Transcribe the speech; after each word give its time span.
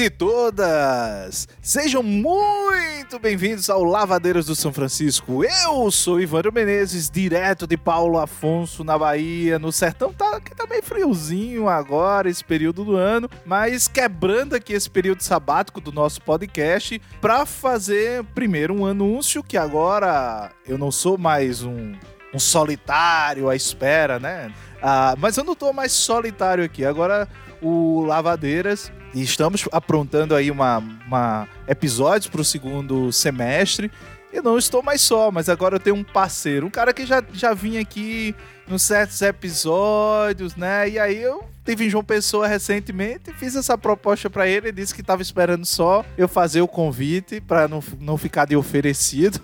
e 0.00 0.08
todas! 0.08 1.46
Sejam 1.60 2.02
muito 2.02 3.18
bem-vindos 3.18 3.68
ao 3.68 3.84
Lavadeiros 3.84 4.46
do 4.46 4.56
São 4.56 4.72
Francisco. 4.72 5.44
Eu 5.44 5.90
sou 5.90 6.18
Ivandro 6.18 6.50
Menezes, 6.50 7.10
direto 7.10 7.66
de 7.66 7.76
Paulo 7.76 8.18
Afonso, 8.18 8.82
na 8.82 8.96
Bahia, 8.96 9.58
no 9.58 9.70
sertão. 9.70 10.10
Tá, 10.10 10.40
que 10.40 10.54
tá 10.54 10.66
meio 10.66 10.82
friozinho 10.82 11.68
agora, 11.68 12.30
esse 12.30 12.42
período 12.42 12.82
do 12.82 12.96
ano, 12.96 13.28
mas 13.44 13.88
quebrando 13.88 14.54
aqui 14.54 14.72
esse 14.72 14.88
período 14.88 15.22
sabático 15.22 15.82
do 15.82 15.92
nosso 15.92 16.22
podcast 16.22 16.98
para 17.20 17.44
fazer 17.44 18.24
primeiro 18.34 18.74
um 18.74 18.86
anúncio 18.86 19.42
que 19.42 19.58
agora 19.58 20.50
eu 20.66 20.78
não 20.78 20.90
sou 20.90 21.18
mais 21.18 21.62
um, 21.62 21.92
um 22.32 22.38
solitário 22.38 23.50
à 23.50 23.54
espera, 23.54 24.18
né? 24.18 24.50
Ah, 24.80 25.14
mas 25.18 25.36
eu 25.36 25.44
não 25.44 25.54
tô 25.54 25.74
mais 25.74 25.92
solitário 25.92 26.64
aqui. 26.64 26.86
Agora 26.86 27.28
o 27.60 28.02
Lavadeiras 28.06 28.90
e 29.14 29.22
estamos 29.22 29.68
aprontando 29.72 30.34
aí 30.34 30.50
uma, 30.50 30.78
uma 31.06 31.48
episódios 31.66 32.28
para 32.28 32.40
o 32.40 32.44
segundo 32.44 33.12
semestre. 33.12 33.90
E 34.32 34.40
não 34.40 34.56
estou 34.56 34.80
mais 34.80 35.00
só, 35.00 35.30
mas 35.30 35.48
agora 35.48 35.74
eu 35.74 35.80
tenho 35.80 35.96
um 35.96 36.04
parceiro, 36.04 36.66
um 36.66 36.70
cara 36.70 36.94
que 36.94 37.04
já, 37.04 37.22
já 37.32 37.52
vinha 37.52 37.80
aqui 37.80 38.34
nos 38.68 38.82
certos 38.82 39.20
episódios, 39.22 40.54
né? 40.54 40.88
E 40.88 40.98
aí 41.00 41.20
eu 41.20 41.44
tive 41.64 41.86
em 41.86 41.90
João 41.90 42.04
Pessoa 42.04 42.46
recentemente, 42.46 43.32
fiz 43.32 43.56
essa 43.56 43.76
proposta 43.76 44.30
para 44.30 44.46
ele, 44.46 44.68
ele 44.68 44.72
disse 44.80 44.94
que 44.94 45.00
estava 45.00 45.20
esperando 45.20 45.66
só 45.66 46.04
eu 46.16 46.28
fazer 46.28 46.60
o 46.60 46.68
convite 46.68 47.40
para 47.40 47.66
não, 47.66 47.82
não 48.00 48.16
ficar 48.16 48.44
de 48.44 48.56
oferecido, 48.56 49.40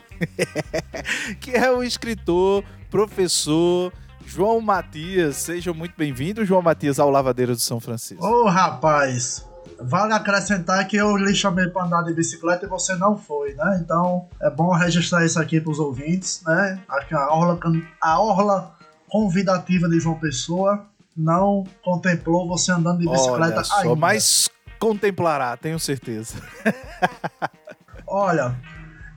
que 1.40 1.50
é 1.50 1.70
o 1.70 1.82
escritor, 1.82 2.62
professor, 2.88 3.92
João 4.26 4.60
Matias. 4.60 5.36
Seja 5.36 5.72
muito 5.72 5.94
bem-vindo, 5.96 6.44
João 6.44 6.62
Matias, 6.62 6.98
ao 6.98 7.10
Lavadeiro 7.10 7.52
do 7.52 7.60
São 7.60 7.80
Francisco. 7.80 8.24
Ô, 8.24 8.44
oh, 8.44 8.48
rapaz, 8.48 9.45
Vale 9.78 10.12
acrescentar 10.12 10.86
que 10.86 10.96
eu 10.96 11.16
lhe 11.16 11.34
chamei 11.34 11.68
para 11.68 11.84
andar 11.84 12.02
de 12.02 12.14
bicicleta 12.14 12.64
e 12.64 12.68
você 12.68 12.94
não 12.96 13.16
foi, 13.16 13.54
né? 13.54 13.80
Então 13.82 14.28
é 14.40 14.50
bom 14.50 14.72
registrar 14.72 15.24
isso 15.24 15.40
aqui 15.40 15.60
para 15.60 15.70
os 15.70 15.78
ouvintes, 15.78 16.42
né? 16.46 16.80
Acho 16.88 17.08
que 17.08 17.14
a 17.14 17.28
orla, 17.32 17.58
a 18.00 18.20
orla 18.20 18.74
convidativa 19.08 19.88
de 19.88 20.00
João 20.00 20.18
Pessoa 20.18 20.86
não 21.16 21.64
contemplou 21.82 22.46
você 22.46 22.72
andando 22.72 22.98
de 22.98 23.08
bicicleta 23.08 23.56
Olha 23.56 23.64
só, 23.64 23.80
ainda. 23.80 23.96
Mas 23.96 24.50
contemplará, 24.78 25.56
tenho 25.56 25.78
certeza. 25.78 26.34
Olha, 28.06 28.54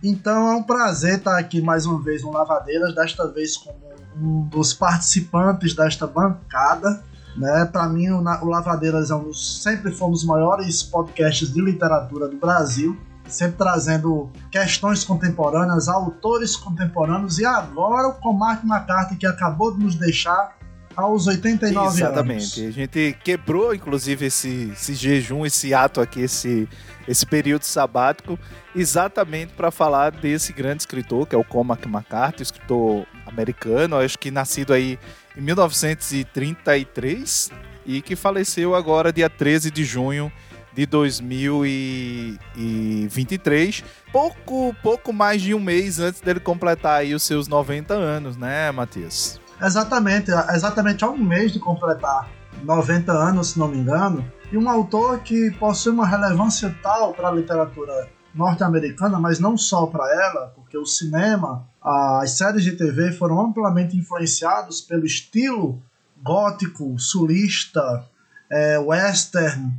então 0.02 0.48
é 0.48 0.56
um 0.56 0.64
prazer 0.64 1.18
estar 1.18 1.38
aqui 1.38 1.62
mais 1.62 1.86
uma 1.86 2.02
vez 2.02 2.22
no 2.22 2.32
Lavadeiras, 2.32 2.96
desta 2.96 3.28
vez 3.28 3.58
como 3.58 3.78
um 4.16 4.48
dos 4.48 4.74
participantes 4.74 5.76
desta 5.76 6.08
bancada. 6.08 7.04
Né? 7.40 7.64
Para 7.72 7.88
mim, 7.88 8.10
o, 8.10 8.22
Lavadeiras 8.22 9.10
é 9.10 9.16
um 9.16 9.32
sempre 9.32 9.94
foi 9.94 10.10
um 10.10 10.12
dos 10.12 10.26
maiores 10.26 10.84
podcasts 10.84 11.54
de 11.54 11.62
literatura 11.62 12.28
do 12.28 12.36
Brasil, 12.36 12.98
sempre 13.30 13.58
trazendo 13.58 14.30
questões 14.52 15.06
contemporâneas, 15.06 15.88
autores 15.88 16.58
contemporâneos, 16.58 17.40
e 17.40 17.46
agora 17.46 18.10
o 18.10 18.14
Comark 18.16 18.66
McCarthy, 18.66 19.16
que 19.16 19.26
acabou 19.26 19.74
de 19.74 19.82
nos 19.82 19.96
deixar 19.96 20.58
aos 20.98 21.28
89 21.28 21.88
Exatamente. 21.88 22.32
anos. 22.34 22.58
Exatamente. 22.58 22.68
A 22.68 22.72
gente 22.72 23.18
quebrou, 23.24 23.74
inclusive, 23.74 24.26
esse, 24.26 24.72
esse 24.74 24.94
jejum, 24.94 25.46
esse 25.46 25.74
ato 25.74 26.02
aqui, 26.02 26.20
esse, 26.20 26.68
esse 27.08 27.26
período 27.26 27.64
sabático, 27.64 28.38
exatamente 28.76 29.54
para 29.54 29.72
falar 29.72 30.12
desse 30.12 30.52
grande 30.52 30.82
escritor, 30.82 31.26
que 31.26 31.34
é 31.34 31.38
o 31.38 31.44
Cormac 31.44 31.88
McCarthy, 31.88 32.44
escritor 32.44 33.06
americano, 33.26 33.96
acho 33.96 34.20
que 34.20 34.30
nascido 34.30 34.74
aí 34.74 35.00
em 35.40 35.42
1933 35.42 37.52
e 37.86 38.02
que 38.02 38.16
faleceu 38.16 38.74
agora 38.76 39.14
dia 39.14 39.30
13 39.30 39.70
de 39.72 39.86
junho 39.86 40.30
de 40.74 40.86
2023, 40.86 43.84
pouco 44.12 44.76
pouco 44.84 45.14
mais 45.14 45.42
de 45.42 45.56
um 45.56 45.60
mês 45.60 46.00
antes 46.00 46.22
dele 46.22 46.40
completar 46.40 47.00
aí 47.00 47.16
os 47.16 47.24
seus 47.24 47.48
90 47.48 47.94
anos, 47.94 48.38
né, 48.38 48.72
Matias? 48.72 49.42
Exatamente, 49.62 50.32
exatamente 50.54 51.04
há 51.04 51.10
um 51.10 51.18
mês 51.18 51.52
de 51.52 51.60
completar 51.60 52.30
90 52.64 53.12
anos, 53.12 53.50
se 53.52 53.60
não 53.60 53.68
me 53.68 53.78
engano, 53.78 54.26
e 54.52 54.58
um 54.58 54.68
autor 54.70 55.20
que 55.20 55.52
possui 55.52 55.92
uma 55.92 56.08
relevância 56.08 56.76
tal 56.84 57.14
para 57.14 57.30
a 57.30 57.32
literatura 57.32 58.10
norte-americana, 58.34 59.20
mas 59.20 59.40
não 59.40 59.56
só 59.58 59.86
para 59.88 60.06
ela, 60.14 60.54
porque 60.56 60.78
o 60.78 60.86
cinema, 60.86 61.68
as 61.82 62.32
séries 62.32 62.64
de 62.64 62.74
TV 62.74 63.12
foram 63.12 63.40
amplamente 63.40 63.98
influenciados 63.98 64.82
pelo 64.82 65.06
estilo 65.06 65.82
gótico, 66.22 66.98
sulista, 67.00 68.06
é, 68.52 68.78
western, 68.78 69.74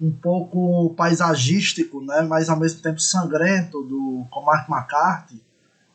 um 0.00 0.10
pouco 0.10 0.92
paisagístico, 0.96 2.00
né, 2.00 2.22
mas 2.22 2.48
ao 2.48 2.58
mesmo 2.58 2.80
tempo 2.80 3.00
sangrento 3.00 3.82
do 3.82 4.26
Cormac 4.30 4.68
McCarthy, 4.70 5.40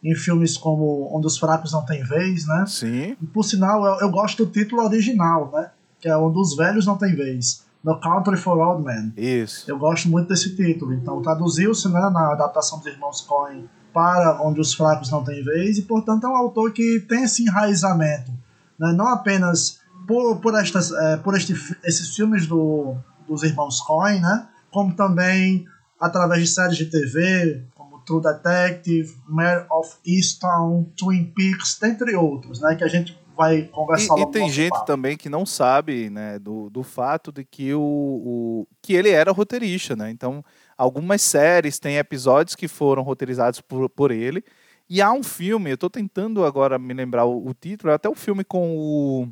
em 0.02 0.16
filmes 0.16 0.58
como 0.58 1.10
Onde 1.14 1.28
os 1.28 1.38
Fracos 1.38 1.74
Não 1.74 1.86
Têm 1.86 2.04
Vez, 2.04 2.48
né? 2.48 2.66
Sim. 2.68 3.18
E, 3.22 3.28
por 3.28 3.44
sinal, 3.44 3.86
eu, 3.86 4.00
eu 4.00 4.10
gosto 4.10 4.46
do 4.46 4.52
título 4.52 4.84
original, 4.84 5.52
né? 5.54 5.72
Que 6.00 6.08
é 6.08 6.16
Onde 6.16 6.40
os 6.40 6.56
Velhos 6.56 6.86
Não 6.86 6.98
Têm 6.98 7.14
Vez. 7.14 7.66
No 7.84 8.00
Country 8.00 8.38
for 8.38 8.58
Old 8.58 8.84
Men. 8.84 9.14
Isso. 9.18 9.70
Eu 9.70 9.78
gosto 9.78 10.08
muito 10.08 10.30
desse 10.30 10.56
título. 10.56 10.94
Então 10.94 11.22
traduziu-se 11.22 11.90
né, 11.90 12.00
na 12.14 12.32
adaptação 12.32 12.78
dos 12.78 12.88
Irmãos 12.88 13.20
Coen 13.22 13.70
para 13.94 14.42
Onde 14.42 14.60
os 14.60 14.74
Fracos 14.74 15.12
Não 15.12 15.24
Têm 15.24 15.44
Vez 15.44 15.78
e, 15.78 15.82
portanto, 15.82 16.26
é 16.26 16.30
um 16.30 16.36
autor 16.36 16.72
que 16.72 17.00
tem 17.08 17.24
esse 17.24 17.44
enraizamento. 17.44 18.32
Né, 18.80 18.94
não 18.94 19.08
apenas 19.08 19.80
por, 20.08 20.38
por, 20.38 20.56
estas, 20.56 20.92
é, 20.92 21.18
por 21.18 21.36
este, 21.36 21.54
esses 21.84 22.16
filmes 22.16 22.48
do, 22.48 22.96
dos 23.28 23.44
Irmãos 23.44 23.82
Coen, 23.82 24.22
né, 24.22 24.48
como 24.72 24.96
também 24.96 25.66
através 26.00 26.42
de 26.42 26.48
séries 26.48 26.78
de 26.78 26.86
TV, 26.86 27.64
como 27.76 28.00
True 28.00 28.22
Detective, 28.22 29.14
Mare 29.28 29.66
of 29.70 29.96
Easttown, 30.06 30.86
Twin 30.98 31.26
Peaks, 31.36 31.78
dentre 31.80 32.16
outros, 32.16 32.62
né, 32.62 32.76
que 32.76 32.84
a 32.84 32.88
gente 32.88 33.20
vai 33.40 33.64
conversar 33.64 34.18
E, 34.18 34.22
e 34.22 34.26
tem 34.32 34.50
gente 34.50 34.72
papo. 34.72 34.86
também 34.86 35.16
que 35.16 35.30
não 35.30 35.46
sabe, 35.46 36.10
né, 36.10 36.40
do, 36.40 36.70
do 36.70 36.84
fato 36.84 37.32
de 37.32 37.46
que 37.46 37.74
o, 37.74 37.82
o 37.82 38.68
que 38.82 38.94
ele 38.94 39.10
era 39.10 39.32
roteirista, 39.32 39.96
né? 39.96 40.10
Então, 40.12 40.44
algumas 40.80 41.22
séries 41.22 41.78
têm 41.78 41.98
episódios 41.98 42.56
que 42.56 42.70
foram 42.70 43.04
roteirizados 43.04 43.60
por, 43.60 43.90
por 43.90 44.12
ele. 44.12 44.42
E 44.90 45.02
há 45.02 45.12
um 45.12 45.22
filme, 45.22 45.70
eu 45.70 45.76
estou 45.76 45.90
tentando 45.90 46.46
agora 46.46 46.80
me 46.80 46.94
lembrar 46.94 47.26
o, 47.26 47.46
o 47.46 47.54
título, 47.54 47.92
é 47.92 47.96
até 47.96 48.10
um 48.10 48.16
filme 48.16 48.46
com 48.46 48.78
o 48.78 49.28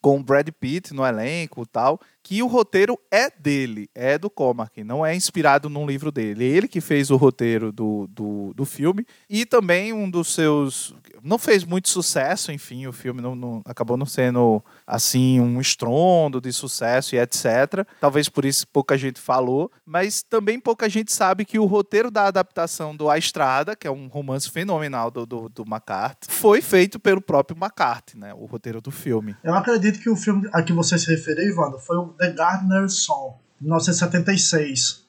com 0.00 0.18
o 0.18 0.22
Brad 0.22 0.46
Pitt 0.60 0.92
no 0.92 1.04
elenco 1.04 1.62
e 1.62 1.66
tal, 1.66 1.98
que 2.24 2.42
o 2.42 2.46
roteiro 2.46 2.98
é 3.10 3.30
dele, 3.30 3.88
é 3.94 4.16
do 4.18 4.30
Cormac, 4.30 4.82
não 4.82 5.04
é 5.04 5.14
inspirado 5.14 5.68
num 5.68 5.86
livro 5.86 6.10
dele. 6.10 6.44
É 6.44 6.48
ele 6.48 6.66
que 6.66 6.80
fez 6.80 7.10
o 7.10 7.16
roteiro 7.16 7.70
do, 7.70 8.08
do, 8.08 8.54
do 8.54 8.64
filme 8.64 9.06
e 9.28 9.44
também 9.44 9.92
um 9.92 10.08
dos 10.08 10.32
seus 10.34 10.94
não 11.22 11.38
fez 11.38 11.64
muito 11.64 11.88
sucesso, 11.88 12.52
enfim, 12.52 12.86
o 12.86 12.92
filme 12.92 13.22
não, 13.22 13.34
não, 13.34 13.62
acabou 13.64 13.96
não 13.96 14.04
sendo 14.04 14.62
assim 14.86 15.40
um 15.40 15.58
estrondo 15.58 16.38
de 16.38 16.52
sucesso 16.52 17.14
e 17.14 17.18
etc. 17.18 17.86
Talvez 17.98 18.28
por 18.28 18.44
isso 18.44 18.66
pouca 18.68 18.96
gente 18.98 19.18
falou, 19.18 19.70
mas 19.86 20.22
também 20.22 20.60
pouca 20.60 20.88
gente 20.88 21.12
sabe 21.12 21.44
que 21.46 21.58
o 21.58 21.64
roteiro 21.64 22.10
da 22.10 22.26
adaptação 22.26 22.94
do 22.94 23.08
A 23.08 23.16
Estrada, 23.16 23.74
que 23.74 23.86
é 23.86 23.90
um 23.90 24.06
romance 24.06 24.50
fenomenal 24.50 25.10
do, 25.10 25.24
do, 25.24 25.48
do 25.48 25.62
McCarthy, 25.62 26.30
foi 26.30 26.60
feito 26.60 27.00
pelo 27.00 27.22
próprio 27.22 27.56
McCarthy, 27.56 28.18
né? 28.18 28.34
O 28.34 28.44
roteiro 28.44 28.80
do 28.80 28.90
filme. 28.90 29.34
Eu 29.42 29.54
acredito 29.54 29.98
que 30.00 30.10
o 30.10 30.16
filme 30.16 30.48
a 30.52 30.62
que 30.62 30.72
você 30.72 30.98
se 30.98 31.10
referiu, 31.10 31.48
Ivano, 31.48 31.78
foi 31.78 31.96
o 31.96 32.13
The 32.18 32.30
Gardener's 32.32 32.94
Song, 32.94 33.36
1976. 33.60 35.04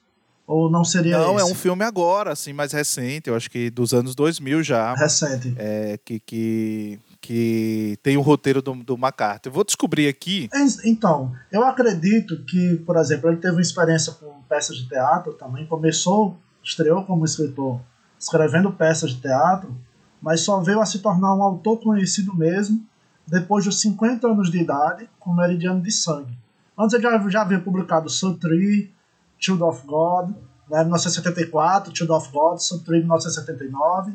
Ou 0.46 0.70
não 0.70 0.84
seria 0.84 1.18
Não, 1.18 1.36
esse? 1.36 1.48
é 1.48 1.52
um 1.52 1.54
filme 1.56 1.84
agora, 1.84 2.32
assim, 2.32 2.52
mais 2.52 2.70
recente, 2.70 3.28
eu 3.28 3.34
acho 3.34 3.50
que 3.50 3.68
dos 3.68 3.92
anos 3.92 4.14
2000 4.14 4.62
já. 4.62 4.94
Recente. 4.94 5.52
É, 5.58 5.98
que, 6.04 6.20
que, 6.20 7.00
que 7.20 7.98
tem 8.00 8.16
o 8.16 8.20
roteiro 8.20 8.62
do, 8.62 8.72
do 8.74 8.94
McCarthy. 8.94 9.48
Eu 9.48 9.52
vou 9.52 9.64
descobrir 9.64 10.06
aqui. 10.06 10.48
Então, 10.84 11.32
eu 11.50 11.64
acredito 11.64 12.44
que, 12.44 12.76
por 12.86 12.96
exemplo, 12.96 13.28
ele 13.28 13.38
teve 13.38 13.54
uma 13.54 13.60
experiência 13.60 14.12
com 14.12 14.40
peças 14.48 14.76
de 14.76 14.88
teatro 14.88 15.32
também. 15.32 15.66
Começou, 15.66 16.38
estreou 16.62 17.02
como 17.04 17.24
escritor, 17.24 17.80
escrevendo 18.16 18.70
peças 18.70 19.10
de 19.10 19.20
teatro, 19.20 19.76
mas 20.22 20.42
só 20.42 20.60
veio 20.60 20.80
a 20.80 20.86
se 20.86 21.00
tornar 21.00 21.34
um 21.34 21.42
autor 21.42 21.78
conhecido 21.80 22.32
mesmo 22.36 22.86
depois 23.26 23.64
dos 23.64 23.80
50 23.80 24.28
anos 24.28 24.48
de 24.48 24.58
idade, 24.58 25.10
com 25.18 25.34
Meridiano 25.34 25.82
de 25.82 25.90
Sangue. 25.90 26.38
Antes 26.78 26.94
ele 26.94 27.02
já, 27.02 27.28
já 27.28 27.42
havia 27.42 27.60
publicado 27.60 28.08
Soul 28.08 28.38
Tree, 28.38 28.92
Child 29.38 29.62
of 29.62 29.86
God, 29.86 30.30
né, 30.68 30.80
1974, 30.80 31.96
Child 31.96 32.12
of 32.12 32.32
God, 32.32 32.58
Supreme 32.58 33.04
1979. 33.04 34.12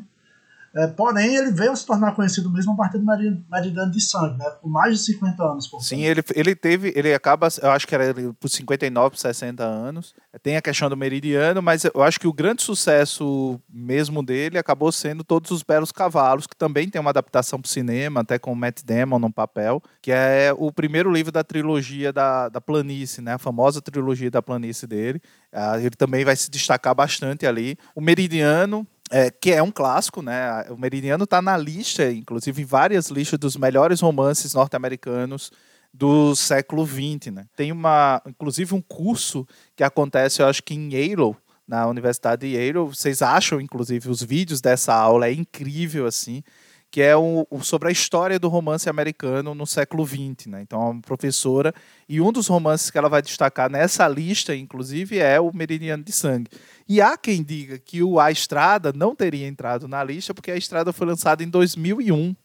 É, 0.74 0.86
porém, 0.86 1.36
ele 1.36 1.50
veio 1.50 1.76
se 1.76 1.84
tornar 1.84 2.14
conhecido 2.14 2.50
mesmo 2.50 2.72
a 2.72 2.76
partir 2.76 2.98
do 2.98 3.04
Meridiano 3.04 3.90
de 3.90 4.00
Sangue, 4.00 4.38
né? 4.38 4.50
Com 4.60 4.68
mais 4.68 4.98
de 4.98 5.04
50 5.04 5.42
anos. 5.42 5.68
Por 5.68 5.82
Sim, 5.82 6.02
ele, 6.02 6.22
ele 6.34 6.54
teve, 6.54 6.92
ele 6.96 7.12
acaba, 7.12 7.48
eu 7.60 7.70
acho 7.70 7.86
que 7.86 7.94
era 7.94 8.14
por 8.40 8.48
59, 8.48 9.18
60 9.18 9.62
anos. 9.62 10.14
Tem 10.42 10.56
a 10.56 10.62
questão 10.62 10.88
do 10.88 10.96
Meridiano, 10.96 11.60
mas 11.60 11.84
eu 11.84 12.02
acho 12.02 12.18
que 12.18 12.26
o 12.26 12.32
grande 12.32 12.62
sucesso 12.62 13.60
mesmo 13.68 14.22
dele 14.22 14.56
acabou 14.56 14.90
sendo 14.90 15.22
Todos 15.22 15.50
os 15.50 15.62
Belos 15.62 15.92
Cavalos, 15.92 16.46
que 16.46 16.56
também 16.56 16.88
tem 16.88 17.00
uma 17.00 17.10
adaptação 17.10 17.60
para 17.60 17.68
o 17.68 17.70
cinema, 17.70 18.20
até 18.20 18.38
com 18.38 18.52
o 18.52 18.56
Matt 18.56 18.82
Damon 18.82 19.18
no 19.18 19.32
papel, 19.32 19.82
que 20.00 20.10
é 20.10 20.54
o 20.56 20.72
primeiro 20.72 21.12
livro 21.12 21.30
da 21.30 21.44
trilogia 21.44 22.12
da, 22.12 22.48
da 22.48 22.60
planície, 22.60 23.22
né? 23.22 23.34
A 23.34 23.38
famosa 23.38 23.82
trilogia 23.82 24.30
da 24.30 24.40
planície 24.40 24.86
dele. 24.86 25.20
Ah, 25.52 25.78
ele 25.78 25.90
também 25.90 26.24
vai 26.24 26.34
se 26.34 26.50
destacar 26.50 26.94
bastante 26.94 27.46
ali. 27.46 27.76
O 27.94 28.00
Meridiano, 28.00 28.86
é, 29.12 29.30
que 29.30 29.52
é 29.52 29.62
um 29.62 29.70
clássico, 29.70 30.22
né? 30.22 30.64
O 30.70 30.76
Meridiano 30.76 31.24
está 31.24 31.42
na 31.42 31.54
lista, 31.54 32.10
inclusive 32.10 32.62
em 32.62 32.64
várias 32.64 33.08
listas 33.08 33.38
dos 33.38 33.58
melhores 33.58 34.00
romances 34.00 34.54
norte-americanos 34.54 35.52
do 35.92 36.34
século 36.34 36.86
XX, 36.86 37.30
né? 37.30 37.44
Tem 37.54 37.70
uma, 37.70 38.22
inclusive 38.26 38.74
um 38.74 38.80
curso 38.80 39.46
que 39.76 39.84
acontece, 39.84 40.40
eu 40.40 40.46
acho 40.46 40.62
que 40.62 40.72
em 40.74 40.90
Yale, 40.94 41.36
na 41.68 41.86
Universidade 41.86 42.48
de 42.48 42.56
Yale. 42.56 42.88
Vocês 42.88 43.20
acham, 43.20 43.60
inclusive, 43.60 44.08
os 44.08 44.22
vídeos 44.22 44.62
dessa 44.62 44.94
aula 44.94 45.28
é 45.28 45.32
incrível 45.32 46.06
assim 46.06 46.42
que 46.92 47.00
é 47.00 47.16
o, 47.16 47.46
sobre 47.62 47.88
a 47.88 47.90
história 47.90 48.38
do 48.38 48.50
romance 48.50 48.86
americano 48.86 49.54
no 49.54 49.66
século 49.66 50.06
XX. 50.06 50.48
Né? 50.48 50.60
Então, 50.60 50.78
é 50.78 50.90
uma 50.90 51.00
professora, 51.00 51.72
e 52.06 52.20
um 52.20 52.30
dos 52.30 52.48
romances 52.48 52.90
que 52.90 52.98
ela 52.98 53.08
vai 53.08 53.22
destacar 53.22 53.70
nessa 53.70 54.06
lista, 54.06 54.54
inclusive, 54.54 55.18
é 55.18 55.40
o 55.40 55.50
Meridiano 55.54 56.04
de 56.04 56.12
Sangue. 56.12 56.50
E 56.86 57.00
há 57.00 57.16
quem 57.16 57.42
diga 57.42 57.78
que 57.78 58.02
o 58.02 58.20
A 58.20 58.30
Estrada 58.30 58.92
não 58.92 59.16
teria 59.16 59.48
entrado 59.48 59.88
na 59.88 60.04
lista, 60.04 60.34
porque 60.34 60.50
a 60.50 60.56
Estrada 60.56 60.92
foi 60.92 61.06
lançada 61.06 61.42
em 61.42 61.48
2001. 61.48 62.36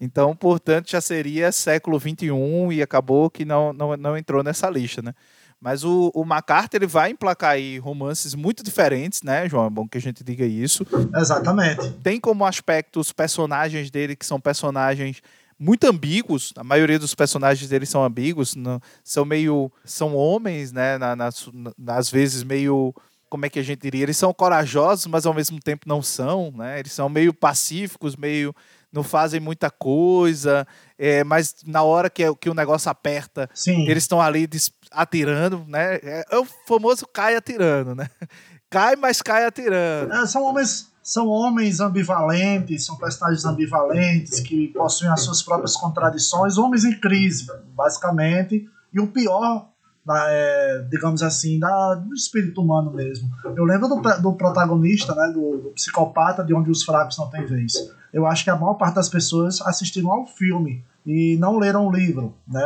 Então, 0.00 0.34
portanto, 0.34 0.90
já 0.90 1.00
seria 1.00 1.52
século 1.52 2.00
XXI 2.00 2.26
e 2.72 2.82
acabou 2.82 3.30
que 3.30 3.44
não, 3.44 3.72
não, 3.72 3.96
não 3.96 4.18
entrou 4.18 4.42
nessa 4.42 4.68
lista. 4.68 5.00
Né? 5.00 5.14
Mas 5.60 5.84
o, 5.84 6.10
o 6.14 6.24
MacArthur 6.24 6.76
ele 6.76 6.86
vai 6.86 7.10
emplacar 7.10 7.52
aí 7.52 7.78
romances 7.78 8.34
muito 8.34 8.62
diferentes, 8.62 9.22
né, 9.22 9.48
João? 9.48 9.66
É 9.66 9.70
bom 9.70 9.88
que 9.88 9.98
a 9.98 10.00
gente 10.00 10.22
diga 10.22 10.44
isso. 10.44 10.86
Exatamente. 11.16 11.90
Tem 12.02 12.20
como 12.20 12.44
aspecto 12.44 13.00
os 13.00 13.12
personagens 13.12 13.90
dele, 13.90 14.14
que 14.14 14.26
são 14.26 14.40
personagens 14.40 15.22
muito 15.58 15.84
ambíguos. 15.84 16.52
A 16.56 16.64
maioria 16.64 16.98
dos 16.98 17.14
personagens 17.14 17.68
dele 17.68 17.86
são 17.86 18.04
ambíguos, 18.04 18.54
não, 18.54 18.80
são 19.02 19.24
meio. 19.24 19.72
são 19.84 20.14
homens, 20.14 20.72
né? 20.72 20.98
Na, 20.98 21.16
nas, 21.16 21.48
às 21.88 22.10
vezes 22.10 22.42
meio. 22.42 22.94
Como 23.28 23.44
é 23.44 23.50
que 23.50 23.58
a 23.58 23.62
gente 23.62 23.80
diria? 23.80 24.04
Eles 24.04 24.16
são 24.16 24.32
corajosos, 24.32 25.06
mas 25.06 25.26
ao 25.26 25.34
mesmo 25.34 25.58
tempo 25.58 25.88
não 25.88 26.00
são, 26.00 26.52
né? 26.54 26.78
Eles 26.78 26.92
são 26.92 27.08
meio 27.08 27.34
pacíficos, 27.34 28.14
meio 28.14 28.54
não 28.92 29.02
fazem 29.02 29.40
muita 29.40 29.70
coisa, 29.70 30.66
é, 30.98 31.22
mas 31.22 31.56
na 31.66 31.82
hora 31.82 32.08
que, 32.08 32.22
que 32.36 32.48
o 32.48 32.54
negócio 32.54 32.90
aperta, 32.90 33.48
Sim. 33.52 33.86
eles 33.86 34.04
estão 34.04 34.20
ali 34.20 34.46
atirando, 34.90 35.64
né? 35.66 35.96
É, 35.96 36.24
é, 36.30 36.38
o 36.38 36.46
famoso 36.66 37.06
cai 37.06 37.36
atirando, 37.36 37.94
né? 37.94 38.08
Cai, 38.68 38.96
mas 38.96 39.22
cai 39.22 39.44
atirando. 39.44 40.12
É, 40.12 40.26
são 40.26 40.42
homens 40.42 40.90
são 41.06 41.28
homens 41.28 41.78
ambivalentes, 41.78 42.84
são 42.84 42.96
personagens 42.96 43.44
ambivalentes 43.44 44.40
que 44.40 44.66
possuem 44.68 45.08
as 45.12 45.20
suas 45.20 45.40
próprias 45.40 45.76
contradições, 45.76 46.58
homens 46.58 46.84
em 46.84 46.98
crise, 46.98 47.46
basicamente. 47.76 48.68
E 48.92 48.98
o 48.98 49.06
pior, 49.06 49.68
é, 50.10 50.84
digamos 50.90 51.22
assim, 51.22 51.60
da, 51.60 51.94
do 51.94 52.12
espírito 52.12 52.60
humano 52.60 52.92
mesmo. 52.92 53.30
Eu 53.54 53.64
lembro 53.64 53.86
do, 53.86 54.00
do 54.20 54.32
protagonista, 54.32 55.14
né, 55.14 55.28
do, 55.28 55.58
do, 55.58 55.70
psicopata, 55.76 56.42
de 56.42 56.52
onde 56.52 56.72
os 56.72 56.82
fracos 56.82 57.16
não 57.16 57.30
têm 57.30 57.46
vez. 57.46 57.74
Eu 58.12 58.26
acho 58.26 58.42
que 58.42 58.50
a 58.50 58.56
maior 58.56 58.74
parte 58.74 58.96
das 58.96 59.08
pessoas 59.08 59.60
assistiram 59.62 60.10
ao 60.10 60.26
filme 60.26 60.84
e 61.06 61.36
não 61.38 61.56
leram 61.56 61.86
o 61.86 61.92
livro, 61.92 62.34
né, 62.48 62.64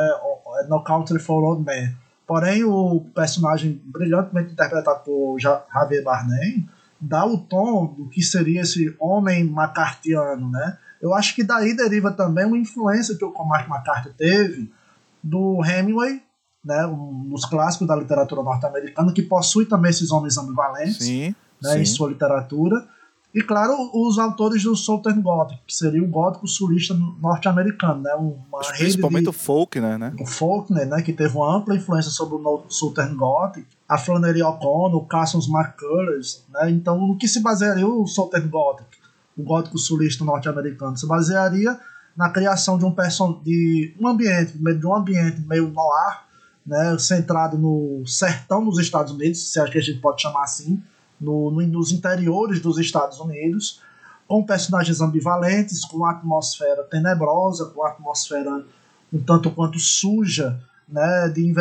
No 0.67 0.83
Country 0.83 1.19
for 1.19 1.45
Old 1.45 1.63
Men. 1.63 1.95
Porém, 2.31 2.63
o 2.63 3.01
personagem 3.13 3.83
brilhantemente 3.87 4.53
interpretado 4.53 5.03
por 5.03 5.37
Javier 5.41 6.05
Bardem 6.05 6.65
dá 7.01 7.27
o 7.27 7.37
tom 7.39 7.87
do 7.87 8.09
que 8.09 8.23
seria 8.23 8.61
esse 8.61 8.95
homem 9.01 9.43
macartiano, 9.43 10.49
né? 10.49 10.79
Eu 11.03 11.13
acho 11.13 11.35
que 11.35 11.43
daí 11.43 11.75
deriva 11.75 12.13
também 12.13 12.47
uma 12.47 12.57
influência 12.57 13.19
que 13.19 13.25
o 13.25 13.33
Cormac 13.33 13.69
McCarthy 13.69 14.13
teve 14.17 14.73
do 15.21 15.61
Hemingway, 15.65 16.23
né, 16.65 16.87
um 16.87 17.29
dos 17.29 17.45
clássicos 17.47 17.89
da 17.89 17.97
literatura 17.97 18.45
norte-americana, 18.45 19.13
que 19.13 19.23
possui 19.23 19.67
também 19.67 19.91
esses 19.91 20.13
homens 20.13 20.39
ambivalentes 20.39 20.99
sim, 20.99 21.35
né, 21.61 21.73
sim. 21.73 21.81
em 21.81 21.85
sua 21.85 22.11
literatura. 22.11 22.87
E, 23.33 23.43
claro, 23.43 23.75
os 23.95 24.19
autores 24.19 24.65
do 24.65 24.75
Southern 24.75 25.23
Gothic, 25.23 25.61
que 25.65 25.75
seria 25.75 26.03
o 26.03 26.09
gótico 26.09 26.49
sulista 26.49 26.95
norte-americano, 26.95 28.03
né? 28.03 28.13
Uma 28.15 28.59
Principalmente 28.77 29.29
o 29.29 29.33
Faulkner, 29.33 29.99
né? 29.99 30.13
O 30.19 30.27
Faulkner, 30.27 30.89
né? 30.89 31.01
Que 31.01 31.13
teve 31.13 31.37
uma 31.37 31.57
ampla 31.57 31.77
influência 31.77 32.11
sobre 32.11 32.35
o 32.35 32.65
Southern 32.69 33.15
Gothic. 33.15 33.67
A 33.89 33.97
Flannery 33.97 34.43
O'Connor, 34.43 34.97
o 34.97 35.07
Cassius 35.07 35.49
McCullers, 35.49 36.45
né? 36.53 36.71
Então, 36.71 36.99
no 36.99 37.17
que 37.17 37.29
se 37.29 37.41
basearia 37.41 37.87
o 37.87 38.05
Southern 38.05 38.49
Gothic, 38.49 38.89
o 39.37 39.45
gótico 39.45 39.79
sulista 39.79 40.25
norte-americano? 40.25 40.97
Se 40.97 41.07
basearia 41.07 41.79
na 42.17 42.31
criação 42.31 42.77
de 42.77 42.85
um, 42.85 42.93
person 42.93 43.41
de 43.45 43.95
um 44.01 44.09
ambiente, 44.09 44.59
de 44.59 44.87
um 44.87 44.95
ambiente 44.95 45.41
meio 45.43 45.69
noir, 45.69 46.25
né? 46.67 46.99
Centrado 46.99 47.57
no 47.57 48.03
sertão 48.07 48.65
dos 48.65 48.81
Estados 48.81 49.13
Unidos, 49.13 49.53
se 49.53 49.61
é 49.61 49.65
que 49.71 49.79
a 49.79 49.81
gente 49.81 50.01
pode 50.01 50.21
chamar 50.21 50.43
assim, 50.43 50.83
no, 51.21 51.51
no, 51.51 51.61
nos 51.67 51.93
interiores 51.93 52.61
dos 52.61 52.79
Estados 52.79 53.21
Unidos, 53.21 53.81
com 54.27 54.45
personagens 54.45 55.01
ambivalentes, 55.01 55.85
com 55.85 56.05
atmosfera 56.07 56.85
tenebrosa, 56.85 57.67
com 57.67 57.85
atmosfera 57.85 58.65
um 59.13 59.21
tanto 59.21 59.51
quanto 59.51 59.79
suja, 59.79 60.61
né, 60.89 61.29
de, 61.29 61.53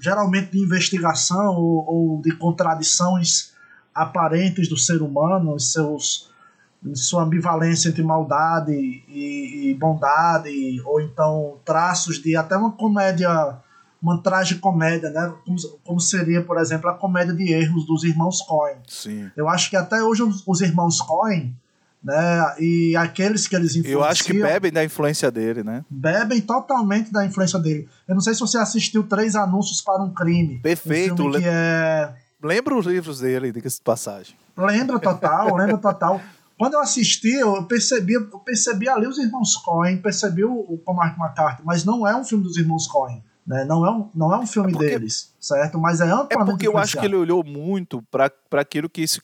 geralmente 0.00 0.52
de 0.52 0.58
investigação 0.58 1.54
ou, 1.54 1.84
ou, 1.86 2.22
de 2.22 2.32
contradições 2.32 3.52
aparentes 3.94 4.68
do 4.68 4.76
ser 4.76 5.02
humano, 5.02 5.54
em, 5.54 5.58
seus, 5.58 6.30
sua 6.94 7.22
ambivalência 7.22 7.90
entre 7.90 8.02
maldade 8.02 8.72
e, 8.72 9.70
e 9.70 9.74
bondade, 9.74 10.80
ou 10.84 11.00
então 11.00 11.58
traços 11.64 12.18
de 12.18 12.36
até 12.36 12.56
uma 12.56 12.72
comédia 12.72 13.58
uma 14.04 14.22
tragicomédia, 14.22 15.08
né? 15.08 15.32
Como, 15.46 15.56
como, 15.82 16.00
seria, 16.00 16.42
por 16.42 16.58
exemplo, 16.58 16.90
a 16.90 16.94
comédia 16.94 17.32
de 17.32 17.50
erros 17.50 17.86
dos 17.86 18.04
irmãos 18.04 18.42
Coen. 18.42 18.76
Sim. 18.86 19.30
Eu 19.34 19.48
acho 19.48 19.70
que 19.70 19.76
até 19.76 20.02
hoje 20.02 20.22
os, 20.22 20.46
os 20.46 20.60
irmãos 20.60 21.00
Coen, 21.00 21.56
né? 22.02 22.54
E 22.60 22.94
aqueles 22.96 23.48
que 23.48 23.56
eles 23.56 23.70
influenciam. 23.70 24.00
Eu 24.00 24.04
acho 24.04 24.22
que 24.22 24.34
bebem 24.34 24.70
da 24.70 24.84
influência 24.84 25.30
dele, 25.30 25.64
né? 25.64 25.82
Bebem 25.88 26.42
totalmente 26.42 27.10
da 27.10 27.24
influência 27.24 27.58
dele. 27.58 27.88
Eu 28.06 28.14
não 28.14 28.20
sei 28.20 28.34
se 28.34 28.40
você 28.40 28.58
assistiu 28.58 29.04
Três 29.04 29.34
Anúncios 29.34 29.80
para 29.80 30.02
um 30.02 30.12
Crime. 30.12 30.58
Perfeito. 30.58 31.22
Um 31.22 31.36
é... 31.36 32.14
Lembra 32.42 32.76
os 32.76 32.84
livros 32.84 33.20
dele, 33.20 33.50
diga-se 33.52 33.78
de 33.78 33.84
passagem. 33.84 34.36
Lembra 34.54 34.98
total, 34.98 35.56
lembra 35.56 35.78
total. 35.78 36.20
Quando 36.58 36.74
eu 36.74 36.80
assisti, 36.80 37.32
eu 37.32 37.64
percebi, 37.64 38.12
eu 38.12 38.38
percebi 38.40 38.86
ali 38.86 39.06
os 39.06 39.18
irmãos 39.18 39.56
Coen, 39.56 39.96
percebi 39.96 40.44
o, 40.44 40.78
o 40.86 40.92
Mark 40.92 41.18
McCarthy, 41.18 41.62
mas 41.64 41.86
não 41.86 42.06
é 42.06 42.14
um 42.14 42.22
filme 42.22 42.44
dos 42.44 42.58
irmãos 42.58 42.86
Coen. 42.86 43.24
Né? 43.46 43.64
Não, 43.64 43.84
é 43.84 43.90
um, 43.90 44.10
não 44.14 44.32
é 44.32 44.38
um 44.38 44.46
filme 44.46 44.70
é 44.70 44.72
porque, 44.72 44.88
deles, 44.88 45.34
certo? 45.38 45.78
Mas 45.78 46.00
é 46.00 46.04
amplamente 46.04 46.34
É 46.34 46.44
porque 46.44 46.66
eu 46.66 46.78
acho 46.78 46.98
que 46.98 47.04
ele 47.04 47.16
olhou 47.16 47.44
muito 47.44 48.02
para 48.10 48.30
aquilo 48.52 48.88
que 48.88 49.06
se, 49.06 49.20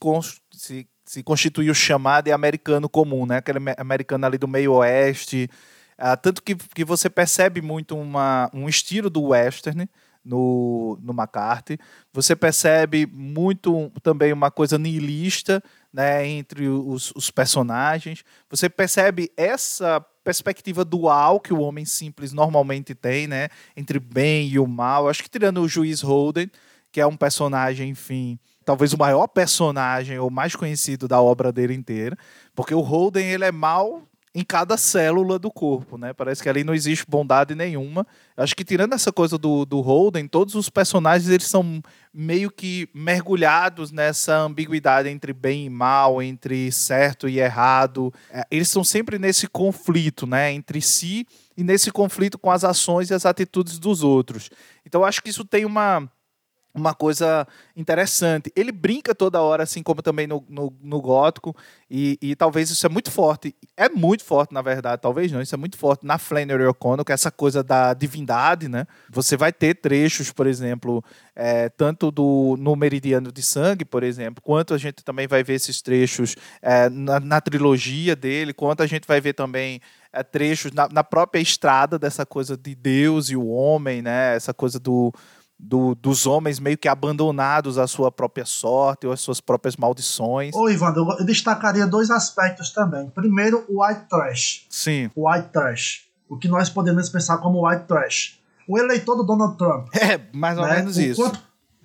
se, 0.53 0.87
se 1.05 1.23
constituiu 1.23 1.73
chamado 1.75 2.25
de 2.25 2.33
americano 2.33 2.89
comum, 2.89 3.25
né? 3.25 3.39
Aquele 3.39 3.59
americano 3.79 4.27
ali 4.27 4.37
do 4.37 4.47
meio 4.47 4.75
oeste. 4.75 5.49
Ah, 5.97 6.17
tanto 6.17 6.43
que, 6.43 6.55
que 6.55 6.85
você 6.85 7.09
percebe 7.09 7.63
muito 7.63 7.97
uma, 7.97 8.51
um 8.53 8.69
estilo 8.69 9.09
do 9.09 9.23
western 9.23 9.89
no, 10.25 10.99
no 11.03 11.13
McCarthy. 11.13 11.79
Você 12.13 12.37
percebe 12.37 13.07
muito 13.07 13.91
também 14.03 14.33
uma 14.33 14.51
coisa 14.51 14.79
nihilista 14.79 15.63
né, 15.93 16.27
entre 16.27 16.69
os, 16.69 17.13
os 17.17 17.31
personagens. 17.31 18.23
Você 18.49 18.69
percebe 18.69 19.31
essa 19.37 20.05
perspectiva 20.23 20.85
dual 20.85 21.41
que 21.41 21.53
o 21.53 21.61
homem 21.61 21.85
simples 21.85 22.33
normalmente 22.33 22.95
tem, 22.95 23.27
né, 23.27 23.49
entre 23.77 23.99
bem 23.99 24.49
e 24.49 24.59
o 24.59 24.67
mal. 24.67 25.09
Acho 25.09 25.23
que 25.23 25.31
tirando 25.31 25.61
o 25.61 25.69
juiz 25.69 26.03
Holden, 26.03 26.51
que 26.93 27.01
é 27.01 27.07
um 27.07 27.17
personagem, 27.17 27.91
enfim, 27.91 28.39
talvez 28.65 28.93
o 28.93 28.99
maior 28.99 29.27
personagem 29.27 30.19
ou 30.19 30.31
mais 30.31 30.55
conhecido 30.55 31.07
da 31.09 31.21
obra 31.21 31.53
dele 31.53 31.75
inteira, 31.75 32.17
porque 32.55 32.75
o 32.75 32.81
Holden 32.81 33.27
ele 33.27 33.45
é 33.45 33.53
mal 33.53 34.03
em 34.33 34.45
cada 34.45 34.77
célula 34.77 35.39
do 35.39 35.51
corpo, 35.51 35.99
né? 35.99 36.13
Parece 36.13 36.43
que 36.43 36.49
ali 36.49 36.63
não 36.63 36.73
existe 36.73 37.05
bondade 37.09 37.55
nenhuma. 37.55 38.07
Acho 38.37 38.55
que 38.55 38.65
tirando 38.65 38.93
essa 38.93 39.11
coisa 39.11 39.37
do, 39.37 39.65
do 39.65 39.81
Holden, 39.81 40.29
todos 40.29 40.55
os 40.55 40.71
personagens 40.71 41.29
eles 41.29 41.49
são 41.49 41.83
meio 42.15 42.51
que 42.51 42.89
mergulhados 42.95 43.91
nessa 43.91 44.37
ambiguidade 44.37 45.09
entre 45.09 45.33
bem 45.33 45.67
e 45.67 45.71
mal, 45.71 46.23
entre 46.23 46.71
certo 46.71 47.29
e 47.29 47.41
errado. 47.41 48.15
É, 48.31 48.45
eles 48.51 48.69
estão 48.69 48.85
sempre 48.85 49.19
nesse 49.19 49.49
conflito, 49.49 50.29
né? 50.29 50.53
Entre 50.53 50.81
si 50.81 51.27
e 51.57 51.65
nesse 51.65 51.91
conflito 51.91 52.39
com 52.39 52.53
as 52.53 52.63
ações 52.63 53.11
e 53.11 53.15
as 53.15 53.27
atitudes 53.27 53.81
dos 53.81 54.05
outros. 54.05 54.49
Então 54.87 55.05
acho 55.05 55.21
que 55.23 55.31
isso 55.31 55.45
tem 55.45 55.65
uma 55.65 56.09
uma 56.75 56.95
coisa 56.95 57.47
interessante. 57.77 58.53
Ele 58.55 58.71
brinca 58.71 59.15
toda 59.15 59.41
hora, 59.41 59.63
assim 59.65 59.83
como 59.83 60.03
também 60.03 60.27
no, 60.27 60.45
no, 60.49 60.73
no 60.81 61.01
gótico, 61.01 61.55
e, 61.91 62.17
e, 62.23 62.37
talvez 62.37 62.71
isso 62.71 62.87
é 62.87 62.89
muito 62.89 63.11
forte. 63.11 63.55
É 63.77 63.89
muito 63.89 64.25
forte, 64.25 64.55
na 64.55 64.63
verdade, 64.63 65.03
talvez 65.03 65.33
não, 65.33 65.41
isso 65.41 65.55
é 65.55 65.59
muito 65.59 65.77
forte 65.77 66.07
na 66.07 66.19
Flannery 66.19 66.65
O'Connor, 66.67 67.05
que 67.05 67.13
é 67.13 67.15
essa 67.15 67.31
coisa 67.31 67.63
da 67.63 67.93
divindade, 67.93 68.69
né? 68.69 68.87
Você 69.11 69.37
vai 69.37 69.53
ter 69.53 69.75
trechos, 69.75 70.31
por 70.31 70.47
exemplo, 70.47 71.03
é, 71.35 71.69
tanto 71.69 72.11
do, 72.11 72.57
no 72.59 72.77
Meridiano 72.77 73.33
de 73.33 73.43
Sangue, 73.43 73.85
por 73.85 74.03
exemplo, 74.03 74.43
quanto 74.43 74.73
a 74.73 74.79
gente 74.79 75.03
também 75.03 75.27
vai 75.27 75.43
ver 75.43 75.55
esses 75.55 75.83
trechos 75.83 76.37
é, 76.63 76.89
na, 76.89 77.19
na, 77.19 77.41
trilogia 77.41 78.15
dele, 78.15 78.53
quanto 78.53 78.83
a 78.83 78.87
gente 78.87 79.07
vai 79.07 79.21
ver 79.21 79.33
também 79.33 79.81
é, 80.13 80.23
trechos 80.23 80.71
na, 80.73 80.89
na 80.89 81.03
própria 81.03 81.41
estrada 81.41 81.99
dessa 81.99 82.25
coisa 82.25 82.57
de 82.57 82.75
Deus 82.75 83.31
e 83.31 83.37
o 83.37 83.49
homem, 83.49 84.03
né? 84.03 84.37
Essa 84.37 84.55
coisa 84.55 84.79
do 84.79 85.13
do, 85.63 85.95
dos 85.95 86.27
homens 86.27 86.59
meio 86.59 86.79
que 86.79 86.89
abandonados 86.89 87.77
à 87.79 87.87
sua 87.87 88.11
própria 88.11 88.45
sorte 88.45 89.07
ou 89.07 89.13
às 89.13 89.21
suas 89.21 89.41
próprias 89.41 89.77
maldições. 89.77 90.55
Ô, 90.55 90.69
Ivan, 90.69 90.95
eu 90.97 91.25
destacaria 91.25 91.87
dois 91.87 92.11
aspectos 92.11 92.73
também. 92.73 93.11
Primeiro, 93.11 93.65
o 93.69 93.85
white 93.85 94.09
trash. 94.09 94.67
Sim. 94.71 95.11
O 95.15 95.31
white 95.31 95.49
trash. 95.49 96.07
O 96.29 96.39
que 96.39 96.49
nós 96.49 96.71
podemos 96.71 97.09
pensar 97.09 97.39
como 97.39 97.69
white 97.69 97.85
trash. 97.85 98.41
O 98.67 98.79
eleitor 98.79 99.17
do 99.17 99.23
Donald 99.23 99.57
Trump. 99.59 99.89
É, 99.95 100.21
mais 100.33 100.57
ou 100.57 100.65
né? 100.65 100.77
menos 100.77 100.97
o 100.97 101.01
isso. 101.01 101.23
Quanto, 101.23 101.41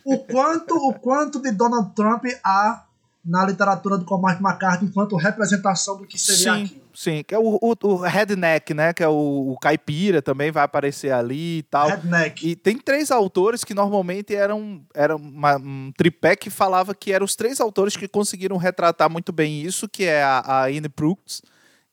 o, 0.05 0.19
quanto, 0.19 0.75
o 0.75 0.93
quanto 0.93 1.41
de 1.41 1.51
Donald 1.51 1.93
Trump 1.95 2.23
há 2.43 2.84
na 3.25 3.43
literatura 3.45 3.97
do 3.97 4.05
Cormac 4.05 4.39
McCarthy 4.41 4.85
enquanto 4.85 5.15
representação 5.15 5.97
do 5.97 6.05
que 6.05 6.17
seria 6.17 6.53
sim, 6.53 6.63
aqui. 6.63 6.81
Sim, 6.93 7.23
que 7.27 7.33
é 7.33 7.39
o, 7.39 7.57
o, 7.59 7.75
o, 7.81 7.95
redneck, 7.97 8.73
né? 8.73 8.93
Que 8.93 9.03
é 9.03 9.07
o, 9.07 9.51
o, 9.51 9.57
caipira 9.59 10.21
também 10.21 10.51
vai 10.51 10.63
aparecer 10.63 11.11
ali 11.11 11.57
e 11.57 11.63
tal. 11.63 11.89
Redneck. 11.89 12.47
E 12.47 12.55
tem 12.55 12.77
três 12.77 13.09
autores 13.09 13.63
que 13.63 13.73
normalmente 13.73 14.35
eram, 14.35 14.81
eram 14.93 15.17
uma, 15.17 15.57
um 15.57 15.91
tripé 15.97 16.35
que 16.35 16.51
falava 16.51 16.93
que 16.93 17.11
eram 17.11 17.25
os 17.25 17.35
três 17.35 17.59
autores 17.59 17.97
que 17.97 18.07
conseguiram 18.07 18.57
retratar 18.57 19.09
muito 19.09 19.33
bem 19.33 19.61
isso, 19.61 19.89
que 19.89 20.03
é 20.03 20.21
a, 20.21 20.39
a 20.45 20.65
Anne 20.65 20.87
Brooks, 20.87 21.41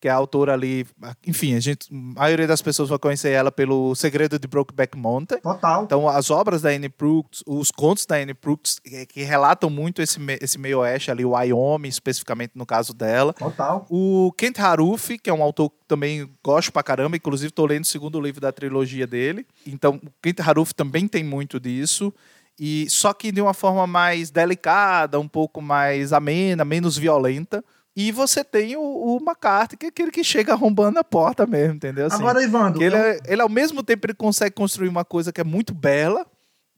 que 0.03 0.09
é 0.09 0.11
a 0.11 0.17
autora 0.17 0.53
ali. 0.53 0.85
Enfim, 1.25 1.55
a, 1.55 1.61
gente, 1.61 1.87
a 1.89 2.21
maioria 2.21 2.49
das 2.49 2.61
pessoas 2.61 2.89
vai 2.89 2.99
conhecer 2.99 3.31
ela 3.31 3.53
pelo 3.53 3.95
Segredo 3.95 4.37
de 4.37 4.49
Brokeback 4.49 4.99
Mountain. 4.99 5.39
Total. 5.39 5.85
Então, 5.85 6.09
as 6.09 6.29
obras 6.29 6.61
da 6.61 6.71
Anne 6.71 6.89
Brooks, 6.89 7.45
os 7.47 7.71
contos 7.71 8.05
da 8.05 8.17
Anne 8.17 8.35
Brooks, 8.35 8.81
que, 8.81 9.07
que 9.07 9.23
relatam 9.23 9.71
muito 9.71 10.03
esse, 10.03 10.19
esse 10.41 10.59
meio 10.59 10.81
oeste 10.81 11.13
ali, 11.13 11.25
o 11.25 11.31
Wyoming, 11.31 11.89
especificamente 11.89 12.51
no 12.57 12.67
caso 12.67 12.93
dela. 12.93 13.33
Total. 13.33 13.87
O 13.89 14.33
Kent 14.37 14.59
Haruf, 14.59 15.17
que 15.19 15.31
é 15.31 15.33
um 15.33 15.41
autor 15.41 15.71
que 15.71 15.77
também 15.87 16.29
gosto 16.43 16.73
pra 16.73 16.83
caramba, 16.83 17.17
inclusive 17.17 17.51
estou 17.51 17.67
lendo 17.67 17.85
o 17.85 17.87
segundo 17.87 18.21
livro 18.21 18.41
da 18.41 18.51
trilogia 18.51 19.07
dele. 19.07 19.47
Então, 19.65 20.01
o 20.05 20.11
Kent 20.21 20.41
Haruf 20.41 20.75
também 20.75 21.07
tem 21.07 21.23
muito 21.23 21.61
disso. 21.61 22.13
E 22.59 22.91
só 22.91 23.13
que 23.13 23.31
de 23.31 23.41
uma 23.41 23.55
forma 23.55 23.87
mais 23.87 24.33
delicada, 24.33 25.21
um 25.21 25.29
pouco 25.29 25.63
mais 25.63 26.13
amena, 26.13 26.65
menos 26.65 26.99
violenta. 26.99 27.65
E 27.95 28.11
você 28.11 28.43
tem 28.43 28.75
o, 28.77 28.81
o 28.81 29.17
McCarthy, 29.19 29.77
que 29.77 29.87
é 29.87 29.89
aquele 29.91 30.11
que 30.11 30.25
chega 30.25 30.53
arrombando 30.53 30.99
a 30.99 31.05
porta 31.05 31.47
mesmo, 31.47 31.75
entendeu? 31.75 32.07
Assim, 32.07 32.17
Agora, 32.17 32.43
Ivandro. 32.43 32.83
Ele, 32.83 32.95
eu... 32.95 32.99
é, 32.99 33.21
ele, 33.27 33.43
ao 33.43 33.49
mesmo 33.49 33.83
tempo, 33.83 34.07
ele 34.07 34.15
consegue 34.15 34.55
construir 34.55 34.89
uma 34.89 35.05
coisa 35.05 35.31
que 35.31 35.41
é 35.41 35.45
muito 35.45 35.75
bela, 35.75 36.27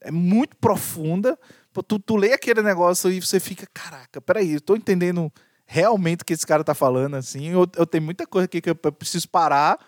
é 0.00 0.10
muito 0.10 0.56
profunda. 0.56 1.38
Tu, 1.72 1.98
tu 2.00 2.16
lê 2.16 2.32
aquele 2.32 2.62
negócio 2.62 3.10
e 3.10 3.20
você 3.20 3.38
fica, 3.38 3.66
caraca, 3.72 4.20
peraí, 4.20 4.54
eu 4.54 4.60
tô 4.60 4.74
entendendo 4.74 5.32
realmente 5.66 6.22
o 6.22 6.24
que 6.24 6.32
esse 6.32 6.46
cara 6.46 6.64
tá 6.64 6.74
falando, 6.74 7.14
assim. 7.14 7.50
Eu, 7.50 7.68
eu 7.76 7.86
tenho 7.86 8.02
muita 8.02 8.26
coisa 8.26 8.46
aqui 8.46 8.60
que 8.60 8.70
eu 8.70 8.74
preciso 8.74 9.28
parar, 9.28 9.78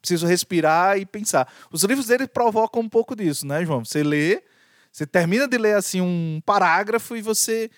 preciso 0.00 0.26
respirar 0.26 0.98
e 0.98 1.06
pensar. 1.06 1.50
Os 1.72 1.82
livros 1.82 2.06
dele 2.06 2.26
provocam 2.26 2.82
um 2.82 2.88
pouco 2.88 3.16
disso, 3.16 3.46
né, 3.46 3.64
João? 3.64 3.84
Você 3.84 4.02
lê, 4.02 4.42
você 4.92 5.06
termina 5.06 5.48
de 5.48 5.56
ler, 5.56 5.76
assim, 5.76 6.00
um 6.02 6.42
parágrafo 6.44 7.16
e 7.16 7.22
você 7.22 7.70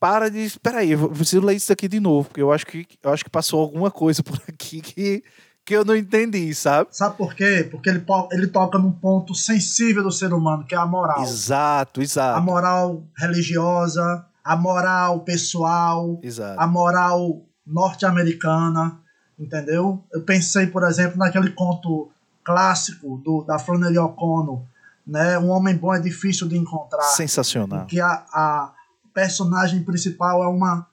para 0.00 0.30
de. 0.30 0.40
Espera 0.44 0.78
aí, 0.78 0.92
eu 0.92 1.08
preciso 1.08 1.44
ler 1.44 1.56
isso 1.56 1.72
aqui 1.72 1.88
de 1.88 2.00
novo, 2.00 2.28
porque 2.28 2.42
eu 2.42 2.52
acho 2.52 2.66
que, 2.66 2.86
eu 3.02 3.12
acho 3.12 3.24
que 3.24 3.30
passou 3.30 3.60
alguma 3.60 3.90
coisa 3.90 4.22
por 4.22 4.40
aqui 4.48 4.80
que, 4.80 5.22
que 5.64 5.76
eu 5.76 5.84
não 5.84 5.96
entendi, 5.96 6.54
sabe? 6.54 6.88
Sabe 6.92 7.16
por 7.16 7.34
quê? 7.34 7.68
Porque 7.70 7.90
ele, 7.90 8.04
ele 8.32 8.46
toca 8.46 8.78
num 8.78 8.92
ponto 8.92 9.34
sensível 9.34 10.02
do 10.02 10.12
ser 10.12 10.32
humano, 10.32 10.64
que 10.64 10.74
é 10.74 10.78
a 10.78 10.86
moral. 10.86 11.22
Exato, 11.22 12.00
exato. 12.00 12.38
A 12.38 12.40
moral 12.40 13.04
religiosa, 13.16 14.24
a 14.44 14.56
moral 14.56 15.20
pessoal, 15.20 16.18
exato. 16.22 16.60
a 16.60 16.66
moral 16.66 17.42
norte-americana, 17.66 18.98
entendeu? 19.38 20.02
Eu 20.12 20.22
pensei, 20.22 20.66
por 20.66 20.82
exemplo, 20.84 21.18
naquele 21.18 21.50
conto 21.50 22.10
clássico 22.42 23.18
do, 23.18 23.44
da 23.44 23.58
Flannery 23.58 23.98
O'Connor, 23.98 24.62
né? 25.06 25.38
Um 25.38 25.50
homem 25.50 25.76
bom 25.76 25.94
é 25.94 26.00
difícil 26.00 26.48
de 26.48 26.56
encontrar. 26.56 27.02
Sensacional. 27.02 27.86
Que 27.86 28.00
a, 28.00 28.24
a 28.32 28.72
personagem 29.18 29.82
principal 29.82 30.44
é 30.44 30.46
uma 30.46 30.86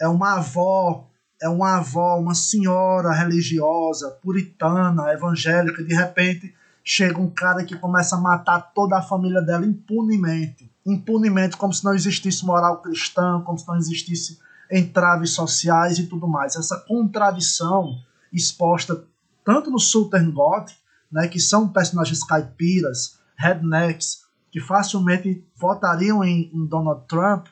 é 0.00 0.08
uma 0.08 0.34
avó, 0.34 1.08
é 1.40 1.48
uma 1.48 1.76
avó, 1.76 2.18
uma 2.18 2.34
senhora 2.34 3.12
religiosa, 3.12 4.10
puritana, 4.20 5.12
evangélica, 5.12 5.82
de 5.84 5.94
repente 5.94 6.54
chega 6.84 7.20
um 7.20 7.30
cara 7.30 7.64
que 7.64 7.76
começa 7.76 8.16
a 8.16 8.20
matar 8.20 8.72
toda 8.74 8.96
a 8.96 9.02
família 9.02 9.40
dela 9.40 9.64
impunemente. 9.64 10.68
Impunemente, 10.84 11.56
como 11.56 11.72
se 11.72 11.84
não 11.84 11.94
existisse 11.94 12.44
moral 12.44 12.80
cristã, 12.80 13.40
como 13.44 13.58
se 13.58 13.68
não 13.68 13.76
existisse 13.76 14.38
entraves 14.70 15.30
sociais 15.30 15.98
e 15.98 16.06
tudo 16.06 16.26
mais. 16.26 16.56
Essa 16.56 16.78
contradição 16.80 17.96
exposta 18.32 19.04
tanto 19.44 19.70
no 19.70 19.78
Southern 19.78 20.32
God, 20.32 20.70
né, 21.12 21.28
que 21.28 21.38
são 21.38 21.68
personagens 21.68 22.24
caipiras, 22.24 23.18
rednecks, 23.36 24.24
que 24.50 24.60
facilmente 24.60 25.44
votariam 25.56 26.24
em, 26.24 26.50
em 26.52 26.66
Donald 26.66 27.02
Trump, 27.06 27.46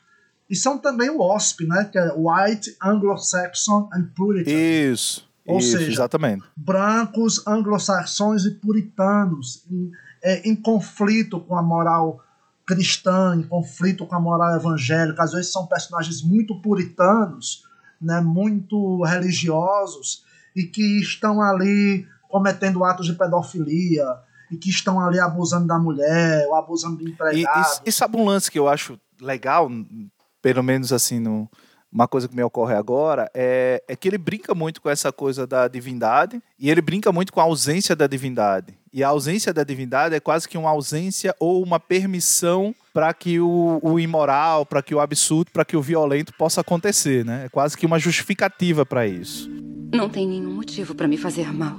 e 0.49 0.55
são 0.55 0.79
também 0.79 1.11
o 1.11 1.21
OSP, 1.21 1.67
né? 1.67 1.85
Que 1.85 1.99
é 1.99 2.13
White, 2.15 2.77
Anglo-Saxon 2.83 3.89
and 3.93 4.11
Puritan. 4.15 4.51
Isso. 4.51 5.27
Ou 5.47 5.59
isso, 5.59 5.79
seja, 5.79 5.93
exatamente. 5.93 6.45
brancos, 6.57 7.47
anglo-saxões 7.47 8.45
e 8.45 8.51
puritanos 8.51 9.65
em, 9.71 9.93
é, 10.23 10.49
em 10.49 10.57
conflito 10.57 11.39
com 11.41 11.57
a 11.57 11.63
moral 11.63 12.21
cristã, 12.67 13.37
em 13.37 13.45
conflito 13.45 14.07
com 14.07 14.15
a 14.17 14.21
moral 14.21 14.57
evangélica. 14.57 15.23
Às 15.23 15.33
vezes 15.33 15.53
são 15.53 15.67
personagens 15.67 16.21
muito 16.23 16.61
puritanos, 16.61 17.63
né, 18.01 18.21
muito 18.21 19.05
religiosos 19.05 20.25
e 20.55 20.65
que 20.65 21.01
estão 21.01 21.41
ali 21.41 22.07
cometendo 22.29 22.85
atos 22.85 23.07
de 23.07 23.15
pedofilia 23.15 24.05
e 24.51 24.57
que 24.57 24.69
estão 24.69 25.01
ali 25.01 25.21
abusando 25.21 25.67
da 25.67 25.79
mulher 25.79 26.45
ou 26.49 26.57
abusando 26.57 26.97
do 26.97 27.09
empregado. 27.09 27.81
E, 27.85 27.87
e, 27.87 27.89
e 27.89 27.93
sabe 27.93 28.17
um 28.17 28.25
lance 28.25 28.51
que 28.51 28.59
eu 28.59 28.69
acho 28.69 28.99
legal 29.21 29.71
pelo 30.47 30.63
menos 30.63 30.93
assim, 30.93 31.19
no, 31.19 31.51
uma 31.91 32.07
coisa 32.07 32.29
que 32.29 32.37
me 32.37 32.43
ocorre 32.45 32.73
agora, 32.73 33.29
é, 33.35 33.83
é 33.89 33.97
que 33.97 34.07
ele 34.07 34.17
brinca 34.17 34.55
muito 34.55 34.81
com 34.81 34.89
essa 34.89 35.11
coisa 35.11 35.45
da 35.45 35.67
divindade 35.67 36.41
e 36.57 36.71
ele 36.71 36.81
brinca 36.81 37.11
muito 37.11 37.33
com 37.33 37.41
a 37.41 37.43
ausência 37.43 37.97
da 37.97 38.07
divindade. 38.07 38.79
E 38.93 39.03
a 39.03 39.09
ausência 39.09 39.53
da 39.53 39.65
divindade 39.65 40.15
é 40.15 40.21
quase 40.21 40.49
que 40.49 40.57
uma 40.57 40.71
ausência 40.71 41.35
ou 41.41 41.61
uma 41.65 41.81
permissão 41.81 42.73
para 42.95 43.13
que 43.13 43.41
o, 43.41 43.81
o 43.83 43.99
imoral, 43.99 44.65
para 44.65 44.85
que 44.85 44.95
o 44.95 45.01
absurdo, 45.01 45.51
para 45.51 45.65
que 45.65 45.77
o 45.77 45.83
violento 45.83 46.33
possa 46.35 46.61
acontecer, 46.61 47.25
né? 47.25 47.47
É 47.47 47.49
quase 47.49 47.77
que 47.77 47.85
uma 47.85 47.99
justificativa 47.99 48.87
para 48.87 49.05
isso. 49.05 49.51
Não 49.93 50.09
tem 50.09 50.29
nenhum 50.29 50.55
motivo 50.55 50.95
para 50.95 51.09
me 51.09 51.17
fazer 51.17 51.53
mal. 51.53 51.77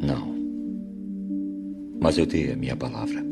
Não. 0.00 0.34
Mas 2.00 2.16
eu 2.16 2.24
dei 2.24 2.54
a 2.54 2.56
minha 2.56 2.74
palavra. 2.74 3.31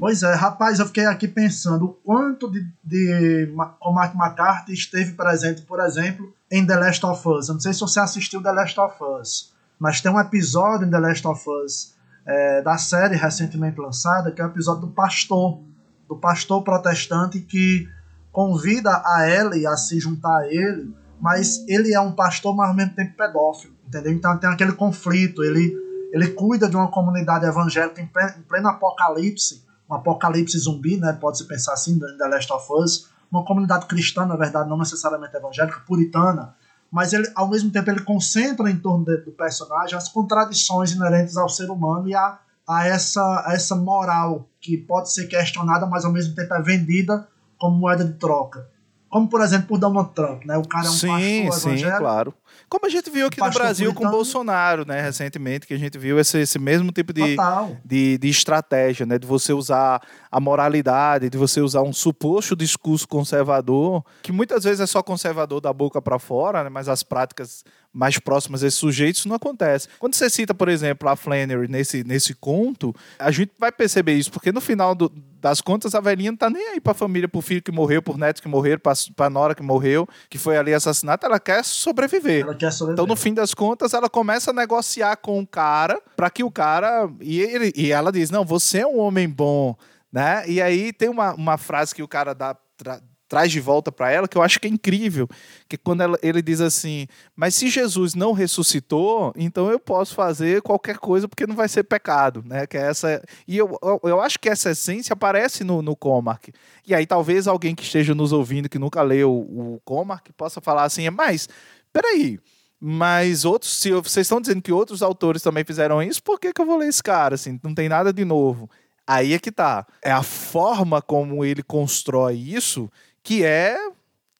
Pois 0.00 0.22
é, 0.22 0.32
rapaz, 0.32 0.78
eu 0.78 0.86
fiquei 0.86 1.04
aqui 1.04 1.28
pensando 1.28 1.84
o 1.84 1.88
quanto 1.88 2.50
de, 2.50 2.66
de 2.82 3.52
Cormac 3.78 4.16
McCarthy 4.16 4.72
esteve 4.72 5.12
presente, 5.12 5.60
por 5.60 5.78
exemplo, 5.78 6.32
em 6.50 6.66
The 6.66 6.74
Last 6.74 7.04
of 7.04 7.28
Us. 7.28 7.48
Eu 7.48 7.54
não 7.54 7.60
sei 7.60 7.74
se 7.74 7.80
você 7.80 8.00
assistiu 8.00 8.42
The 8.42 8.50
Last 8.50 8.80
of 8.80 8.96
Us, 9.20 9.52
mas 9.78 10.00
tem 10.00 10.10
um 10.10 10.18
episódio 10.18 10.86
em 10.86 10.90
The 10.90 10.98
Last 10.98 11.26
of 11.26 11.44
Us 11.46 11.94
é, 12.24 12.62
da 12.62 12.78
série 12.78 13.14
recentemente 13.14 13.78
lançada, 13.78 14.32
que 14.32 14.40
é 14.40 14.44
o 14.46 14.48
episódio 14.48 14.86
do 14.86 14.88
pastor, 14.88 15.60
do 16.08 16.16
pastor 16.16 16.64
protestante 16.64 17.38
que 17.38 17.86
convida 18.32 19.02
a 19.04 19.28
Ellie 19.28 19.66
a 19.66 19.76
se 19.76 20.00
juntar 20.00 20.34
a 20.34 20.46
ele, 20.46 20.94
mas 21.20 21.62
ele 21.68 21.92
é 21.92 22.00
um 22.00 22.12
pastor, 22.12 22.56
mas 22.56 22.70
ao 22.70 22.74
mesmo 22.74 22.94
tempo 22.94 23.14
pedófilo, 23.18 23.74
entendeu? 23.86 24.12
Então 24.12 24.38
tem 24.38 24.48
aquele 24.48 24.72
conflito, 24.72 25.44
ele, 25.44 25.76
ele 26.10 26.28
cuida 26.28 26.70
de 26.70 26.76
uma 26.76 26.90
comunidade 26.90 27.44
evangélica 27.44 28.00
em 28.00 28.06
pleno 28.06 28.68
apocalipse, 28.68 29.68
um 29.90 29.94
apocalipse 29.94 30.58
zumbi, 30.58 30.96
né? 30.96 31.12
Pode-se 31.12 31.44
pensar 31.44 31.72
assim, 31.72 31.98
The 31.98 32.28
Last 32.28 32.52
of 32.52 32.66
Us. 32.72 33.08
Uma 33.30 33.44
comunidade 33.44 33.86
cristã, 33.86 34.24
na 34.24 34.36
verdade, 34.36 34.68
não 34.68 34.78
necessariamente 34.78 35.36
evangélica, 35.36 35.80
puritana, 35.86 36.54
mas 36.90 37.12
ele, 37.12 37.30
ao 37.34 37.48
mesmo 37.48 37.70
tempo 37.70 37.90
ele 37.90 38.00
concentra 38.00 38.68
em 38.68 38.76
torno 38.76 39.04
de, 39.04 39.18
do 39.18 39.30
personagem 39.30 39.96
as 39.96 40.08
contradições 40.08 40.90
inerentes 40.90 41.36
ao 41.36 41.48
ser 41.48 41.70
humano 41.70 42.08
e 42.08 42.14
a, 42.14 42.38
a, 42.68 42.86
essa, 42.86 43.22
a 43.46 43.52
essa 43.52 43.76
moral 43.76 44.48
que 44.60 44.76
pode 44.76 45.12
ser 45.12 45.26
questionada, 45.26 45.86
mas 45.86 46.04
ao 46.04 46.12
mesmo 46.12 46.34
tempo 46.34 46.52
é 46.52 46.62
vendida 46.62 47.28
como 47.58 47.76
moeda 47.76 48.04
de 48.04 48.14
troca. 48.14 48.68
Como, 49.10 49.28
por 49.28 49.40
exemplo, 49.40 49.66
por 49.66 49.78
Donald 49.78 50.10
Trump, 50.14 50.44
né? 50.44 50.56
O 50.56 50.62
cara 50.62 50.86
é 50.86 50.88
um 50.88 50.92
sim, 50.92 51.46
pastor 51.48 51.76
sim, 51.76 51.84
claro. 51.98 52.32
Como 52.68 52.86
a 52.86 52.88
gente 52.88 53.10
viu 53.10 53.26
aqui 53.26 53.40
no 53.40 53.50
Brasil 53.50 53.92
com. 53.92 54.08
Bolsonaro, 54.08 54.86
né, 54.86 55.00
recentemente, 55.00 55.66
que 55.66 55.74
a 55.74 55.78
gente 55.78 55.98
viu 55.98 56.20
esse, 56.20 56.38
esse 56.38 56.58
mesmo 56.58 56.92
tipo 56.92 57.12
de, 57.12 57.36
de, 57.84 58.18
de 58.18 58.28
estratégia, 58.28 59.04
né? 59.04 59.18
De 59.18 59.26
você 59.26 59.52
usar 59.52 60.00
a 60.30 60.38
moralidade, 60.38 61.28
de 61.28 61.36
você 61.36 61.60
usar 61.60 61.82
um 61.82 61.92
suposto 61.92 62.54
discurso 62.54 63.08
conservador, 63.08 64.04
que 64.22 64.30
muitas 64.30 64.62
vezes 64.62 64.78
é 64.78 64.86
só 64.86 65.02
conservador 65.02 65.60
da 65.60 65.72
boca 65.72 66.00
para 66.00 66.20
fora, 66.20 66.62
né? 66.62 66.70
Mas 66.70 66.88
as 66.88 67.02
práticas 67.02 67.64
mais 67.92 68.18
próximas 68.18 68.60
desses 68.60 68.78
sujeitos 68.78 69.26
não 69.26 69.34
acontece. 69.36 69.88
Quando 69.98 70.14
você 70.14 70.30
cita, 70.30 70.54
por 70.54 70.68
exemplo, 70.68 71.08
a 71.08 71.16
Flannery 71.16 71.66
nesse, 71.68 72.04
nesse 72.04 72.34
conto, 72.34 72.94
a 73.18 73.30
gente 73.30 73.52
vai 73.58 73.72
perceber 73.72 74.12
isso, 74.14 74.30
porque 74.30 74.52
no 74.52 74.60
final 74.60 74.94
do- 74.94 75.12
das 75.40 75.60
contas 75.60 75.94
a 75.94 76.00
velhinha 76.00 76.30
não 76.30 76.36
tá 76.38 76.48
nem 76.50 76.68
aí 76.68 76.80
pra 76.80 76.92
família, 76.94 77.26
pro 77.28 77.40
filho 77.40 77.62
que 77.62 77.72
morreu, 77.72 78.00
por 78.02 78.16
netos 78.18 78.40
que 78.40 78.48
morreram, 78.48 78.78
pra, 78.78 78.92
pra 79.16 79.28
nora 79.30 79.54
que 79.54 79.62
morreu, 79.62 80.06
que 80.28 80.38
foi 80.38 80.56
ali 80.56 80.72
assassinada, 80.74 81.26
ela 81.26 81.40
quer 81.40 81.64
sobreviver. 81.64 82.42
Ela 82.44 82.54
quer 82.54 82.70
sobreviver. 82.70 82.92
Então, 82.92 83.06
no 83.06 83.16
fim 83.16 83.34
das 83.34 83.54
contas, 83.54 83.92
ela 83.94 84.08
começa 84.08 84.50
a 84.50 84.54
negociar 84.54 85.16
com 85.16 85.40
o 85.40 85.46
cara 85.46 86.00
para 86.16 86.30
que 86.30 86.44
o 86.44 86.50
cara. 86.50 87.10
E, 87.20 87.40
ele, 87.40 87.72
e 87.74 87.90
ela 87.90 88.12
diz: 88.12 88.30
Não, 88.30 88.44
você 88.44 88.78
é 88.80 88.86
um 88.86 88.98
homem 89.00 89.28
bom. 89.28 89.74
Né? 90.12 90.44
E 90.48 90.60
aí 90.60 90.92
tem 90.92 91.08
uma, 91.08 91.32
uma 91.34 91.56
frase 91.56 91.94
que 91.94 92.02
o 92.02 92.08
cara 92.08 92.34
dá, 92.34 92.54
tra- 92.76 93.00
traz 93.30 93.52
de 93.52 93.60
volta 93.60 93.92
para 93.92 94.10
ela 94.10 94.26
que 94.26 94.36
eu 94.36 94.42
acho 94.42 94.58
que 94.58 94.66
é 94.66 94.70
incrível. 94.70 95.28
Que 95.68 95.78
quando 95.78 96.02
ela- 96.02 96.18
ele 96.20 96.42
diz 96.42 96.60
assim: 96.60 97.06
Mas 97.34 97.54
se 97.54 97.70
Jesus 97.70 98.14
não 98.14 98.32
ressuscitou, 98.32 99.32
então 99.36 99.70
eu 99.70 99.78
posso 99.78 100.14
fazer 100.14 100.60
qualquer 100.60 100.98
coisa 100.98 101.28
porque 101.28 101.46
não 101.46 101.54
vai 101.54 101.68
ser 101.68 101.84
pecado. 101.84 102.42
Né? 102.44 102.66
Que 102.66 102.76
é 102.76 102.82
essa, 102.82 103.22
e 103.46 103.56
eu, 103.56 103.78
eu, 104.02 104.20
acho 104.20 104.38
que 104.38 104.48
essa 104.48 104.72
essência 104.72 105.12
aparece 105.14 105.62
no, 105.62 105.80
no 105.80 105.94
Comark. 105.94 106.48
E 106.86 106.92
aí 106.92 107.06
talvez 107.06 107.46
alguém 107.46 107.74
que 107.74 107.84
esteja 107.84 108.14
nos 108.14 108.32
ouvindo 108.32 108.68
que 108.68 108.78
nunca 108.78 109.00
leu 109.00 109.32
o, 109.32 109.76
o 109.76 109.80
Comark 109.84 110.28
possa 110.36 110.60
falar 110.60 110.82
assim: 110.82 111.08
Mas 111.08 111.48
peraí. 111.92 112.38
Mas 112.82 113.44
outros, 113.44 113.78
se 113.78 113.92
vocês 113.92 114.24
estão 114.24 114.40
dizendo 114.40 114.62
que 114.62 114.72
outros 114.72 115.02
autores 115.02 115.42
também 115.42 115.62
fizeram 115.64 116.02
isso, 116.02 116.22
por 116.22 116.40
que, 116.40 116.50
que 116.50 116.62
eu 116.62 116.66
vou 116.66 116.78
ler 116.78 116.88
esse 116.88 117.02
cara? 117.02 117.34
Assim, 117.34 117.60
não 117.62 117.74
tem 117.74 117.90
nada 117.90 118.10
de 118.10 118.24
novo. 118.24 118.70
Aí 119.06 119.34
é 119.34 119.38
que 119.38 119.50
tá. 119.50 119.86
É 120.02 120.12
a 120.12 120.22
forma 120.22 121.02
como 121.02 121.44
ele 121.44 121.62
constrói 121.62 122.36
isso 122.36 122.90
que 123.22 123.44
é. 123.44 123.76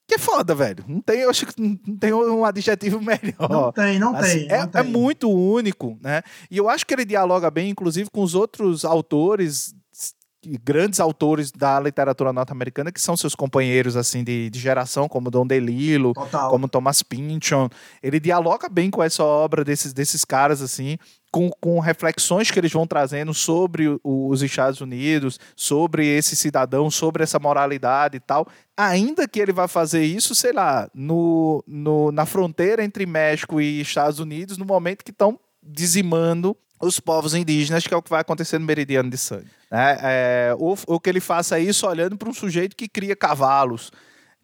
Que 0.09 0.17
é 0.17 0.19
foda, 0.19 0.57
velho. 0.57 0.85
Não 0.89 1.01
tem, 1.01 1.21
eu 1.21 1.31
acho 1.31 1.47
que 1.47 1.61
não 1.61 1.97
tem 1.97 2.13
um 2.13 2.45
adjetivo 2.45 2.99
melhor. 3.03 3.49
Não 3.49 3.71
tem, 3.73 3.99
não 3.99 4.17
Assim, 4.17 4.47
tem. 4.47 4.53
é, 4.53 4.59
não 4.59 4.65
é 4.65 4.83
tem. 4.83 4.85
muito 4.85 5.31
único, 5.31 5.97
né? 6.03 6.23
E 6.51 6.57
eu 6.57 6.69
acho 6.69 6.85
que 6.85 6.93
ele 6.93 7.05
dialoga 7.05 7.49
bem, 7.51 7.71
inclusive, 7.71 8.11
com 8.11 8.23
os 8.23 8.35
outros 8.35 8.85
autores, 8.85 9.73
grandes 10.65 11.01
autores 11.01 11.51
da 11.53 11.79
literatura 11.79 12.33
norte-americana, 12.33 12.91
que 12.91 13.01
são 13.01 13.17
seus 13.17 13.35
companheiros, 13.35 13.97
assim, 13.97 14.25
de, 14.25 14.49
de 14.49 14.59
geração, 14.59 15.09
como 15.09 15.31
Don 15.31 15.47
DeLillo, 15.47 16.15
Total. 16.15 16.49
como 16.51 16.69
Thomas 16.69 17.03
Pynchon. 17.03 17.69
Ele 18.03 18.19
dialoga 18.19 18.69
bem 18.69 18.91
com 18.91 19.03
essa 19.03 19.23
obra 19.23 19.63
desses, 19.65 19.93
desses 19.93 20.25
caras, 20.25 20.63
assim, 20.63 20.97
com, 21.31 21.51
com 21.61 21.79
reflexões 21.79 22.51
que 22.51 22.59
eles 22.59 22.73
vão 22.73 22.87
trazendo 22.87 23.35
sobre 23.35 23.87
o- 23.89 24.01
os 24.29 24.43
Estados 24.43 24.81
Unidos, 24.81 25.39
sobre 25.55 26.07
esse 26.07 26.35
cidadão, 26.35 26.91
sobre 26.91 27.23
essa 27.23 27.39
moralidade 27.39 28.17
e 28.17 28.21
tal. 28.21 28.47
Ainda 28.77 29.29
que 29.29 29.39
ele 29.41 29.53
vá 29.53 29.69
fazer 29.69 30.03
isso, 30.05 30.35
sei 30.35 30.53
lá, 30.53 30.89
no, 30.95 31.63
no, 31.67 32.11
na 32.11 32.25
fronteira 32.25 32.83
entre 32.83 33.05
México 33.05 33.61
e 33.61 33.81
Estados 33.81 34.19
Unidos, 34.19 34.57
no 34.57 34.65
momento 34.65 35.05
que 35.05 35.11
estão 35.11 35.39
dizimando 35.63 36.57
os 36.81 36.99
povos 36.99 37.35
indígenas, 37.35 37.87
que 37.87 37.93
é 37.93 37.97
o 37.97 38.03
que 38.03 38.11
vai 38.11 38.21
acontecer 38.21 38.59
no 38.59 38.65
Meridiano 38.65 39.11
de 39.11 39.19
Sangue. 39.19 39.51
Né? 39.71 39.99
É, 40.03 40.55
ou, 40.59 40.99
que 40.99 41.11
ele 41.11 41.21
faça 41.21 41.59
isso 41.61 41.87
olhando 41.87 42.17
para 42.17 42.29
um 42.29 42.35
sujeito 42.35 42.75
que 42.75 42.89
cria 42.89 43.15
cavalos, 43.15 43.93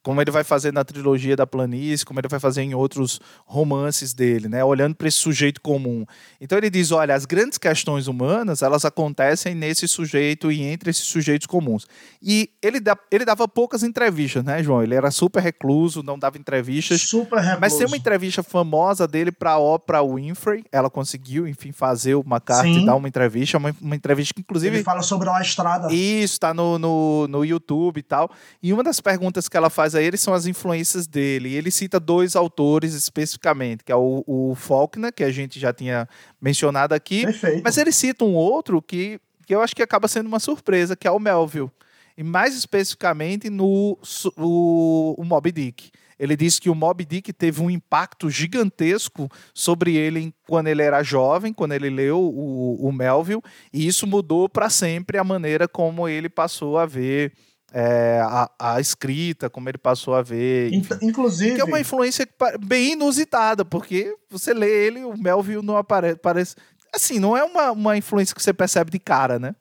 como 0.06 0.20
ele 0.20 0.30
vai 0.30 0.44
fazer 0.44 0.72
na 0.72 0.84
trilogia 0.84 1.34
da 1.34 1.48
planície, 1.48 2.06
como 2.06 2.20
ele 2.20 2.28
vai 2.28 2.38
fazer 2.38 2.62
em 2.62 2.76
outros 2.76 3.20
romances 3.44 4.14
dele, 4.14 4.48
né? 4.48 4.62
Olhando 4.62 4.94
para 4.94 5.08
esse 5.08 5.16
sujeito 5.16 5.60
comum. 5.60 6.06
Então 6.40 6.56
ele 6.56 6.70
diz, 6.70 6.92
olha, 6.92 7.12
as 7.12 7.24
grandes 7.24 7.58
questões 7.58 8.06
humanas, 8.06 8.62
elas 8.62 8.84
acontecem 8.84 9.52
nesse 9.52 9.88
sujeito 9.88 10.52
e 10.52 10.62
entre 10.62 10.90
esses 10.90 11.02
sujeitos 11.02 11.48
comuns. 11.48 11.88
E 12.22 12.50
ele, 12.62 12.78
dá, 12.78 12.96
ele 13.10 13.24
dava 13.24 13.48
poucas 13.48 13.82
entrevistas, 13.82 14.44
né, 14.44 14.62
João? 14.62 14.80
Ele 14.80 14.94
era 14.94 15.10
super 15.10 15.42
recluso, 15.42 16.04
não 16.04 16.16
dava 16.16 16.38
entrevistas. 16.38 17.00
Super 17.00 17.40
recluso. 17.40 17.60
Mas 17.60 17.74
tem 17.74 17.84
uma 17.84 17.96
entrevista 17.96 18.44
famosa 18.44 19.08
dele 19.08 19.32
para 19.32 19.54
a 19.54 19.58
Oprah 19.58 20.04
Winfrey. 20.04 20.62
Ela 20.70 20.88
conseguiu, 20.88 21.48
enfim, 21.48 21.72
fazer 21.72 22.14
o 22.14 22.20
McCarthy 22.20 22.74
Sim. 22.74 22.86
dar 22.86 22.94
uma 22.94 23.08
entrevista, 23.08 23.58
uma, 23.58 23.74
uma 23.80 23.96
entrevista 23.96 24.32
que 24.32 24.40
inclusive 24.40 24.76
Ele 24.76 24.84
fala 24.84 25.02
sobre 25.02 25.28
a 25.28 25.40
estrada. 25.42 25.92
isso, 25.92 26.38
tá 26.38 26.54
no, 26.54 26.78
no, 26.78 27.26
no 27.26 27.44
YouTube 27.44 27.98
e 27.98 28.02
tal. 28.04 28.30
E 28.62 28.72
uma 28.72 28.84
das 28.84 29.00
perguntas 29.00 29.48
que 29.48 29.56
ela 29.56 29.68
faz 29.68 29.95
a 29.96 30.02
ele 30.02 30.16
são 30.16 30.32
as 30.32 30.46
influências 30.46 31.06
dele. 31.06 31.48
E 31.48 31.54
ele 31.54 31.70
cita 31.70 31.98
dois 31.98 32.36
autores 32.36 32.94
especificamente, 32.94 33.82
que 33.82 33.90
é 33.90 33.96
o, 33.96 34.22
o 34.26 34.54
Faulkner, 34.54 35.12
que 35.12 35.24
a 35.24 35.30
gente 35.30 35.58
já 35.58 35.72
tinha 35.72 36.08
mencionado 36.40 36.94
aqui. 36.94 37.24
Perfeito. 37.24 37.62
Mas 37.64 37.76
ele 37.76 37.90
cita 37.90 38.24
um 38.24 38.34
outro 38.34 38.80
que, 38.80 39.20
que 39.46 39.54
eu 39.54 39.60
acho 39.60 39.74
que 39.74 39.82
acaba 39.82 40.06
sendo 40.06 40.26
uma 40.26 40.38
surpresa, 40.38 40.94
que 40.94 41.08
é 41.08 41.10
o 41.10 41.18
Melville. 41.18 41.70
E 42.16 42.22
mais 42.22 42.56
especificamente 42.56 43.50
no 43.50 43.98
o, 44.36 45.14
o 45.18 45.24
Moby 45.24 45.52
Dick. 45.52 45.90
Ele 46.18 46.36
disse 46.36 46.60
que 46.60 46.70
o 46.70 46.74
Moby 46.74 47.04
Dick 47.04 47.32
teve 47.32 47.60
um 47.60 47.70
impacto 47.70 48.30
gigantesco 48.30 49.28
sobre 49.52 49.96
ele 49.96 50.34
quando 50.46 50.68
ele 50.68 50.82
era 50.82 51.02
jovem, 51.02 51.52
quando 51.52 51.72
ele 51.72 51.90
leu 51.90 52.18
o, 52.18 52.88
o 52.88 52.92
Melville, 52.92 53.42
e 53.72 53.86
isso 53.86 54.06
mudou 54.06 54.48
para 54.48 54.70
sempre 54.70 55.18
a 55.18 55.24
maneira 55.24 55.68
como 55.68 56.08
ele 56.08 56.28
passou 56.28 56.78
a 56.78 56.86
ver 56.86 57.32
é, 57.72 58.20
a, 58.22 58.50
a 58.58 58.80
escrita, 58.80 59.50
como 59.50 59.68
ele 59.68 59.78
passou 59.78 60.14
a 60.14 60.22
ver. 60.22 60.72
enfim. 60.72 60.94
Inclusive, 61.02 61.54
Que 61.56 61.60
é 61.60 61.64
uma 61.64 61.80
influência 61.80 62.26
bem 62.60 62.92
inusitada, 62.92 63.64
porque 63.64 64.14
você 64.30 64.54
lê 64.54 64.86
ele, 64.86 65.04
o 65.04 65.16
Melville 65.16 65.64
não 65.64 65.76
aparece. 65.76 66.18
Parece, 66.18 66.56
assim, 66.94 67.18
não 67.18 67.36
é 67.36 67.44
uma, 67.44 67.72
uma 67.72 67.96
influência 67.96 68.34
que 68.34 68.42
você 68.42 68.52
percebe 68.54 68.90
de 68.90 68.98
cara, 68.98 69.38
né? 69.38 69.54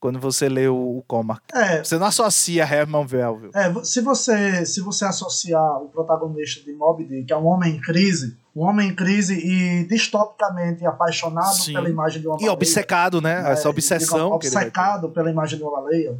Quando 0.00 0.20
você 0.20 0.48
lê 0.48 0.68
o, 0.68 0.76
o 0.76 1.04
é, 1.52 1.82
Você 1.82 1.98
não 1.98 2.06
associa 2.06 2.62
Herman 2.62 3.04
Melville. 3.10 3.50
é, 3.52 3.74
se 3.84 4.00
você 4.00 4.64
se 4.64 4.80
você 4.80 5.04
associar 5.04 5.82
o 5.82 5.88
protagonista 5.88 6.64
de 6.64 6.72
Moby 6.72 7.04
Dick 7.04 7.32
a 7.32 7.38
um 7.38 7.46
homem 7.46 7.74
em 7.74 7.80
crise, 7.80 8.36
um 8.54 8.62
homem 8.62 8.90
em 8.90 8.94
crise 8.94 9.34
e 9.34 9.84
distopicamente 9.88 10.86
apaixonado 10.86 11.52
Sim. 11.56 11.72
pela 11.72 11.90
imagem 11.90 12.20
de 12.20 12.28
uma 12.28 12.36
E 12.36 12.38
baleia, 12.38 12.52
obcecado, 12.52 13.20
né? 13.20 13.42
né, 13.42 13.50
Essa 13.50 13.68
obsessão. 13.68 14.30
obcecado 14.30 15.08
pela 15.10 15.30
imagem 15.32 15.58
de 15.58 15.64
uma 15.64 15.72
baleia. 15.80 16.16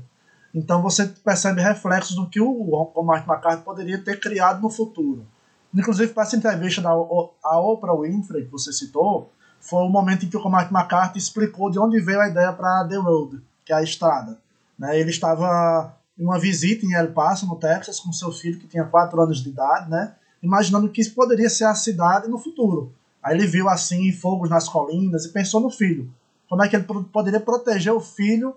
Então 0.59 0.83
você 0.83 1.07
percebe 1.07 1.63
reflexos 1.63 2.17
do 2.17 2.29
que 2.29 2.41
o, 2.41 2.51
o 2.51 3.03
Mark 3.05 3.29
McCarthy 3.29 3.63
poderia 3.63 3.97
ter 4.03 4.19
criado 4.19 4.61
no 4.61 4.69
futuro. 4.69 5.25
Inclusive, 5.73 6.13
para 6.13 6.25
essa 6.25 6.35
entrevista 6.35 6.83
da 6.83 6.91
a 6.91 7.61
Oprah 7.61 7.95
Winfrey, 7.95 8.47
que 8.47 8.51
você 8.51 8.73
citou, 8.73 9.31
foi 9.61 9.83
o 9.85 9.89
momento 9.89 10.27
em 10.27 10.29
que 10.29 10.37
o 10.37 10.49
Mark 10.49 10.73
McCarthy 10.73 11.17
explicou 11.17 11.71
de 11.71 11.79
onde 11.79 12.01
veio 12.01 12.21
a 12.21 12.29
ideia 12.29 12.53
para 12.53 12.85
The 12.89 12.97
Road, 12.97 13.41
que 13.65 13.73
é 13.73 13.77
a 13.77 13.83
estrada. 13.85 14.37
Né? 14.77 14.99
Ele 14.99 15.11
estava 15.11 15.97
em 16.19 16.25
uma 16.25 16.41
visita 16.41 16.85
em 16.85 16.95
El 16.95 17.13
Paso, 17.13 17.47
no 17.47 17.55
Texas, 17.55 18.01
com 18.01 18.13
seu 18.13 18.33
filho, 18.33 18.59
que 18.59 18.67
tinha 18.67 18.85
4 18.85 19.21
anos 19.21 19.41
de 19.41 19.51
idade, 19.51 19.89
né? 19.89 20.17
imaginando 20.43 20.89
que 20.89 21.01
isso 21.01 21.15
poderia 21.15 21.49
ser 21.49 21.65
a 21.67 21.75
cidade 21.75 22.27
no 22.27 22.39
futuro. 22.39 22.93
Aí 23.23 23.37
ele 23.37 23.47
viu 23.47 23.69
assim 23.69 24.11
fogos 24.11 24.51
nas 24.51 24.69
colinas 24.69 25.25
e 25.25 25.33
pensou 25.33 25.61
no 25.61 25.71
filho. 25.71 26.13
Como 26.49 26.65
é 26.65 26.69
que 26.69 26.75
ele 26.75 26.85
poderia 27.13 27.39
proteger 27.39 27.93
o 27.93 28.01
filho 28.01 28.57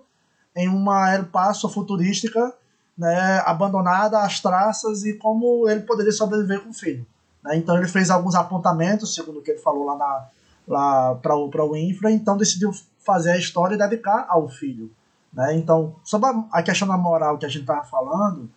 em 0.54 0.68
uma 0.68 1.14
El 1.14 1.24
Paso 1.26 1.68
futurística, 1.68 2.52
né, 2.96 3.42
abandonada 3.46 4.20
às 4.20 4.40
traças 4.40 5.04
e 5.04 5.14
como 5.14 5.68
ele 5.68 5.80
poderia 5.80 6.12
sobreviver 6.12 6.62
com 6.62 6.70
o 6.70 6.74
filho. 6.74 7.06
né? 7.42 7.56
Então 7.56 7.76
ele 7.76 7.88
fez 7.88 8.10
alguns 8.10 8.34
apontamentos, 8.34 9.14
segundo 9.14 9.38
o 9.38 9.42
que 9.42 9.52
ele 9.52 9.60
falou 9.60 9.84
lá, 9.84 9.96
na, 9.96 10.26
lá 10.68 11.14
para 11.16 11.34
o 11.34 11.72
Winfrey, 11.72 12.14
então 12.14 12.36
decidiu 12.36 12.70
fazer 12.98 13.32
a 13.32 13.38
história 13.38 13.74
e 13.74 13.78
dedicar 13.78 14.26
ao 14.28 14.48
filho. 14.48 14.90
Né? 15.32 15.56
Então, 15.56 15.96
sobre 16.04 16.28
a, 16.52 16.62
questão 16.62 16.86
da 16.86 16.96
moral 16.96 17.38
que 17.38 17.46
a 17.46 17.48
gente 17.48 17.62
estava 17.62 17.84
falando, 17.84 18.50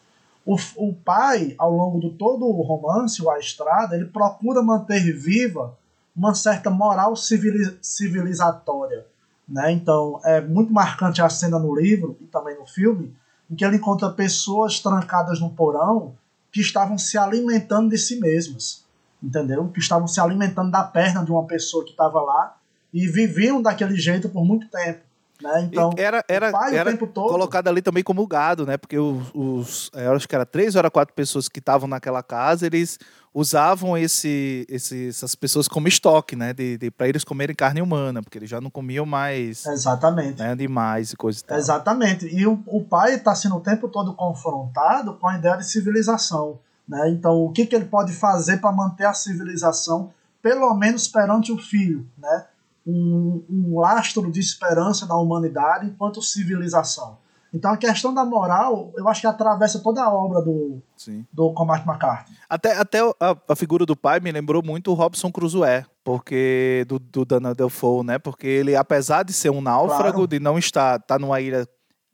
o, 0.45 0.55
o 0.75 0.93
pai, 0.93 1.55
ao 1.57 1.71
longo 1.71 1.99
de 1.99 2.11
todo 2.11 2.45
o 2.45 2.61
romance, 2.61 3.21
o 3.23 3.31
A 3.31 3.39
Estrada, 3.39 3.95
ele 3.95 4.05
procura 4.05 4.61
manter 4.61 5.11
viva 5.13 5.75
uma 6.15 6.35
certa 6.35 6.69
moral 6.69 7.15
civili- 7.15 7.77
civilizatória. 7.81 9.05
Né? 9.47 9.71
Então, 9.71 10.19
é 10.23 10.41
muito 10.41 10.73
marcante 10.73 11.21
a 11.21 11.29
cena 11.29 11.59
no 11.59 11.75
livro 11.75 12.17
e 12.21 12.25
também 12.25 12.57
no 12.57 12.65
filme, 12.65 13.15
em 13.49 13.55
que 13.55 13.63
ele 13.63 13.77
encontra 13.77 14.09
pessoas 14.09 14.79
trancadas 14.79 15.39
num 15.39 15.49
porão 15.49 16.15
que 16.51 16.61
estavam 16.61 16.97
se 16.97 17.17
alimentando 17.17 17.89
de 17.89 17.97
si 17.97 18.19
mesmas, 18.19 18.85
entendeu? 19.21 19.67
Que 19.69 19.79
estavam 19.79 20.07
se 20.07 20.19
alimentando 20.19 20.71
da 20.71 20.83
perna 20.83 21.23
de 21.23 21.31
uma 21.31 21.45
pessoa 21.45 21.83
que 21.83 21.91
estava 21.91 22.21
lá 22.21 22.57
e 22.93 23.07
viviam 23.07 23.61
daquele 23.61 23.97
jeito 23.97 24.29
por 24.29 24.45
muito 24.45 24.67
tempo, 24.69 25.01
né? 25.45 25.69
Então, 25.71 25.91
era 25.95 26.23
era, 26.27 26.49
o 26.49 26.51
pai 26.51 26.71
o 26.71 26.75
era 26.75 26.97
colocado 26.97 27.67
ali 27.67 27.81
também 27.81 28.03
como 28.03 28.25
gado, 28.25 28.65
né? 28.65 28.77
Porque 28.77 28.97
os, 28.97 29.31
os 29.33 29.91
eu 29.93 30.13
acho 30.13 30.27
que 30.27 30.35
era 30.35 30.45
três 30.45 30.75
ou 30.75 30.79
era 30.79 30.89
quatro 30.89 31.13
pessoas 31.13 31.47
que 31.47 31.59
estavam 31.59 31.87
naquela 31.87 32.23
casa, 32.23 32.65
eles 32.65 32.97
usavam 33.33 33.97
esse, 33.97 34.65
esse, 34.69 35.09
essas 35.09 35.35
pessoas 35.35 35.67
como 35.67 35.87
estoque, 35.87 36.35
né? 36.35 36.53
De, 36.53 36.77
de, 36.77 36.89
para 36.89 37.07
eles 37.07 37.23
comerem 37.23 37.55
carne 37.55 37.81
humana, 37.81 38.23
porque 38.23 38.39
eles 38.39 38.49
já 38.49 38.59
não 38.59 38.71
comiam 38.71 39.05
mais 39.05 39.65
Exatamente. 39.65 40.39
né, 40.39 40.51
animais 40.51 41.11
e 41.11 41.17
coisa 41.17 41.39
e 41.39 41.43
tal. 41.43 41.57
Exatamente. 41.57 42.25
E 42.27 42.47
o, 42.47 42.63
o 42.65 42.83
pai 42.83 43.15
está 43.15 43.35
sendo 43.35 43.57
o 43.57 43.61
tempo 43.61 43.87
todo 43.89 44.13
confrontado 44.13 45.15
com 45.15 45.27
a 45.27 45.37
ideia 45.37 45.57
de 45.57 45.67
civilização. 45.67 46.59
Né? 46.87 47.09
Então, 47.09 47.43
o 47.43 47.51
que, 47.51 47.65
que 47.65 47.75
ele 47.75 47.85
pode 47.85 48.13
fazer 48.13 48.57
para 48.57 48.71
manter 48.71 49.05
a 49.05 49.13
civilização, 49.13 50.11
pelo 50.41 50.73
menos 50.73 51.07
perante 51.07 51.51
o 51.51 51.57
filho? 51.57 52.07
Né? 52.17 52.45
Um, 52.85 53.43
um 53.49 53.79
lastro 53.79 54.31
de 54.31 54.39
esperança 54.39 55.07
da 55.07 55.15
humanidade 55.15 55.87
enquanto 55.87 56.21
civilização. 56.21 57.17
Então 57.55 57.71
a 57.71 57.77
questão 57.77 58.13
da 58.13 58.25
moral, 58.25 58.91
eu 58.97 59.07
acho 59.07 59.21
que 59.21 59.27
atravessa 59.27 59.79
toda 59.79 60.03
a 60.03 60.13
obra 60.13 60.41
do, 60.41 60.81
Sim. 60.97 61.25
do 61.31 61.53
Cormac 61.53 61.87
McCarthy. 61.87 62.33
Até, 62.49 62.77
até 62.77 62.99
a, 62.99 63.35
a, 63.47 63.55
figura 63.55 63.85
do 63.85 63.95
pai 63.95 64.19
me 64.19 64.29
lembrou 64.29 64.61
muito 64.61 64.91
o 64.91 64.93
Robson 64.93 65.31
Crusoe, 65.31 65.85
porque 66.03 66.85
do, 66.85 66.99
do 66.99 67.23
Dana 67.23 67.55
Defoe, 67.55 68.03
né? 68.05 68.19
Porque 68.19 68.45
ele, 68.45 68.75
apesar 68.75 69.23
de 69.23 69.31
ser 69.31 69.51
um 69.51 69.61
náufrago, 69.61 70.11
claro. 70.11 70.27
de 70.27 70.37
não 70.37 70.59
estar 70.59 70.99
tá 70.99 71.17
numa 71.17 71.39
ilha 71.39 71.65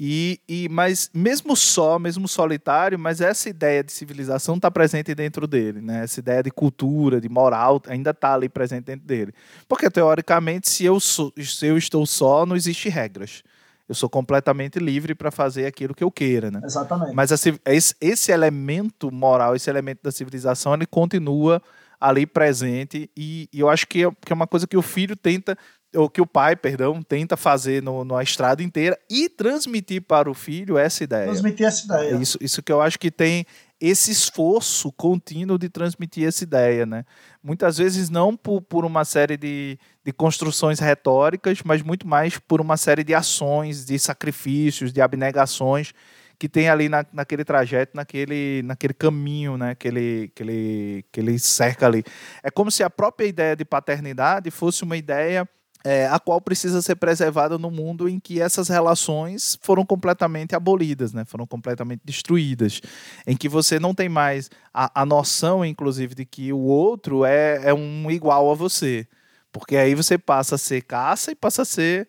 e, 0.04 0.40
e, 0.50 0.68
mas 0.68 1.12
mesmo 1.14 1.56
só, 1.56 2.00
mesmo 2.00 2.28
solitário, 2.28 2.98
mas 2.98 3.22
essa 3.22 3.48
ideia 3.48 3.84
de 3.84 3.92
civilização 3.92 4.56
está 4.56 4.72
presente 4.72 5.14
dentro 5.14 5.46
dele, 5.46 5.80
né? 5.80 6.04
Essa 6.04 6.20
ideia 6.20 6.42
de 6.42 6.50
cultura, 6.50 7.22
de 7.22 7.30
moral, 7.30 7.80
ainda 7.86 8.10
está 8.10 8.34
ali 8.34 8.50
presente 8.50 8.86
dentro 8.86 9.06
dele. 9.06 9.32
Porque 9.68 9.92
teoricamente, 9.92 10.68
se 10.72 10.84
eu, 10.86 11.00
sou, 11.00 11.32
se 11.38 11.68
eu 11.68 11.78
estou 11.78 12.04
só, 12.08 12.48
não 12.48 12.56
existe 12.56 12.90
regras 12.90 13.44
eu 13.88 13.94
sou 13.94 14.10
completamente 14.10 14.80
livre 14.80 15.14
para 15.14 15.30
fazer 15.30 15.66
aquilo 15.66 15.94
que 15.94 16.04
eu 16.04 16.10
queira, 16.10 16.50
né? 16.50 16.62
Exatamente. 16.64 17.14
Mas 17.14 17.30
esse, 17.30 17.60
esse 18.00 18.32
elemento 18.32 19.12
moral, 19.12 19.54
esse 19.54 19.70
elemento 19.70 20.00
da 20.02 20.12
civilização, 20.12 20.74
ele 20.74 20.86
continua 20.86 21.62
ali 22.00 22.26
presente 22.26 23.12
e, 23.16 23.50
e 23.52 23.60
eu 23.60 23.70
acho 23.70 23.86
que 23.86 24.06
é, 24.06 24.10
que 24.26 24.32
é 24.32 24.34
uma 24.34 24.48
coisa 24.48 24.66
que 24.66 24.78
o 24.78 24.82
filho 24.82 25.16
tenta 25.16 25.58
ou 25.96 26.10
que 26.10 26.22
o 26.22 26.26
pai, 26.26 26.56
perdão, 26.56 27.02
tenta 27.02 27.36
fazer 27.36 27.84
no, 27.84 28.06
na 28.06 28.24
estrada 28.24 28.64
inteira 28.64 28.98
e 29.10 29.28
transmitir 29.28 30.02
para 30.02 30.30
o 30.30 30.34
filho 30.34 30.78
essa 30.78 31.04
ideia. 31.04 31.26
Transmitir 31.26 31.66
essa 31.66 31.86
ideia. 31.86 32.16
Isso, 32.16 32.38
isso 32.40 32.64
que 32.64 32.72
eu 32.72 32.82
acho 32.82 32.98
que 32.98 33.12
tem 33.12 33.46
esse 33.80 34.12
esforço 34.12 34.92
contínuo 34.92 35.58
de 35.58 35.68
transmitir 35.68 36.28
essa 36.28 36.44
ideia, 36.44 36.86
né? 36.86 37.04
Muitas 37.44 37.78
vezes 37.80 38.10
não 38.10 38.38
por, 38.38 38.62
por 38.62 38.86
uma 38.86 39.04
série 39.04 39.36
de, 39.36 39.78
de 40.06 40.14
construções 40.14 40.80
retóricas, 40.80 41.60
mas 41.66 41.82
muito 41.82 42.08
mais 42.08 42.38
por 42.38 42.62
uma 42.62 42.78
série 42.78 43.04
de 43.04 43.16
ações, 43.16 43.86
de 43.86 43.98
sacrifícios, 43.98 44.94
de 44.94 45.02
abnegações 45.02 45.94
que 46.38 46.50
tem 46.50 46.70
ali 46.70 46.90
na, 46.90 47.06
naquele 47.14 47.44
trajeto, 47.44 47.92
naquele, 47.96 48.64
naquele 48.64 48.94
caminho, 48.94 49.58
né? 49.58 49.76
Que 49.76 49.88
ele, 49.88 50.32
que, 50.34 50.42
ele, 50.42 51.06
que 51.12 51.20
ele 51.20 51.38
cerca 51.38 51.86
ali. 51.86 52.04
É 52.42 52.50
como 52.50 52.72
se 52.72 52.84
a 52.84 52.90
própria 52.90 53.28
ideia 53.28 53.56
de 53.56 53.66
paternidade 53.66 54.50
fosse 54.50 54.84
uma 54.84 54.98
ideia 54.98 55.48
é, 55.84 56.08
a 56.08 56.20
qual 56.20 56.40
precisa 56.40 56.82
ser 56.82 56.96
preservada 56.96 57.58
no 57.58 57.72
mundo 57.72 58.08
em 58.08 58.20
que 58.20 58.40
essas 58.42 58.68
relações 58.68 59.58
foram 59.62 59.86
completamente 59.86 60.56
abolidas, 60.56 61.14
né? 61.14 61.26
foram 61.26 61.48
completamente 61.48 62.02
destruídas, 62.04 62.82
em 63.26 63.36
que 63.36 63.50
você 63.50 63.80
não 63.80 63.94
tem 63.94 64.10
mais 64.10 64.50
a, 64.74 65.02
a 65.02 65.06
noção, 65.06 65.66
inclusive, 65.66 66.14
de 66.16 66.26
que 66.26 66.54
o 66.54 66.60
outro 66.60 67.26
é, 67.26 67.70
é 67.70 67.74
um 67.74 68.10
igual 68.12 68.52
a 68.52 68.56
você, 68.56 69.08
porque 69.52 69.76
aí 69.76 69.96
você 69.96 70.18
passa 70.18 70.56
a 70.56 70.58
ser 70.58 70.82
caça 70.82 71.32
e 71.32 71.36
passa 71.36 71.64
a 71.64 71.66
ser 71.66 72.08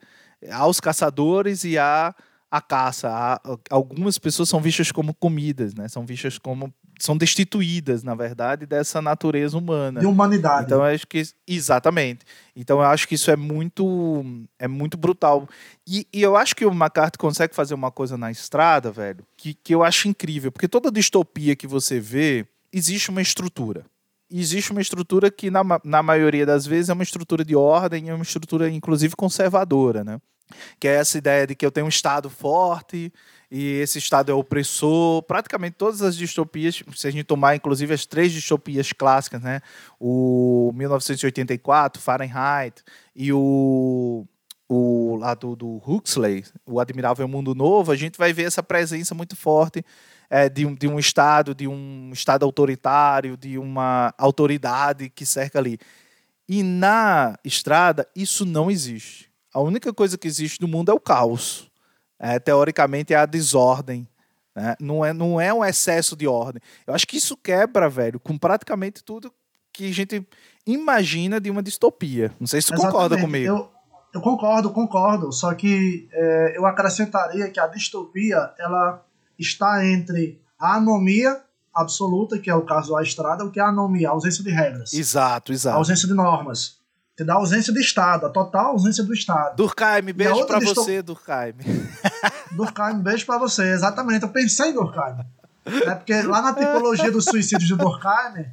aos 0.51 0.81
caçadores 0.81 1.65
e 1.65 1.79
a 1.79 2.15
a 2.53 2.61
caça. 2.61 3.41
algumas 3.71 4.19
pessoas 4.19 4.47
são 4.51 4.61
vistas 4.61 4.93
como 4.93 5.15
comidas, 5.15 5.75
né? 5.75 5.89
São 5.89 6.05
vistas 6.05 6.37
como 6.37 6.71
são 6.99 7.17
destituídas, 7.17 8.03
na 8.03 8.15
verdade, 8.15 8.67
dessa 8.67 9.03
natureza 9.03 9.57
humana. 9.57 10.01
De 10.01 10.07
humanidade. 10.07 10.67
Então, 10.67 10.83
acho 10.83 11.07
que 11.07 11.23
exatamente. 11.47 12.25
Então, 12.55 12.79
eu 12.79 12.87
acho 12.87 13.09
que 13.09 13.15
isso 13.15 13.31
é 13.31 13.37
muito 13.37 14.25
é 14.59 14.69
muito 14.69 14.97
brutal. 14.97 15.49
E, 15.87 16.07
e 16.13 16.23
eu 16.23 16.37
acho 16.37 16.55
que 16.55 16.65
o 16.65 16.71
McCarthy 16.71 17.19
consegue 17.19 17.55
fazer 17.55 17.75
uma 17.75 17.91
coisa 17.91 18.17
na 18.17 18.31
estrada, 18.31 18.91
velho, 18.91 19.25
que, 19.37 19.55
que 19.55 19.75
eu 19.75 19.83
acho 19.83 20.09
incrível, 20.09 20.53
porque 20.53 20.69
toda 20.69 20.91
distopia 20.91 21.57
que 21.57 21.67
você 21.67 21.99
vê 21.99 22.47
existe 22.73 23.11
uma 23.11 23.23
estrutura 23.23 23.85
existe 24.35 24.71
uma 24.71 24.81
estrutura 24.81 25.31
que, 25.31 25.51
na, 25.51 25.63
na 25.85 26.03
maioria 26.03 26.47
das 26.47 26.65
vezes, 26.67 26.89
é 26.89 26.95
uma 26.95 27.03
estrutura 27.03 27.45
de 27.45 27.55
ordem, 27.55 28.09
é 28.09 28.15
uma 28.15 28.23
estrutura, 28.23 28.67
inclusive, 28.71 29.15
conservadora, 29.15 30.03
né? 30.03 30.19
que 30.79 30.89
é 30.89 30.95
essa 30.95 31.19
ideia 31.19 31.47
de 31.47 31.55
que 31.55 31.65
eu 31.65 31.71
tenho 31.71 31.87
um 31.87 31.89
Estado 31.89 32.29
forte 32.29 33.13
e 33.55 33.81
esse 33.81 33.99
Estado 33.99 34.33
é 34.33 34.35
opressor. 34.35 35.23
Praticamente 35.25 35.77
todas 35.77 36.01
as 36.01 36.17
distopias, 36.17 36.83
se 36.97 37.07
a 37.07 37.11
gente 37.11 37.25
tomar 37.25 37.55
inclusive 37.55 37.93
as 37.93 38.07
três 38.07 38.33
distopias 38.33 38.95
clássicas, 38.95 39.43
né? 39.43 39.61
o 40.01 40.73
1984, 40.75 42.01
Fahrenheit 42.01 42.83
e 43.15 43.31
o, 43.31 44.27
o 44.67 45.17
lá 45.17 45.35
do, 45.35 45.55
do 45.55 45.83
Huxley, 45.87 46.47
o 46.65 46.81
Admirável 46.81 47.29
Mundo 47.29 47.55
Novo, 47.55 47.93
a 47.93 47.97
gente 47.97 48.17
vai 48.17 48.33
ver 48.33 48.45
essa 48.45 48.63
presença 48.63 49.15
muito 49.15 49.37
forte 49.37 49.85
é, 50.31 50.49
de, 50.49 50.65
um, 50.65 50.75
de 50.75 50.89
um 50.89 50.99
Estado, 50.99 51.55
de 51.55 51.69
um 51.69 52.11
Estado 52.11 52.47
autoritário, 52.47 53.37
de 53.37 53.59
uma 53.59 54.15
autoridade 54.17 55.11
que 55.11 55.27
cerca 55.27 55.59
ali. 55.59 55.79
E 56.49 56.63
na 56.63 57.39
estrada, 57.45 58.09
isso 58.17 58.47
não 58.47 58.71
existe 58.71 59.31
a 59.53 59.61
única 59.61 59.93
coisa 59.93 60.17
que 60.17 60.27
existe 60.27 60.61
no 60.61 60.69
mundo 60.69 60.91
é 60.91 60.95
o 60.95 61.01
caos. 61.01 61.71
É, 62.23 62.39
teoricamente 62.39 63.13
é 63.13 63.17
a 63.17 63.27
desordem. 63.27 64.07
Né? 64.55 64.77
Não, 64.79 65.05
é, 65.05 65.13
não 65.13 65.41
é 65.41 65.53
um 65.53 65.65
excesso 65.65 66.15
de 66.15 66.29
ordem. 66.29 66.63
Eu 66.87 66.95
acho 66.95 67.07
que 67.07 67.17
isso 67.17 67.37
quebra, 67.37 67.89
velho, 67.89 68.21
com 68.21 68.39
praticamente 68.39 69.03
tudo 69.03 69.33
que 69.73 69.91
a 69.91 69.93
gente 69.93 70.25
imagina 70.65 71.41
de 71.41 71.51
uma 71.51 71.63
distopia. 71.63 72.33
Não 72.39 72.47
sei 72.47 72.63
se 72.63 72.69
você 72.69 72.77
concorda 72.77 73.19
comigo. 73.19 73.47
Eu, 73.47 73.71
eu, 74.15 74.21
concordo, 74.21 74.71
concordo. 74.71 75.33
Só 75.33 75.53
que 75.55 76.09
é, 76.13 76.57
eu 76.57 76.65
acrescentaria 76.65 77.51
que 77.51 77.59
a 77.59 77.67
distopia 77.67 78.53
ela 78.57 79.05
está 79.37 79.85
entre 79.85 80.41
a 80.59 80.77
anomia 80.77 81.43
absoluta, 81.75 82.39
que 82.39 82.51
é 82.51 82.55
o 82.55 82.63
caso 82.63 82.95
da 82.95 83.03
estrada, 83.03 83.45
o 83.45 83.51
que 83.51 83.59
é 83.59 83.63
a 83.63 83.69
anomia, 83.69 84.11
a 84.11 84.13
ausência 84.13 84.45
de 84.45 84.51
regras. 84.51 84.93
Exato, 84.93 85.53
exato. 85.53 85.75
A 85.75 85.79
ausência 85.79 86.07
de 86.07 86.15
normas. 86.15 86.81
Dá 87.19 87.35
ausência 87.35 87.73
de 87.73 87.81
Estado, 87.81 88.27
a 88.27 88.31
total 88.31 88.73
ausência 88.73 89.05
do 89.05 89.13
Estado. 89.13 89.57
Durkheim, 89.57 90.13
beijo 90.13 90.45
pra 90.47 90.59
disto... 90.59 90.75
você, 90.75 91.03
Durkheim. 91.03 91.55
Durkheim, 92.53 93.01
beijo 93.01 93.27
pra 93.27 93.39
você, 93.39 93.73
exatamente. 93.73 94.23
Eu 94.23 94.29
pensei 94.29 94.71
em 94.71 94.75
Durkheim. 94.75 95.25
É 95.65 95.95
porque 95.95 96.23
lá 96.23 96.43
na 96.43 96.55
tipologia 96.55 97.11
dos 97.11 97.25
suicídios 97.25 97.69
de 97.69 97.77
Durkheim, 97.77 98.47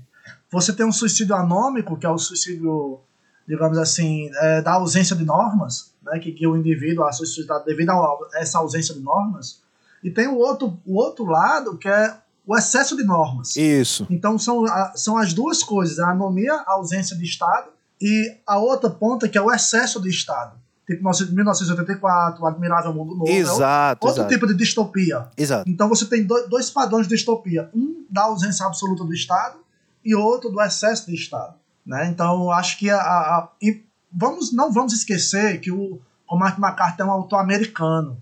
você 0.51 0.73
tem 0.73 0.85
um 0.85 0.91
suicídio 0.91 1.35
anômico, 1.35 1.97
que 1.97 2.05
é 2.05 2.09
o 2.09 2.17
suicídio, 2.17 2.99
digamos 3.47 3.77
assim, 3.77 4.29
é, 4.35 4.61
da 4.61 4.73
ausência 4.73 5.15
de 5.15 5.23
normas, 5.23 5.93
né, 6.03 6.19
que, 6.19 6.47
o 6.47 6.55
indivíduo 6.55 7.03
a 7.03 7.11
suicidado 7.11 7.65
devido 7.65 7.91
a 7.91 8.17
essa 8.35 8.59
ausência 8.59 8.93
de 8.93 9.01
normas. 9.01 9.61
E 10.03 10.09
tem 10.09 10.27
o 10.27 10.37
outro, 10.37 10.79
o 10.85 10.95
outro 10.95 11.25
lado, 11.25 11.77
que 11.77 11.87
é 11.87 12.15
o 12.45 12.57
excesso 12.57 12.95
de 12.95 13.03
normas. 13.03 13.55
Isso. 13.55 14.07
Então 14.09 14.39
são, 14.39 14.65
são 14.95 15.17
as 15.17 15.33
duas 15.33 15.61
coisas, 15.61 15.99
a 15.99 16.09
anomia, 16.09 16.53
a 16.53 16.73
ausência 16.73 17.15
de 17.15 17.23
Estado, 17.23 17.69
e 18.01 18.37
a 18.47 18.57
outra 18.57 18.89
ponta 18.89 19.27
que 19.27 19.37
é 19.37 19.41
o 19.41 19.51
excesso 19.51 20.01
de 20.01 20.09
Estado. 20.09 20.57
Tipo 20.89 21.03
1984, 21.03 22.41
o 22.41 22.47
Admirável 22.47 22.91
Mundo 22.91 23.13
Novo. 23.15 23.29
Exato. 23.29 24.07
É 24.07 24.09
outro 24.09 24.23
exato. 24.23 24.33
tipo 24.33 24.47
de 24.47 24.55
distopia. 24.55 25.27
Exato. 25.37 25.69
Então 25.69 25.87
você 25.87 26.03
tem 26.07 26.25
dois 26.25 26.71
padrões 26.71 27.07
de 27.07 27.13
distopia. 27.13 27.69
Um 27.75 28.03
da 28.09 28.23
ausência 28.23 28.65
absoluta 28.65 29.03
do 29.03 29.13
Estado 29.13 29.59
e 30.03 30.15
outro 30.15 30.49
do 30.49 30.59
excesso 30.59 31.05
de 31.05 31.13
Estado. 31.13 31.53
Né? 31.85 32.07
Então 32.07 32.49
acho 32.49 32.79
que 32.79 32.89
a, 32.89 32.97
a, 32.97 33.49
e 33.61 33.83
vamos, 34.11 34.51
não 34.51 34.71
vamos 34.71 34.91
esquecer 34.91 35.59
que 35.59 35.71
o, 35.71 36.01
o 36.27 36.35
Mark 36.35 36.57
McCarthy 36.57 37.03
é 37.03 37.05
um 37.05 37.11
autor 37.11 37.37
americano. 37.37 38.19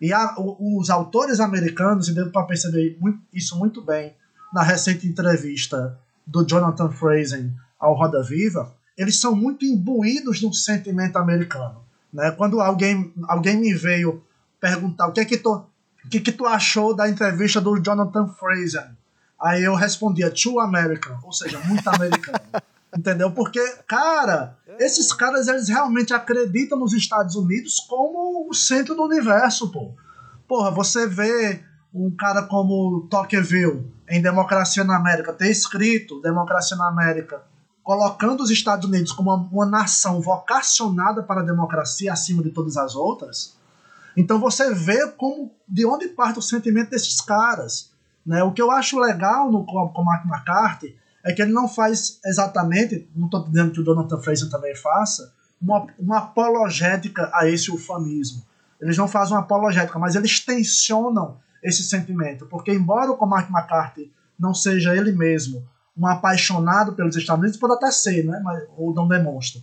E 0.00 0.10
a, 0.10 0.34
os 0.38 0.88
autores 0.88 1.38
americanos, 1.38 2.08
e 2.08 2.14
deu 2.14 2.30
para 2.30 2.46
perceber 2.46 2.96
muito, 2.98 3.20
isso 3.30 3.58
muito 3.58 3.82
bem 3.82 4.14
na 4.54 4.62
recente 4.62 5.06
entrevista 5.06 5.98
do 6.26 6.46
Jonathan 6.46 6.88
Frazen 6.88 7.54
ao 7.78 7.94
Roda 7.94 8.22
Viva, 8.22 8.72
eles 8.96 9.20
são 9.20 9.36
muito 9.36 9.66
imbuídos 9.66 10.40
no 10.40 10.54
sentimento 10.54 11.18
americano. 11.18 11.89
Né? 12.12 12.30
Quando 12.32 12.60
alguém, 12.60 13.12
alguém 13.28 13.56
me 13.58 13.72
veio 13.74 14.22
perguntar 14.60 15.08
o 15.08 15.12
que 15.12 15.20
é 15.20 15.24
que 15.24 15.38
tu, 15.38 15.52
o 16.04 16.08
que, 16.08 16.20
que 16.20 16.32
tu 16.32 16.46
achou 16.46 16.94
da 16.94 17.08
entrevista 17.08 17.60
do 17.60 17.78
Jonathan 17.78 18.28
Fraser, 18.28 18.90
aí 19.40 19.62
eu 19.62 19.74
respondia 19.74 20.30
Too 20.30 20.60
American, 20.60 21.18
ou 21.22 21.32
seja, 21.32 21.58
muito 21.60 21.88
americano. 21.88 22.40
entendeu? 22.96 23.30
Porque, 23.30 23.60
cara, 23.86 24.56
esses 24.78 25.12
caras 25.12 25.48
eles 25.48 25.68
realmente 25.68 26.12
acreditam 26.12 26.78
nos 26.78 26.92
Estados 26.92 27.36
Unidos 27.36 27.80
como 27.80 28.48
o 28.48 28.54
centro 28.54 28.94
do 28.94 29.04
universo, 29.04 29.70
pô. 29.70 29.94
Porra, 30.48 30.70
você 30.70 31.06
vê 31.06 31.62
um 31.94 32.10
cara 32.10 32.42
como 32.42 33.06
Tocqueville 33.08 33.92
em 34.08 34.20
Democracia 34.20 34.84
na 34.84 34.96
América 34.96 35.32
ter 35.32 35.50
escrito 35.50 36.20
Democracia 36.20 36.76
na 36.76 36.88
América 36.88 37.42
colocando 37.90 38.40
os 38.40 38.52
Estados 38.52 38.88
Unidos 38.88 39.10
como 39.10 39.34
uma, 39.34 39.48
uma 39.50 39.66
nação 39.66 40.20
vocacionada 40.20 41.24
para 41.24 41.40
a 41.40 41.44
democracia 41.44 42.12
acima 42.12 42.40
de 42.40 42.50
todas 42.50 42.76
as 42.76 42.94
outras, 42.94 43.56
então 44.16 44.38
você 44.38 44.72
vê 44.72 45.08
como 45.08 45.50
de 45.66 45.84
onde 45.84 46.06
parte 46.06 46.38
o 46.38 46.42
sentimento 46.42 46.90
desses 46.90 47.20
caras. 47.20 47.90
Né? 48.24 48.44
O 48.44 48.52
que 48.52 48.62
eu 48.62 48.70
acho 48.70 48.96
legal 48.96 49.50
no 49.50 49.64
com 49.64 50.04
Mark 50.04 50.24
McCarthy 50.24 50.96
é 51.24 51.32
que 51.32 51.42
ele 51.42 51.52
não 51.52 51.66
faz 51.66 52.20
exatamente, 52.24 53.10
não 53.12 53.24
estou 53.24 53.42
dizendo 53.48 53.72
que 53.72 53.80
o 53.80 53.84
Jonathan 53.84 54.20
Fraser 54.20 54.48
também 54.48 54.76
faça, 54.76 55.32
uma, 55.60 55.84
uma 55.98 56.18
apologética 56.18 57.28
a 57.34 57.48
esse 57.48 57.72
ufanismo. 57.72 58.46
Eles 58.80 58.96
não 58.96 59.08
fazem 59.08 59.34
uma 59.34 59.42
apologética, 59.42 59.98
mas 59.98 60.14
eles 60.14 60.38
tensionam 60.38 61.38
esse 61.60 61.82
sentimento, 61.82 62.46
porque 62.46 62.72
embora 62.72 63.10
o 63.10 63.16
Cormac 63.16 63.50
McCarthy 63.50 64.12
não 64.38 64.54
seja 64.54 64.94
ele 64.94 65.10
mesmo 65.10 65.68
um 66.00 66.06
apaixonado 66.06 66.94
pelos 66.94 67.14
Estados 67.14 67.42
Unidos, 67.42 67.60
pode 67.60 67.74
até 67.74 67.90
ser, 67.90 68.24
né? 68.24 68.40
Mas, 68.42 68.64
ou 68.76 68.94
não 68.94 69.06
demonstra. 69.06 69.60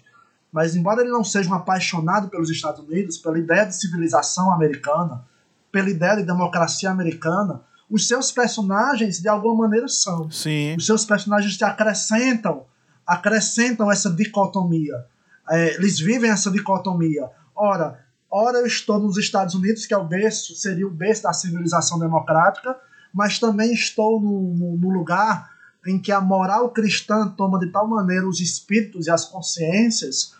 Mas 0.51 0.75
embora 0.75 1.01
ele 1.01 1.09
não 1.09 1.23
seja 1.23 1.49
um 1.49 1.53
apaixonado 1.55 2.29
pelos 2.29 2.51
Estados 2.51 2.79
Unidos, 2.79 3.17
pela 3.17 3.39
ideia 3.39 3.65
de 3.65 3.75
civilização 3.75 4.53
americana, 4.53 5.25
pela 5.71 5.89
ideia 5.89 6.17
de 6.17 6.23
democracia 6.23 6.91
americana, 6.91 7.61
os 7.89 8.07
seus 8.07 8.31
personagens 8.31 9.19
de 9.19 9.27
alguma 9.27 9.63
maneira 9.63 9.87
são. 9.87 10.29
Sim. 10.29 10.75
Os 10.75 10.85
seus 10.85 11.05
personagens 11.05 11.57
te 11.57 11.63
acrescentam, 11.63 12.65
acrescentam 13.05 13.91
essa 13.91 14.09
dicotomia. 14.09 15.05
É, 15.49 15.73
eles 15.75 15.99
vivem 15.99 16.29
essa 16.29 16.51
dicotomia. 16.51 17.31
Ora, 17.55 17.99
ora 18.29 18.59
eu 18.59 18.67
estou 18.67 18.99
nos 18.99 19.17
Estados 19.17 19.55
Unidos, 19.55 19.87
que 19.87 19.93
é 19.93 19.97
o 19.97 20.03
berço, 20.03 20.53
seria 20.55 20.85
o 20.85 20.91
berço 20.91 21.23
da 21.23 21.33
civilização 21.33 21.97
democrática, 21.97 22.77
mas 23.11 23.39
também 23.39 23.73
estou 23.73 24.21
no, 24.21 24.53
no, 24.53 24.77
no 24.77 24.89
lugar 24.89 25.56
em 25.87 25.99
que 25.99 26.11
a 26.11 26.21
moral 26.21 26.69
cristã 26.69 27.27
toma 27.27 27.59
de 27.59 27.71
tal 27.71 27.87
maneira 27.87 28.27
os 28.27 28.39
espíritos 28.39 29.07
e 29.07 29.11
as 29.11 29.25
consciências 29.25 30.33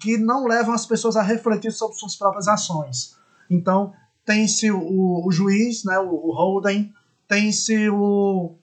que 0.00 0.16
não 0.16 0.46
levam 0.46 0.74
as 0.74 0.86
pessoas 0.86 1.16
a 1.16 1.22
refletir 1.22 1.72
sobre 1.72 1.96
suas 1.96 2.16
próprias 2.16 2.48
ações. 2.48 3.16
Então, 3.48 3.92
tem-se 4.24 4.70
o, 4.70 5.26
o, 5.26 5.30
juiz, 5.30 5.84
né, 5.84 5.98
o, 5.98 6.08
o 6.08 6.32
Holden, 6.32 6.92
tem-se 7.28 7.88
o, 7.90 8.54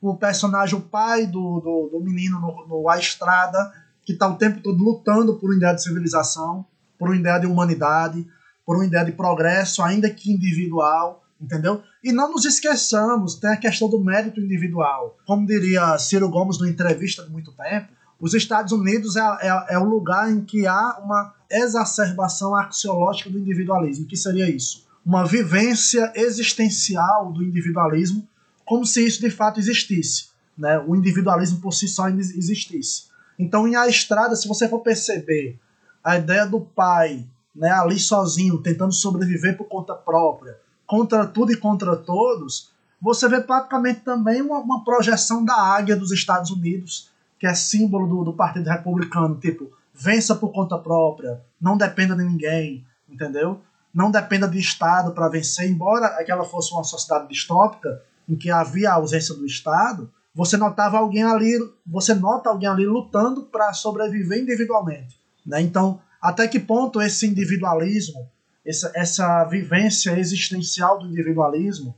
o 0.00 0.16
personagem, 0.16 0.76
o 0.76 0.82
pai 0.82 1.26
do, 1.26 1.60
do, 1.60 1.88
do 1.92 2.00
menino 2.00 2.40
no, 2.40 2.66
no 2.66 2.88
A 2.88 2.98
Estrada, 2.98 3.72
que 4.04 4.12
está 4.12 4.28
o 4.28 4.36
tempo 4.36 4.60
todo 4.60 4.82
lutando 4.82 5.34
por 5.34 5.50
uma 5.50 5.56
ideia 5.56 5.74
de 5.74 5.82
civilização, 5.82 6.66
por 6.98 7.08
uma 7.08 7.16
ideia 7.16 7.38
de 7.38 7.46
humanidade, 7.46 8.26
por 8.66 8.76
uma 8.76 8.84
ideia 8.84 9.04
de 9.04 9.12
progresso, 9.12 9.82
ainda 9.82 10.10
que 10.10 10.32
individual, 10.32 11.24
entendeu? 11.40 11.82
E 12.02 12.12
não 12.12 12.32
nos 12.32 12.44
esqueçamos, 12.44 13.36
tem 13.36 13.50
a 13.50 13.56
questão 13.56 13.88
do 13.88 14.02
mérito 14.02 14.40
individual. 14.40 15.16
Como 15.24 15.46
diria 15.46 15.96
Ciro 15.98 16.28
Gomes 16.28 16.58
numa 16.58 16.68
entrevista 16.68 17.22
de 17.22 17.30
muito 17.30 17.52
tempo, 17.52 17.92
os 18.18 18.34
Estados 18.34 18.72
Unidos 18.72 19.16
é, 19.16 19.20
é, 19.20 19.74
é 19.74 19.78
o 19.78 19.84
lugar 19.84 20.30
em 20.30 20.44
que 20.44 20.66
há 20.66 20.98
uma 21.02 21.34
exacerbação 21.50 22.54
axiológica 22.56 23.30
do 23.30 23.38
individualismo. 23.38 24.04
O 24.04 24.08
que 24.08 24.16
seria 24.16 24.50
isso? 24.50 24.86
Uma 25.04 25.24
vivência 25.24 26.12
existencial 26.14 27.32
do 27.32 27.42
individualismo, 27.42 28.26
como 28.64 28.84
se 28.86 29.04
isso 29.04 29.20
de 29.20 29.30
fato 29.30 29.60
existisse. 29.60 30.30
Né? 30.56 30.78
O 30.86 30.96
individualismo 30.96 31.60
por 31.60 31.72
si 31.72 31.86
só 31.88 32.08
existisse. 32.08 33.04
Então, 33.38 33.66
em 33.66 33.76
A 33.76 33.88
Estrada, 33.88 34.34
se 34.36 34.48
você 34.48 34.68
for 34.68 34.80
perceber 34.80 35.58
a 36.02 36.16
ideia 36.16 36.46
do 36.46 36.60
pai 36.60 37.26
né, 37.54 37.70
ali 37.70 37.98
sozinho, 37.98 38.58
tentando 38.58 38.92
sobreviver 38.92 39.56
por 39.56 39.64
conta 39.64 39.94
própria, 39.94 40.56
contra 40.92 41.26
tudo 41.26 41.50
e 41.50 41.56
contra 41.56 41.96
todos, 41.96 42.70
você 43.00 43.26
vê 43.26 43.40
praticamente 43.40 44.00
também 44.00 44.42
uma, 44.42 44.58
uma 44.58 44.84
projeção 44.84 45.42
da 45.42 45.54
águia 45.54 45.96
dos 45.96 46.12
Estados 46.12 46.50
Unidos, 46.50 47.08
que 47.38 47.46
é 47.46 47.54
símbolo 47.54 48.06
do, 48.06 48.24
do 48.24 48.34
Partido 48.34 48.68
Republicano, 48.68 49.36
tipo, 49.36 49.72
vença 49.94 50.34
por 50.34 50.52
conta 50.52 50.76
própria, 50.76 51.40
não 51.58 51.78
dependa 51.78 52.14
de 52.14 52.22
ninguém, 52.22 52.84
entendeu? 53.08 53.58
Não 53.94 54.10
dependa 54.10 54.46
de 54.46 54.58
Estado 54.58 55.12
para 55.12 55.30
vencer, 55.30 55.66
embora 55.66 56.08
aquela 56.08 56.44
fosse 56.44 56.74
uma 56.74 56.84
sociedade 56.84 57.26
distópica, 57.26 58.02
em 58.28 58.36
que 58.36 58.50
havia 58.50 58.90
a 58.90 58.96
ausência 58.96 59.34
do 59.34 59.46
Estado, 59.46 60.12
você 60.34 60.58
notava 60.58 60.98
alguém 60.98 61.22
ali, 61.22 61.58
você 61.86 62.12
nota 62.12 62.50
alguém 62.50 62.68
ali 62.68 62.84
lutando 62.84 63.44
para 63.44 63.72
sobreviver 63.72 64.42
individualmente. 64.42 65.18
Né? 65.46 65.62
Então, 65.62 66.02
até 66.20 66.46
que 66.46 66.60
ponto 66.60 67.00
esse 67.00 67.26
individualismo, 67.26 68.28
essa, 68.64 68.92
essa 68.94 69.44
vivência 69.44 70.18
existencial 70.18 70.98
do 70.98 71.06
individualismo 71.06 71.94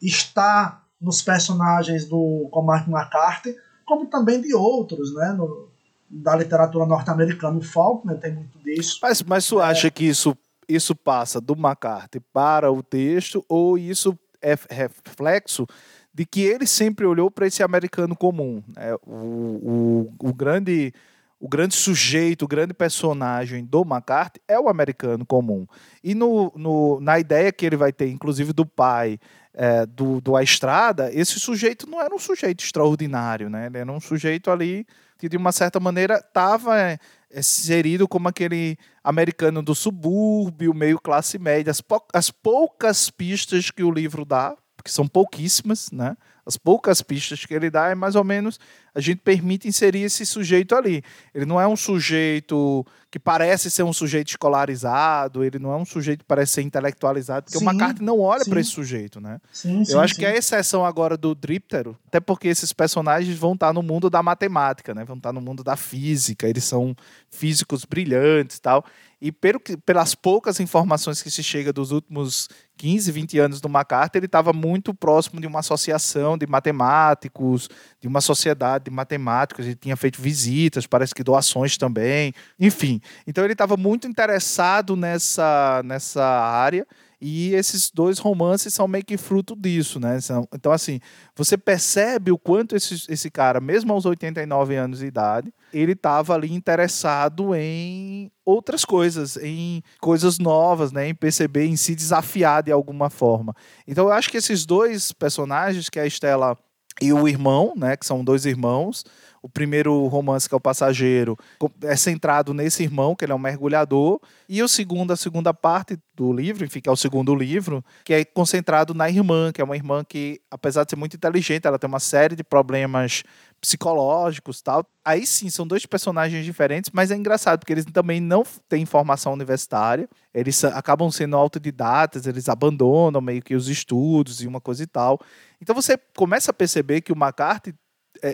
está 0.00 0.84
nos 1.00 1.22
personagens 1.22 2.04
do 2.04 2.48
Cormac 2.50 2.88
McCarthy, 2.90 3.56
como 3.86 4.06
também 4.06 4.40
de 4.40 4.54
outros, 4.54 5.14
né? 5.14 5.32
No, 5.32 5.68
da 6.10 6.34
literatura 6.34 6.86
norte-americana, 6.86 7.58
o 7.58 7.62
Faulkner 7.62 8.18
tem 8.18 8.34
muito 8.34 8.58
disso. 8.60 8.98
Mas, 9.02 9.22
mas 9.22 9.46
tu 9.46 9.60
é... 9.60 9.64
acha 9.64 9.90
que 9.90 10.04
isso, 10.04 10.36
isso 10.68 10.94
passa 10.94 11.40
do 11.40 11.52
McCarthy 11.52 12.20
para 12.32 12.72
o 12.72 12.82
texto 12.82 13.44
ou 13.48 13.76
isso 13.76 14.18
é 14.40 14.56
reflexo 14.70 15.66
de 16.14 16.24
que 16.24 16.40
ele 16.40 16.66
sempre 16.66 17.06
olhou 17.06 17.30
para 17.30 17.46
esse 17.46 17.62
americano 17.62 18.16
comum. 18.16 18.62
Né? 18.74 18.94
O, 19.06 19.12
o, 19.12 20.14
o, 20.18 20.34
grande, 20.34 20.92
o 21.40 21.48
grande 21.48 21.74
sujeito, 21.74 22.44
o 22.44 22.48
grande 22.48 22.74
personagem 22.74 23.64
do 23.64 23.82
McCarthy 23.82 24.40
é 24.48 24.58
o 24.58 24.68
americano 24.68 25.24
comum. 25.24 25.66
E 26.02 26.14
no, 26.14 26.52
no, 26.56 27.00
na 27.00 27.18
ideia 27.18 27.52
que 27.52 27.64
ele 27.64 27.76
vai 27.76 27.92
ter, 27.92 28.10
inclusive 28.10 28.52
do 28.52 28.66
pai, 28.66 29.18
é, 29.54 29.86
do, 29.86 30.20
do 30.20 30.36
A 30.36 30.42
Estrada, 30.42 31.10
esse 31.12 31.38
sujeito 31.38 31.88
não 31.88 32.00
era 32.00 32.14
um 32.14 32.18
sujeito 32.18 32.64
extraordinário, 32.64 33.48
né? 33.48 33.66
ele 33.66 33.78
era 33.78 33.90
um 33.90 34.00
sujeito 34.00 34.50
ali 34.50 34.86
que, 35.16 35.28
de 35.28 35.36
uma 35.36 35.52
certa 35.52 35.78
maneira, 35.78 36.16
estava 36.16 36.80
é, 36.80 36.98
inserido 37.34 38.08
como 38.08 38.28
aquele 38.28 38.76
americano 39.02 39.62
do 39.62 39.74
subúrbio, 39.74 40.74
meio 40.74 40.98
classe 40.98 41.38
média. 41.38 41.70
As, 41.70 41.80
pou, 41.80 42.04
as 42.12 42.30
poucas 42.30 43.10
pistas 43.10 43.70
que 43.70 43.82
o 43.82 43.90
livro 43.90 44.24
dá 44.24 44.56
porque 44.78 44.92
são 44.92 45.08
pouquíssimas, 45.08 45.90
né? 45.90 46.16
As 46.46 46.56
poucas 46.56 47.02
pistas 47.02 47.44
que 47.44 47.52
ele 47.52 47.68
dá 47.68 47.88
é 47.88 47.94
mais 47.96 48.14
ou 48.14 48.22
menos 48.22 48.58
a 48.98 49.00
gente 49.00 49.18
permite 49.18 49.68
inserir 49.68 50.02
esse 50.02 50.26
sujeito 50.26 50.74
ali. 50.74 51.04
Ele 51.32 51.46
não 51.46 51.60
é 51.60 51.68
um 51.68 51.76
sujeito 51.76 52.84
que 53.08 53.18
parece 53.18 53.70
ser 53.70 53.84
um 53.84 53.92
sujeito 53.92 54.30
escolarizado, 54.30 55.44
ele 55.44 55.56
não 55.60 55.72
é 55.72 55.76
um 55.76 55.84
sujeito 55.84 56.18
que 56.18 56.24
parece 56.24 56.54
ser 56.54 56.62
intelectualizado, 56.62 57.44
porque 57.44 57.58
sim, 57.58 57.64
o 57.64 57.70
McCarthy 57.70 58.02
não 58.02 58.18
olha 58.18 58.44
para 58.44 58.60
esse 58.60 58.70
sujeito, 58.70 59.20
né? 59.20 59.40
Sim, 59.52 59.84
Eu 59.88 60.00
acho 60.00 60.16
que 60.16 60.26
é 60.26 60.32
a 60.32 60.36
exceção 60.36 60.84
agora 60.84 61.16
do 61.16 61.32
Dríptero, 61.32 61.96
até 62.08 62.18
porque 62.18 62.48
esses 62.48 62.72
personagens 62.72 63.38
vão 63.38 63.52
estar 63.52 63.72
no 63.72 63.84
mundo 63.84 64.10
da 64.10 64.20
matemática, 64.20 64.92
né? 64.92 65.04
Vão 65.04 65.16
estar 65.16 65.32
no 65.32 65.40
mundo 65.40 65.62
da 65.62 65.76
física, 65.76 66.48
eles 66.48 66.64
são 66.64 66.96
físicos 67.30 67.84
brilhantes, 67.84 68.58
tal. 68.58 68.84
E 69.20 69.32
pelo 69.32 69.58
que, 69.58 69.76
pelas 69.76 70.14
poucas 70.14 70.60
informações 70.60 71.22
que 71.22 71.30
se 71.30 71.42
chega 71.42 71.72
dos 71.72 71.90
últimos 71.90 72.48
15, 72.76 73.10
20 73.10 73.38
anos 73.40 73.60
do 73.60 73.68
MacArthur, 73.68 74.18
ele 74.18 74.26
estava 74.26 74.52
muito 74.52 74.94
próximo 74.94 75.40
de 75.40 75.46
uma 75.46 75.58
associação 75.58 76.38
de 76.38 76.46
matemáticos, 76.46 77.68
de 78.00 78.06
uma 78.06 78.20
sociedade 78.20 78.87
de 78.88 78.94
matemáticos, 78.94 79.66
ele 79.66 79.74
tinha 79.74 79.96
feito 79.96 80.20
visitas, 80.20 80.86
parece 80.86 81.14
que 81.14 81.22
doações 81.22 81.76
também, 81.76 82.32
enfim. 82.58 83.00
Então 83.26 83.44
ele 83.44 83.52
estava 83.52 83.76
muito 83.76 84.06
interessado 84.06 84.96
nessa, 84.96 85.82
nessa 85.84 86.24
área 86.24 86.86
e 87.20 87.52
esses 87.54 87.90
dois 87.90 88.18
romances 88.18 88.72
são 88.72 88.86
meio 88.86 89.04
que 89.04 89.16
fruto 89.16 89.56
disso, 89.56 89.98
né? 89.98 90.18
Então, 90.54 90.70
assim, 90.70 91.00
você 91.34 91.58
percebe 91.58 92.30
o 92.30 92.38
quanto 92.38 92.76
esse, 92.76 93.06
esse 93.08 93.28
cara, 93.28 93.60
mesmo 93.60 93.92
aos 93.92 94.06
89 94.06 94.76
anos 94.76 95.00
de 95.00 95.06
idade, 95.06 95.52
ele 95.72 95.92
estava 95.92 96.34
ali 96.34 96.52
interessado 96.52 97.56
em 97.56 98.30
outras 98.44 98.84
coisas, 98.84 99.36
em 99.36 99.82
coisas 100.00 100.38
novas, 100.38 100.92
né? 100.92 101.08
Em 101.08 101.14
perceber, 101.14 101.66
em 101.66 101.76
se 101.76 101.94
desafiar 101.94 102.62
de 102.62 102.70
alguma 102.70 103.10
forma. 103.10 103.52
Então, 103.86 104.06
eu 104.06 104.12
acho 104.12 104.30
que 104.30 104.36
esses 104.36 104.64
dois 104.64 105.10
personagens, 105.10 105.88
que 105.88 105.98
é 105.98 106.02
a 106.02 106.06
Estela 106.06 106.56
e 107.00 107.12
o 107.12 107.28
irmão, 107.28 107.72
né? 107.76 107.96
Que 107.96 108.06
são 108.06 108.24
dois 108.24 108.44
irmãos, 108.44 109.04
o 109.42 109.48
primeiro 109.48 110.06
romance, 110.06 110.48
que 110.48 110.54
é 110.54 110.56
o 110.56 110.60
Passageiro, 110.60 111.36
é 111.82 111.96
centrado 111.96 112.52
nesse 112.52 112.82
irmão, 112.82 113.14
que 113.14 113.24
ele 113.24 113.32
é 113.32 113.34
um 113.34 113.38
mergulhador. 113.38 114.20
E 114.48 114.62
o 114.62 114.68
segundo, 114.68 115.12
a 115.12 115.16
segunda 115.16 115.54
parte 115.54 115.98
do 116.14 116.32
livro, 116.32 116.64
enfim, 116.64 116.80
que 116.80 116.88
é 116.88 116.92
o 116.92 116.96
segundo 116.96 117.34
livro, 117.34 117.84
que 118.04 118.12
é 118.12 118.24
concentrado 118.24 118.94
na 118.94 119.08
irmã, 119.08 119.52
que 119.52 119.60
é 119.60 119.64
uma 119.64 119.76
irmã 119.76 120.04
que, 120.04 120.40
apesar 120.50 120.84
de 120.84 120.90
ser 120.90 120.96
muito 120.96 121.16
inteligente, 121.16 121.66
ela 121.66 121.78
tem 121.78 121.88
uma 121.88 122.00
série 122.00 122.34
de 122.34 122.42
problemas 122.42 123.22
psicológicos 123.60 124.62
tal. 124.62 124.84
Aí 125.04 125.26
sim, 125.26 125.50
são 125.50 125.66
dois 125.66 125.86
personagens 125.86 126.44
diferentes, 126.44 126.90
mas 126.92 127.10
é 127.10 127.16
engraçado, 127.16 127.60
porque 127.60 127.72
eles 127.72 127.84
também 127.86 128.20
não 128.20 128.44
têm 128.68 128.84
formação 128.84 129.32
universitária, 129.32 130.08
eles 130.34 130.62
acabam 130.64 131.10
sendo 131.10 131.36
autodidatas, 131.36 132.26
eles 132.26 132.48
abandonam 132.48 133.20
meio 133.20 133.42
que 133.42 133.54
os 133.54 133.68
estudos 133.68 134.42
e 134.42 134.46
uma 134.46 134.60
coisa 134.60 134.82
e 134.82 134.86
tal. 134.86 135.20
Então 135.60 135.74
você 135.74 135.98
começa 136.16 136.50
a 136.50 136.54
perceber 136.54 137.00
que 137.00 137.12
o 137.12 137.16
McCarthy 137.16 137.70
é, 137.70 137.74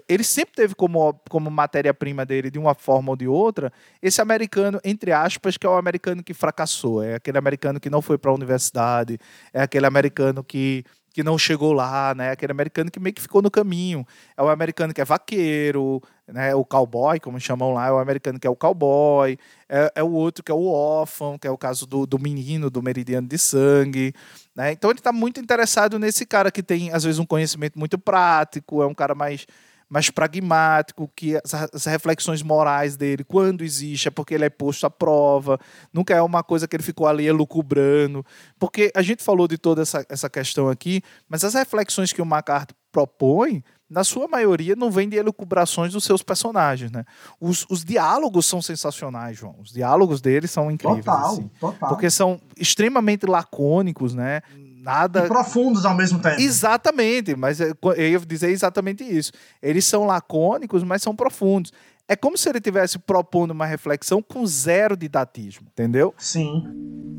ele 0.09 0.25
sempre 0.25 0.55
teve 0.55 0.75
como, 0.75 1.14
como 1.29 1.51
matéria-prima 1.51 2.25
dele, 2.25 2.51
de 2.51 2.59
uma 2.59 2.75
forma 2.75 3.11
ou 3.11 3.16
de 3.16 3.29
outra, 3.29 3.73
esse 4.03 4.20
americano, 4.20 4.81
entre 4.85 5.12
aspas, 5.12 5.57
que 5.57 5.66
é 5.66 5.70
o 5.70 5.77
americano 5.77 6.23
que 6.23 6.35
fracassou. 6.35 7.03
É 7.03 7.14
aquele 7.16 7.38
americano 7.38 7.81
que 7.81 7.90
não 7.90 8.03
foi 8.03 8.18
para 8.18 8.31
a 8.31 8.35
universidade, 8.35 9.18
é 9.53 9.62
aquele 9.62 9.87
americano 9.87 10.42
que, 10.42 10.85
que 11.14 11.23
não 11.23 11.38
chegou 11.38 11.73
lá, 11.73 12.12
né? 12.12 12.33
Aquele 12.33 12.51
americano 12.51 12.90
que 12.90 12.99
meio 12.99 13.14
que 13.14 13.23
ficou 13.23 13.40
no 13.40 13.49
caminho. 13.49 14.05
É 14.37 14.42
o 14.42 14.49
americano 14.49 14.92
que 14.92 15.01
é 15.01 15.05
vaqueiro, 15.05 16.03
né? 16.27 16.53
o 16.57 16.64
cowboy, 16.64 17.20
como 17.20 17.38
chamam 17.38 17.73
lá, 17.73 17.87
é 17.87 17.92
o 17.92 17.99
americano 17.99 18.40
que 18.40 18.47
é 18.47 18.51
o 18.51 18.57
cowboy, 18.57 19.38
é, 19.68 19.92
é 19.94 20.03
o 20.03 20.11
outro 20.11 20.42
que 20.42 20.51
é 20.51 20.55
o 20.55 20.66
órfão, 20.66 21.38
que 21.38 21.47
é 21.47 21.51
o 21.51 21.57
caso 21.57 21.87
do, 21.87 22.05
do 22.05 22.18
menino, 22.18 22.68
do 22.68 22.83
meridiano 22.83 23.29
de 23.29 23.38
sangue. 23.38 24.12
Né? 24.57 24.73
Então 24.73 24.90
ele 24.90 24.99
está 24.99 25.12
muito 25.12 25.38
interessado 25.38 26.01
nesse 26.01 26.27
cara 26.27 26.51
que 26.51 26.64
tem, 26.64 26.90
às 26.92 27.05
vezes, 27.05 27.20
um 27.20 27.27
conhecimento 27.27 27.79
muito 27.79 27.97
prático, 27.97 28.83
é 28.83 28.87
um 28.87 28.94
cara 28.94 29.14
mais 29.14 29.47
mais 29.88 30.11
pragmático, 30.11 31.11
que 31.14 31.37
as, 31.73 31.85
reflexões 31.85 32.42
morais 32.42 32.97
dele, 32.97 33.25
quando 33.25 33.62
existe, 33.62 34.09
é 34.09 34.11
porque 34.11 34.35
ele 34.35 34.44
é 34.44 34.51
posto 34.51 34.87
à 34.87 34.90
prova, 34.90 35.59
nunca 35.92 36.14
é 36.14 36.23
uma 36.23 36.42
coisa 36.42 36.66
que 36.66 36.77
ele 36.77 36.83
ficou 36.83 37.07
ali 37.07 37.27
elucubrando. 37.27 38.25
Porque 38.59 38.90
a 38.94 39.03
gente 39.03 39.23
falou 39.23 39.47
de 39.47 39.59
toda 39.59 39.83
essa, 39.83 40.05
essa 40.09 40.31
questão 40.31 40.68
aqui, 40.68 41.03
mas 41.29 41.44
as 41.44 41.55
reflexões 41.55 42.12
que 42.12 42.23
o 42.23 42.27
McCarthy 42.27 42.75
propõe, 42.90 43.62
na 43.90 44.03
sua 44.03 44.27
maioria, 44.27 44.75
não 44.75 44.90
vem 44.90 45.09
de 45.09 45.16
elucubrações 45.16 45.92
dos 45.92 46.05
seus 46.05 46.23
personagens, 46.23 46.90
né? 46.90 47.05
Os, 47.40 47.66
os 47.68 47.85
diálogos 47.85 48.47
são 48.47 48.62
sensacionais, 48.62 49.37
João. 49.37 49.57
Os 49.61 49.73
diálogos 49.73 50.20
deles 50.20 50.51
são 50.51 50.70
incríveis. 50.70 51.05
Total, 51.05 51.33
assim, 51.33 51.51
total. 51.61 51.88
Porque 51.90 52.11
são 52.11 52.40
extremamente 52.57 53.27
lacônicos, 53.27 54.14
né? 54.14 54.40
Nada... 54.85 55.25
E 55.25 55.29
profundos 55.29 55.87
ao 55.87 55.94
mesmo 55.94 56.20
tempo. 56.20 56.38
Exatamente, 56.38 57.35
mas 57.35 57.59
eu 57.59 57.75
ia 57.97 58.18
dizer 58.18 58.51
exatamente 58.51 59.03
isso. 59.03 59.33
Eles 59.62 59.87
são 59.87 60.05
lacônicos, 60.05 60.85
mas 60.85 61.01
são 61.03 61.16
profundos. 61.16 61.73
É 62.07 62.14
como 62.14 62.37
se 62.37 62.51
ele 62.51 62.61
tivesse 62.61 62.99
propondo 62.99 63.53
uma 63.53 63.64
reflexão 63.64 64.20
com 64.20 64.47
zero 64.47 64.94
didatismo, 64.94 65.66
entendeu? 65.73 66.12
Sim. 66.18 66.64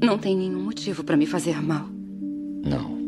Não 0.03 0.19
tem 0.19 0.37
nenhum 0.37 0.63
motivo 0.63 1.03
para 1.03 1.17
me 1.17 1.25
fazer 1.25 1.59
mal. 1.59 1.87
Não. 2.63 3.03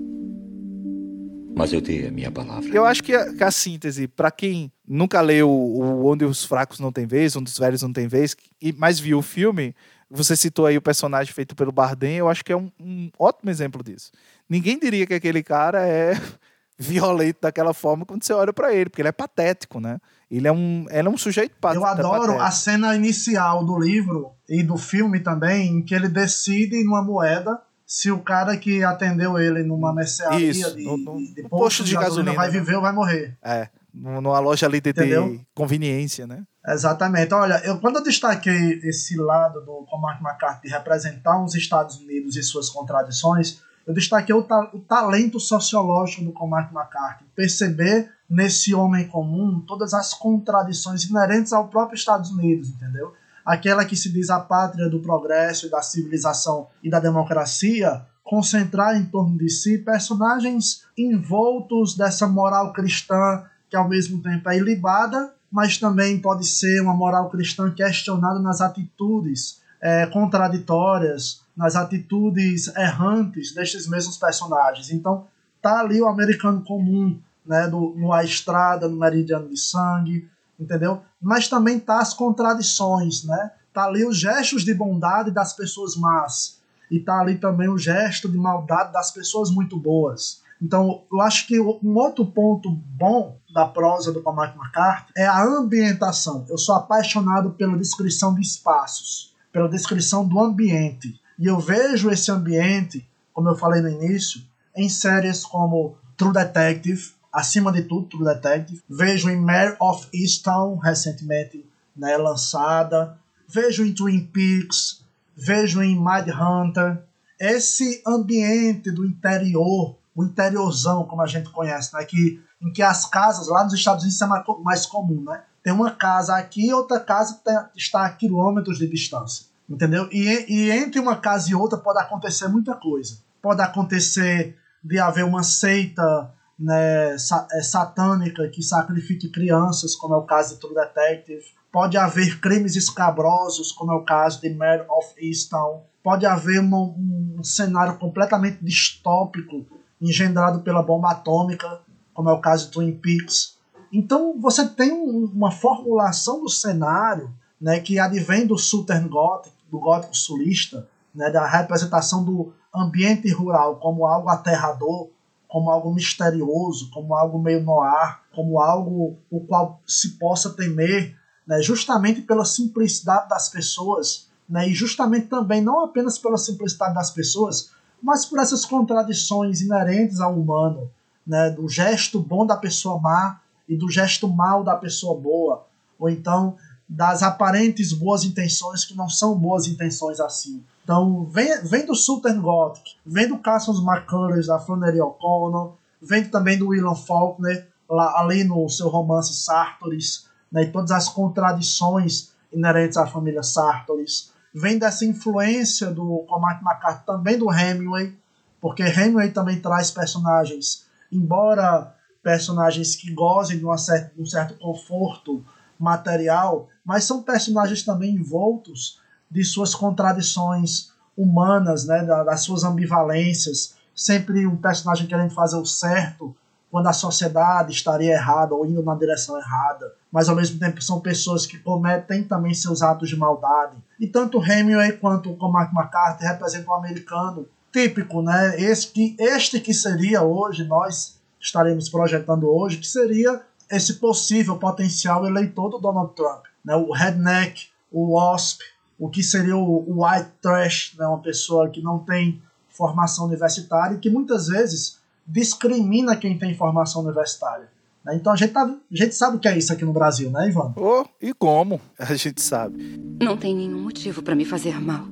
Mas 1.55 1.71
eu 1.71 1.79
dei 1.79 2.07
a 2.07 2.11
minha 2.11 2.31
palavra. 2.31 2.67
Eu 2.73 2.83
acho 2.83 3.03
que 3.03 3.13
a, 3.13 3.31
que 3.31 3.43
a 3.43 3.51
síntese, 3.51 4.07
para 4.07 4.31
quem 4.31 4.71
nunca 4.87 5.21
leu 5.21 5.51
o 5.51 6.07
Onde 6.07 6.25
os 6.25 6.43
Fracos 6.43 6.79
Não 6.79 6.91
Têm 6.91 7.05
Vez, 7.05 7.35
Onde 7.35 7.51
os 7.51 7.59
Velhos 7.59 7.83
Não 7.83 7.93
Têm 7.93 8.07
Vez, 8.07 8.35
e, 8.59 8.73
mas 8.73 8.99
viu 8.99 9.19
o 9.19 9.23
filme, 9.23 9.75
você 10.09 10.35
citou 10.35 10.65
aí 10.65 10.77
o 10.77 10.81
personagem 10.81 11.33
feito 11.33 11.55
pelo 11.55 11.71
Bardem, 11.71 12.15
eu 12.17 12.29
acho 12.29 12.43
que 12.43 12.51
é 12.51 12.57
um, 12.57 12.71
um 12.79 13.09
ótimo 13.19 13.49
exemplo 13.49 13.83
disso. 13.83 14.11
Ninguém 14.49 14.79
diria 14.79 15.05
que 15.05 15.13
aquele 15.13 15.43
cara 15.43 15.85
é 15.85 16.13
violento 16.77 17.39
daquela 17.41 17.73
forma 17.73 18.05
quando 18.05 18.23
você 18.23 18.33
olha 18.33 18.53
para 18.53 18.73
ele, 18.73 18.89
porque 18.89 19.01
ele 19.01 19.09
é 19.09 19.13
patético, 19.13 19.79
né? 19.79 19.99
Ele 20.29 20.47
é 20.47 20.51
um, 20.51 20.85
ele 20.89 21.07
é 21.07 21.11
um 21.11 21.17
sujeito 21.17 21.55
patético. 21.59 21.85
Eu 21.85 21.89
adoro 21.89 22.33
patético. 22.33 22.41
a 22.43 22.51
cena 22.51 22.95
inicial 22.95 23.65
do 23.65 23.79
livro 23.79 24.31
e 24.47 24.61
do 24.61 24.77
filme 24.77 25.19
também, 25.19 25.69
em 25.69 25.81
que 25.81 25.95
ele 25.95 26.07
decide 26.07 26.83
numa 26.83 27.01
moeda 27.01 27.59
se 27.85 28.11
o 28.11 28.19
cara 28.19 28.57
que 28.57 28.83
atendeu 28.83 29.39
ele 29.39 29.63
numa 29.63 29.93
mercearia 29.93 30.49
Isso, 30.49 30.75
de, 30.75 30.83
no, 30.83 30.97
no, 30.97 31.17
de 31.17 31.41
posto, 31.43 31.49
posto 31.49 31.83
de 31.85 31.95
gasolina, 31.95 32.33
vai 32.33 32.51
né? 32.51 32.59
viver 32.59 32.75
ou 32.75 32.81
vai 32.81 32.91
morrer. 32.91 33.37
É, 33.41 33.69
numa 33.93 34.39
loja 34.39 34.65
ali 34.65 34.81
de, 34.81 34.91
de 34.91 35.39
conveniência, 35.55 36.27
né? 36.27 36.43
Exatamente. 36.67 37.33
Olha, 37.33 37.61
eu, 37.63 37.79
quando 37.79 37.97
eu 37.97 38.03
destaquei 38.03 38.81
esse 38.83 39.15
lado 39.15 39.61
do 39.61 39.85
Cormac 39.89 40.21
McCarthy 40.21 40.67
de 40.67 40.73
representar 40.73 41.41
os 41.41 41.55
Estados 41.55 41.97
Unidos 41.97 42.35
e 42.35 42.43
suas 42.43 42.69
contradições, 42.69 43.61
eu 43.87 43.93
destaquei 43.93 44.35
o, 44.35 44.43
ta 44.43 44.69
o 44.73 44.79
talento 44.79 45.39
sociológico 45.39 46.25
do 46.25 46.33
Cormac 46.33 46.73
McCarthy. 46.75 47.23
Perceber 47.33 48.11
nesse 48.29 48.75
homem 48.75 49.07
comum 49.07 49.63
todas 49.65 49.93
as 49.93 50.13
contradições 50.13 51.05
inerentes 51.05 51.53
ao 51.53 51.69
próprio 51.69 51.95
Estados 51.95 52.29
Unidos, 52.29 52.67
entendeu? 52.67 53.13
Aquela 53.45 53.85
que 53.85 53.95
se 53.95 54.11
diz 54.11 54.29
a 54.29 54.41
pátria 54.41 54.89
do 54.89 54.99
progresso 54.99 55.67
e 55.67 55.69
da 55.69 55.81
civilização 55.81 56.67
e 56.83 56.89
da 56.89 56.99
democracia, 56.99 58.05
concentrar 58.21 58.97
em 58.97 59.05
torno 59.05 59.37
de 59.37 59.49
si 59.49 59.77
personagens 59.77 60.83
envoltos 60.97 61.95
dessa 61.95 62.27
moral 62.27 62.73
cristã 62.73 63.45
que 63.69 63.75
ao 63.77 63.87
mesmo 63.87 64.21
tempo 64.21 64.49
é 64.49 64.57
ilibada, 64.57 65.33
mas 65.49 65.77
também 65.77 66.19
pode 66.19 66.45
ser 66.45 66.81
uma 66.81 66.93
moral 66.93 67.29
cristã 67.29 67.71
questionada 67.71 68.39
nas 68.39 68.59
atitudes 68.59 69.61
é, 69.81 70.05
contraditórias, 70.07 71.41
nas 71.57 71.75
atitudes 71.75 72.67
errantes 72.75 73.53
destes 73.53 73.87
mesmos 73.87 74.15
personagens. 74.15 74.91
Então, 74.91 75.25
tá 75.61 75.79
ali 75.79 75.99
o 75.99 76.07
americano 76.07 76.63
comum, 76.63 77.19
né, 77.45 77.67
do, 77.67 77.95
no 77.97 78.13
A 78.13 78.23
Estrada, 78.23 78.87
no 78.87 78.99
Meridiano 78.99 79.49
de 79.49 79.59
Sangue, 79.59 80.29
entendeu? 80.59 81.01
Mas 81.19 81.49
também 81.49 81.79
tá 81.79 81.99
as 81.99 82.13
contradições, 82.13 83.23
né? 83.23 83.51
Tá 83.73 83.85
ali 83.85 84.05
os 84.05 84.17
gestos 84.17 84.63
de 84.63 84.73
bondade 84.73 85.31
das 85.31 85.53
pessoas 85.53 85.95
más 85.95 86.57
e 86.89 86.99
tá 86.99 87.19
ali 87.19 87.37
também 87.37 87.67
o 87.67 87.77
gesto 87.77 88.29
de 88.29 88.37
maldade 88.37 88.93
das 88.93 89.11
pessoas 89.11 89.51
muito 89.51 89.77
boas. 89.77 90.41
Então, 90.61 91.03
eu 91.11 91.21
acho 91.21 91.47
que 91.47 91.59
um 91.59 91.95
outro 91.95 92.25
ponto 92.25 92.71
bom 92.71 93.37
da 93.53 93.65
prosa 93.67 94.11
do 94.11 94.21
Cormac 94.21 94.57
McCarthy 94.57 95.11
é 95.15 95.25
a 95.25 95.43
ambientação. 95.43 96.45
Eu 96.49 96.57
sou 96.57 96.75
apaixonado 96.75 97.51
pela 97.51 97.77
descrição 97.77 98.33
de 98.33 98.41
espaços, 98.41 99.35
pela 99.51 99.69
descrição 99.69 100.27
do 100.27 100.39
ambiente. 100.39 101.19
E 101.39 101.45
eu 101.45 101.59
vejo 101.59 102.09
esse 102.09 102.31
ambiente, 102.31 103.07
como 103.33 103.49
eu 103.49 103.55
falei 103.55 103.81
no 103.81 103.89
início, 103.89 104.41
em 104.75 104.89
séries 104.89 105.45
como 105.45 105.95
True 106.15 106.33
Detective, 106.33 107.11
acima 107.31 107.71
de 107.71 107.83
tudo, 107.83 108.07
True 108.07 108.25
Detective. 108.25 108.81
Vejo 108.89 109.29
em 109.29 109.39
Mare 109.39 109.75
of 109.79 110.07
Easttown, 110.13 110.77
recentemente 110.77 111.63
né, 111.95 112.17
lançada. 112.17 113.17
Vejo 113.47 113.85
em 113.85 113.93
Twin 113.93 114.25
Peaks. 114.25 115.03
Vejo 115.35 115.81
em 115.81 115.95
Mind 115.95 116.29
Hunter. 116.29 117.03
Esse 117.39 118.01
ambiente 118.05 118.89
do 118.89 119.05
interior, 119.05 119.95
o 120.15 120.23
interiorzão, 120.23 121.05
como 121.05 121.21
a 121.21 121.27
gente 121.27 121.49
conhece, 121.49 121.93
né, 121.93 122.03
que, 122.03 122.41
em 122.59 122.71
que 122.71 122.81
as 122.81 123.05
casas, 123.05 123.47
lá 123.47 123.63
nos 123.63 123.73
Estados 123.73 124.03
Unidos, 124.03 124.19
é 124.19 124.25
mais, 124.25 124.43
mais 124.63 124.85
comum, 124.87 125.23
né? 125.23 125.43
Tem 125.61 125.73
uma 125.73 125.91
casa 125.91 126.35
aqui 126.35 126.67
e 126.67 126.73
outra 126.73 126.99
casa 126.99 127.39
está 127.75 128.05
a 128.05 128.09
quilômetros 128.09 128.79
de 128.79 128.87
distância. 128.87 129.45
Entendeu? 129.69 130.07
E, 130.11 130.45
e 130.47 130.71
entre 130.71 130.99
uma 130.99 131.17
casa 131.17 131.51
e 131.51 131.55
outra 131.55 131.77
pode 131.77 131.99
acontecer 131.99 132.47
muita 132.47 132.73
coisa. 132.75 133.17
Pode 133.41 133.61
acontecer 133.61 134.55
de 134.83 134.97
haver 134.99 135.25
uma 135.25 135.43
seita 135.43 136.33
né, 136.57 137.17
satânica 137.17 138.47
que 138.47 138.63
sacrifique 138.63 139.29
crianças, 139.29 139.95
como 139.95 140.13
é 140.13 140.17
o 140.17 140.23
caso 140.23 140.55
de 140.55 140.61
True 140.61 140.73
Detective. 140.73 141.43
Pode 141.71 141.97
haver 141.97 142.39
crimes 142.39 142.75
escabrosos, 142.75 143.71
como 143.71 143.91
é 143.91 143.95
o 143.95 144.03
caso 144.03 144.41
de 144.41 144.49
Mare 144.49 144.85
of 144.89 145.13
Easttown. 145.17 145.83
Pode 146.01 146.25
haver 146.25 146.61
um 146.61 147.43
cenário 147.43 147.97
completamente 147.97 148.63
distópico, 148.63 149.65
engendrado 150.01 150.61
pela 150.61 150.81
bomba 150.81 151.11
atômica, 151.11 151.81
como 152.13 152.29
é 152.29 152.33
o 152.33 152.39
caso 152.39 152.67
de 152.67 152.71
Twin 152.71 152.93
Peaks. 152.93 153.57
Então 153.91 154.39
você 154.39 154.67
tem 154.67 154.91
um, 154.91 155.25
uma 155.25 155.51
formulação 155.51 156.41
do 156.41 156.49
cenário 156.49 157.29
né, 157.59 157.79
que 157.79 157.99
advém 157.99 158.45
do 158.45 158.57
Southern 158.57 159.07
Gothic, 159.07 159.55
do 159.69 159.79
gótico 159.79 160.15
sulista, 160.15 160.87
né, 161.13 161.29
da 161.29 161.45
representação 161.45 162.23
do 162.23 162.53
ambiente 162.73 163.31
rural 163.31 163.77
como 163.77 164.05
algo 164.05 164.29
aterrador, 164.29 165.09
como 165.47 165.71
algo 165.71 165.93
misterioso, 165.93 166.91
como 166.91 167.15
algo 167.15 167.39
meio 167.39 167.63
noir, 167.63 168.19
como 168.33 168.59
algo 168.59 169.17
o 169.31 169.39
qual 169.41 169.81
se 169.87 170.17
possa 170.19 170.51
temer, 170.51 171.15
né, 171.45 171.61
justamente 171.61 172.21
pela 172.21 172.45
simplicidade 172.45 173.29
das 173.29 173.49
pessoas, 173.49 174.29
né, 174.47 174.69
e 174.69 174.73
justamente 174.73 175.27
também 175.27 175.61
não 175.61 175.83
apenas 175.83 176.17
pela 176.17 176.37
simplicidade 176.37 176.93
das 176.93 177.11
pessoas, 177.11 177.71
mas 178.01 178.25
por 178.25 178.39
essas 178.39 178.65
contradições 178.65 179.61
inerentes 179.61 180.19
ao 180.19 180.37
humano, 180.37 180.91
né, 181.25 181.49
do 181.49 181.67
gesto 181.67 182.19
bom 182.19 182.45
da 182.45 182.55
pessoa 182.55 182.99
má 182.99 183.39
e 183.67 183.75
do 183.75 183.89
gesto 183.89 184.27
mal 184.27 184.63
da 184.63 184.75
pessoa 184.75 185.19
boa, 185.19 185.65
ou 185.99 186.09
então 186.09 186.55
das 186.87 187.21
aparentes 187.21 187.91
boas 187.91 188.23
intenções 188.23 188.85
que 188.85 188.95
não 188.95 189.09
são 189.09 189.37
boas 189.37 189.67
intenções 189.67 190.19
assim. 190.19 190.63
Então, 190.83 191.25
vem, 191.25 191.61
vem 191.63 191.85
do 191.85 191.95
Southern 191.95 192.39
Gothic, 192.39 192.95
vem 193.05 193.27
do 193.27 193.37
Cassius 193.39 193.79
McCullers, 193.79 194.47
da 194.47 194.57
Flannery 194.57 195.01
O'Connor, 195.01 195.73
vem 196.01 196.23
também 196.23 196.57
do 196.57 196.69
William 196.69 196.95
Faulkner, 196.95 197.67
lá, 197.89 198.19
ali 198.19 198.43
no 198.43 198.69
seu 198.69 198.87
romance 198.87 199.33
Sartoris, 199.33 200.27
né, 200.51 200.63
e 200.63 200.71
todas 200.71 200.91
as 200.91 201.09
contradições 201.09 202.31
inerentes 202.53 202.97
à 202.97 203.05
família 203.05 203.43
Sartoris. 203.43 204.31
Vem 204.53 204.77
dessa 204.77 205.05
influência 205.05 205.91
do 205.91 206.19
Cormac 206.27 206.63
McCarthy, 206.63 207.05
também 207.05 207.37
do 207.37 207.51
Hemingway, 207.51 208.17
porque 208.61 208.83
Hemingway 208.83 209.31
também 209.31 209.59
traz 209.59 209.91
personagens, 209.91 210.85
embora 211.11 211.93
personagens 212.23 212.95
que 212.95 213.11
gozem 213.11 213.57
de, 213.57 213.65
uma 213.65 213.77
certa, 213.77 214.13
de 214.15 214.21
um 214.21 214.25
certo 214.25 214.55
conforto 214.55 215.45
material, 215.79 216.67
mas 216.85 217.03
são 217.03 217.21
personagens 217.21 217.83
também 217.83 218.15
envoltos 218.15 218.99
de 219.29 219.43
suas 219.43 219.75
contradições 219.75 220.91
humanas, 221.17 221.85
né, 221.85 222.03
das 222.03 222.41
suas 222.41 222.63
ambivalências, 222.63 223.75
sempre 223.95 224.45
um 224.45 224.55
personagem 224.55 225.07
querendo 225.07 225.33
fazer 225.33 225.57
o 225.57 225.65
certo 225.65 226.35
quando 226.69 226.87
a 226.87 226.93
sociedade 226.93 227.71
estaria 227.71 228.13
errada 228.13 228.53
ou 228.53 228.65
indo 228.65 228.83
na 228.83 228.93
direção 228.93 229.37
errada, 229.37 229.93
mas 230.11 230.29
ao 230.29 230.35
mesmo 230.35 230.59
tempo 230.59 230.81
são 230.81 230.99
pessoas 230.99 231.45
que 231.45 231.57
cometem 231.57 232.23
também 232.23 232.53
seus 232.53 232.81
atos 232.81 233.09
de 233.09 233.15
maldade. 233.15 233.77
E 233.99 234.05
tanto 234.05 234.43
Hemingway 234.43 234.93
quanto 234.93 235.33
Cormac 235.35 235.73
McCarthy 235.73 236.25
representam 236.25 236.73
um 236.73 236.77
americano 236.77 237.47
típico, 237.71 238.21
né? 238.21 238.59
Este 238.61 239.15
este 239.17 239.59
que 239.59 239.73
seria 239.73 240.21
hoje, 240.21 240.65
nós 240.65 241.17
estaremos 241.39 241.89
projetando 241.89 242.49
hoje, 242.49 242.77
que 242.77 242.87
seria 242.87 243.41
esse 243.69 243.95
possível 243.95 244.57
potencial 244.57 245.25
eleitor 245.25 245.69
do 245.69 245.79
Donald 245.79 246.13
Trump. 246.15 246.45
Né? 246.63 246.75
O 246.75 246.91
redneck, 246.91 247.67
o 247.91 248.15
wasp, 248.15 248.61
o 248.97 249.09
que 249.09 249.21
seria 249.21 249.55
o 249.55 250.03
white 250.03 250.29
trash, 250.41 250.95
né? 250.97 251.05
uma 251.05 251.19
pessoa 251.19 251.69
que 251.69 251.81
não 251.81 251.99
tem 251.99 252.41
formação 252.69 253.25
universitária 253.25 253.95
e 253.95 253.99
que 253.99 254.09
muitas 254.09 254.47
vezes 254.47 254.99
discrimina 255.25 256.15
quem 256.15 256.37
tem 256.37 256.55
formação 256.55 257.03
universitária. 257.03 257.69
Né? 258.05 258.15
Então 258.15 258.31
a 258.31 258.35
gente, 258.35 258.53
tá, 258.53 258.63
a 258.63 258.95
gente 258.95 259.13
sabe 259.13 259.37
o 259.37 259.39
que 259.39 259.47
é 259.47 259.57
isso 259.57 259.73
aqui 259.73 259.83
no 259.83 259.91
Brasil, 259.91 260.29
né, 260.31 260.47
Ivan? 260.47 260.73
Oh, 260.77 261.05
e 261.21 261.33
como? 261.33 261.81
A 261.99 262.15
gente 262.15 262.41
sabe. 262.41 262.97
Não 263.21 263.35
tem 263.35 263.53
nenhum 263.53 263.81
motivo 263.81 264.23
para 264.23 264.35
me 264.35 264.45
fazer 264.45 264.79
mal. 264.79 265.05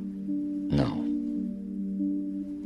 Não. 0.72 1.04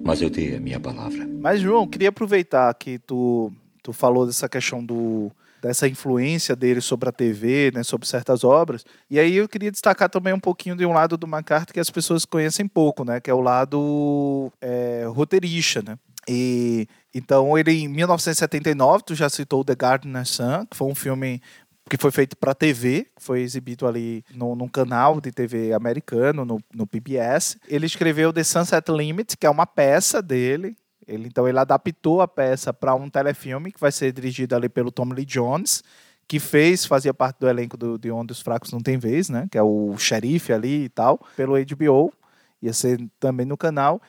Mas 0.04 0.22
eu 0.22 0.30
dei 0.30 0.56
a 0.56 0.60
minha 0.60 0.80
palavra. 0.80 1.28
Mas, 1.42 1.62
João, 1.62 1.88
queria 1.88 2.10
aproveitar 2.10 2.74
que 2.74 3.00
tu, 3.00 3.52
tu 3.84 3.92
falou 3.92 4.26
dessa 4.26 4.48
questão 4.48 4.84
do, 4.84 5.32
dessa 5.62 5.88
influência 5.88 6.56
dele 6.56 6.82
sobre 6.82 7.10
a 7.10 7.12
TV, 7.12 7.72
né, 7.74 7.84
sobre 7.84 8.08
certas 8.08 8.44
obras. 8.44 8.86
E 9.10 9.20
aí 9.20 9.36
eu 9.36 9.48
queria 9.48 9.72
destacar 9.72 10.10
também 10.10 10.34
um 10.34 10.40
pouquinho 10.40 10.76
de 10.76 10.86
um 10.86 10.94
lado 10.94 11.18
do 11.18 11.28
McCarthy 11.28 11.74
que 11.74 11.80
as 11.80 11.90
pessoas 11.90 12.26
conhecem 12.26 12.68
pouco, 12.68 13.04
né, 13.04 13.20
que 13.20 13.30
é 13.30 13.34
o 13.34 13.42
lado 13.42 14.52
é, 14.62 15.06
roteirista, 15.08 15.82
né. 15.82 15.98
E 16.28 16.88
então 17.14 17.58
ele 17.58 17.72
em 17.72 17.88
1979, 17.88 19.04
tu 19.04 19.16
já 19.16 19.30
citou 19.30 19.64
The 19.64 19.76
Gardener's 19.76 20.30
Son, 20.30 20.66
que 20.66 20.78
foi 20.78 20.88
um 20.88 20.96
filme 20.96 21.42
que 21.90 21.98
foi 21.98 22.12
feito 22.12 22.38
para 22.38 22.54
TV, 22.54 23.08
foi 23.18 23.42
exibido 23.42 23.88
ali 23.88 24.24
no, 24.36 24.56
num 24.56 24.68
canal 24.68 25.20
de 25.20 25.32
TV 25.32 25.74
americano, 25.74 26.46
no, 26.46 26.60
no 26.74 26.86
PBS. 26.86 27.58
Ele 27.68 27.88
escreveu 27.88 28.32
The 28.32 28.44
Sunset 28.44 28.92
Limit, 28.92 29.36
que 29.36 29.48
é 29.48 29.50
uma 29.50 29.66
peça 29.66 30.22
dele, 30.22 30.78
ele, 31.10 31.28
então 31.28 31.48
ele 31.48 31.58
adaptou 31.58 32.22
a 32.22 32.28
peça 32.28 32.72
para 32.72 32.94
um 32.94 33.10
telefilme 33.10 33.72
que 33.72 33.80
vai 33.80 33.92
ser 33.92 34.14
dirigido 34.14 34.56
ali 34.56 34.70
pelo 34.70 34.92
Tom 34.92 35.12
Lee 35.12 35.26
Jones, 35.26 35.84
que 36.28 36.40
fez, 36.40 36.86
fazia 36.86 37.14
parte 37.14 37.40
do 37.40 37.50
elenco 37.50 37.76
do, 37.76 37.98
de 37.98 38.12
Onde 38.12 38.32
os 38.32 38.40
Fracos 38.40 38.72
Não 38.72 38.80
Tem 38.80 38.98
Vez, 38.98 39.30
né? 39.30 39.48
Que 39.52 39.58
é 39.58 39.64
o 39.64 39.98
xerife 39.98 40.54
ali 40.54 40.84
e 40.84 40.90
tal, 40.90 41.20
pelo 41.36 41.54
HBO. 41.54 42.14
Ia 42.62 42.72
ser 42.72 43.00
também 43.20 43.46
no 43.46 43.58
canal. 43.58 44.00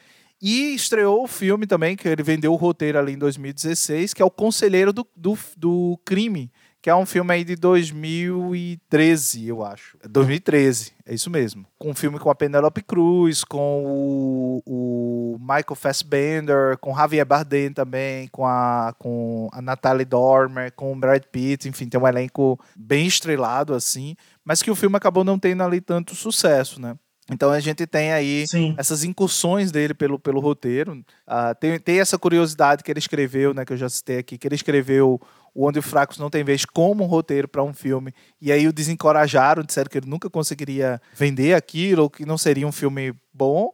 E 0.42 0.74
estreou 0.74 1.24
o 1.24 1.26
filme 1.26 1.66
também, 1.66 1.96
que 1.96 2.06
ele 2.06 2.22
vendeu 2.22 2.52
o 2.52 2.56
roteiro 2.56 2.98
ali 2.98 3.12
em 3.12 3.18
2016, 3.18 4.12
que 4.12 4.20
é 4.20 4.24
o 4.24 4.30
Conselheiro 4.30 4.92
do, 4.92 5.06
do, 5.16 5.38
do 5.56 5.98
Crime, 6.04 6.50
que 6.82 6.88
é 6.88 6.94
um 6.94 7.04
filme 7.04 7.34
aí 7.34 7.44
de 7.44 7.56
2013, 7.56 9.48
eu 9.48 9.62
acho. 9.62 9.98
2013, 10.08 10.92
é 11.04 11.14
isso 11.14 11.28
mesmo. 11.28 11.66
Com 11.78 11.90
um 11.90 11.94
filme 11.94 12.18
com 12.18 12.30
a 12.30 12.34
Penelope 12.34 12.82
Cruz, 12.82 13.44
com 13.44 13.84
o, 13.84 14.62
o 14.64 15.38
Michael 15.38 15.74
Fassbender, 15.74 16.78
com 16.78 16.96
Javier 16.96 17.26
Bardem 17.26 17.72
também, 17.72 18.28
com 18.28 18.46
a, 18.46 18.94
com 18.98 19.50
a 19.52 19.60
Natalie 19.60 20.06
Dormer, 20.06 20.72
com 20.72 20.92
o 20.92 20.96
Brad 20.96 21.22
Pitt, 21.24 21.68
enfim, 21.68 21.86
tem 21.86 22.00
um 22.00 22.08
elenco 22.08 22.58
bem 22.74 23.06
estrelado, 23.06 23.74
assim, 23.74 24.16
mas 24.42 24.62
que 24.62 24.70
o 24.70 24.76
filme 24.76 24.96
acabou 24.96 25.22
não 25.22 25.38
tendo 25.38 25.62
ali 25.62 25.82
tanto 25.82 26.14
sucesso, 26.14 26.80
né? 26.80 26.96
Então 27.30 27.50
a 27.50 27.60
gente 27.60 27.86
tem 27.86 28.12
aí 28.12 28.44
Sim. 28.46 28.74
essas 28.76 29.04
incursões 29.04 29.70
dele 29.70 29.94
pelo, 29.94 30.18
pelo 30.18 30.40
roteiro. 30.40 30.92
Uh, 30.92 31.54
tem, 31.60 31.78
tem 31.78 32.00
essa 32.00 32.18
curiosidade 32.18 32.82
que 32.82 32.90
ele 32.90 32.98
escreveu, 32.98 33.54
né, 33.54 33.64
que 33.64 33.72
eu 33.72 33.76
já 33.76 33.88
citei 33.88 34.18
aqui, 34.18 34.36
que 34.36 34.48
ele 34.48 34.56
escreveu 34.56 35.20
o 35.54 35.66
Onde 35.66 35.80
Fracos 35.80 36.18
Não 36.18 36.30
Tem 36.30 36.44
Vez 36.44 36.64
como 36.64 37.04
um 37.04 37.06
roteiro 37.06 37.48
para 37.48 37.62
um 37.62 37.72
filme. 37.72 38.12
E 38.40 38.52
aí 38.52 38.66
o 38.66 38.72
desencorajaram, 38.72 39.62
disseram 39.62 39.90
que 39.90 39.98
ele 39.98 40.08
nunca 40.08 40.30
conseguiria 40.30 41.00
vender 41.14 41.54
aquilo, 41.54 42.04
ou 42.04 42.10
que 42.10 42.24
não 42.24 42.38
seria 42.38 42.66
um 42.66 42.72
filme 42.72 43.12
bom. 43.32 43.70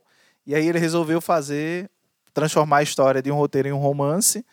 E 0.47 0.55
aí 0.55 0.67
ele 0.67 0.79
resolveu 0.79 1.21
fazer, 1.21 1.91
transformar 2.33 2.79
a 2.79 2.83
história 2.83 3.23
de 3.23 3.31
um 3.31 3.37
roteiro 3.37 3.69
em 3.69 3.73
um 3.73 3.79
romance 3.79 4.45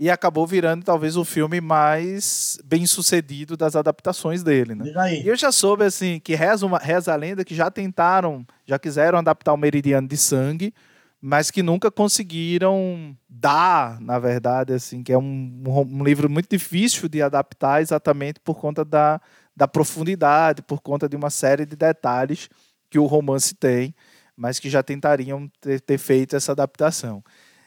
e 0.00 0.08
acabou 0.08 0.46
virando 0.46 0.82
talvez 0.82 1.14
o 1.14 1.26
filme 1.26 1.60
mais 1.60 2.58
bem 2.64 2.86
sucedido 2.86 3.54
das 3.54 3.76
adaptações 3.76 4.42
dele, 4.42 4.74
né? 4.74 4.90
E 5.22 5.28
eu 5.28 5.36
já 5.36 5.52
soube 5.52 5.84
assim 5.84 6.18
que 6.18 6.34
reza, 6.34 6.64
uma, 6.64 6.78
reza 6.78 7.12
a 7.12 7.16
lenda 7.16 7.44
que 7.44 7.54
já 7.54 7.70
tentaram, 7.70 8.46
já 8.64 8.78
quiseram 8.78 9.18
adaptar 9.18 9.52
o 9.52 9.58
Meridiano 9.58 10.08
de 10.08 10.16
Sangue, 10.16 10.72
mas 11.20 11.50
que 11.50 11.62
nunca 11.62 11.90
conseguiram 11.90 13.16
dar, 13.28 14.00
na 14.00 14.18
verdade, 14.18 14.72
assim, 14.72 15.02
que 15.02 15.12
é 15.12 15.18
um, 15.18 15.62
um 15.66 16.02
livro 16.02 16.30
muito 16.30 16.48
difícil 16.48 17.08
de 17.08 17.20
adaptar 17.20 17.82
exatamente 17.82 18.40
por 18.40 18.58
conta 18.58 18.84
da, 18.84 19.20
da 19.54 19.68
profundidade, 19.68 20.62
por 20.62 20.80
conta 20.80 21.08
de 21.08 21.16
uma 21.16 21.28
série 21.28 21.66
de 21.66 21.76
detalhes 21.76 22.48
que 22.88 22.98
o 22.98 23.06
romance 23.06 23.54
tem, 23.54 23.94
mas 24.34 24.58
que 24.58 24.70
já 24.70 24.82
tentariam 24.82 25.50
ter, 25.60 25.80
ter 25.80 25.98
feito 25.98 26.34
essa 26.34 26.52
adaptação. 26.52 27.22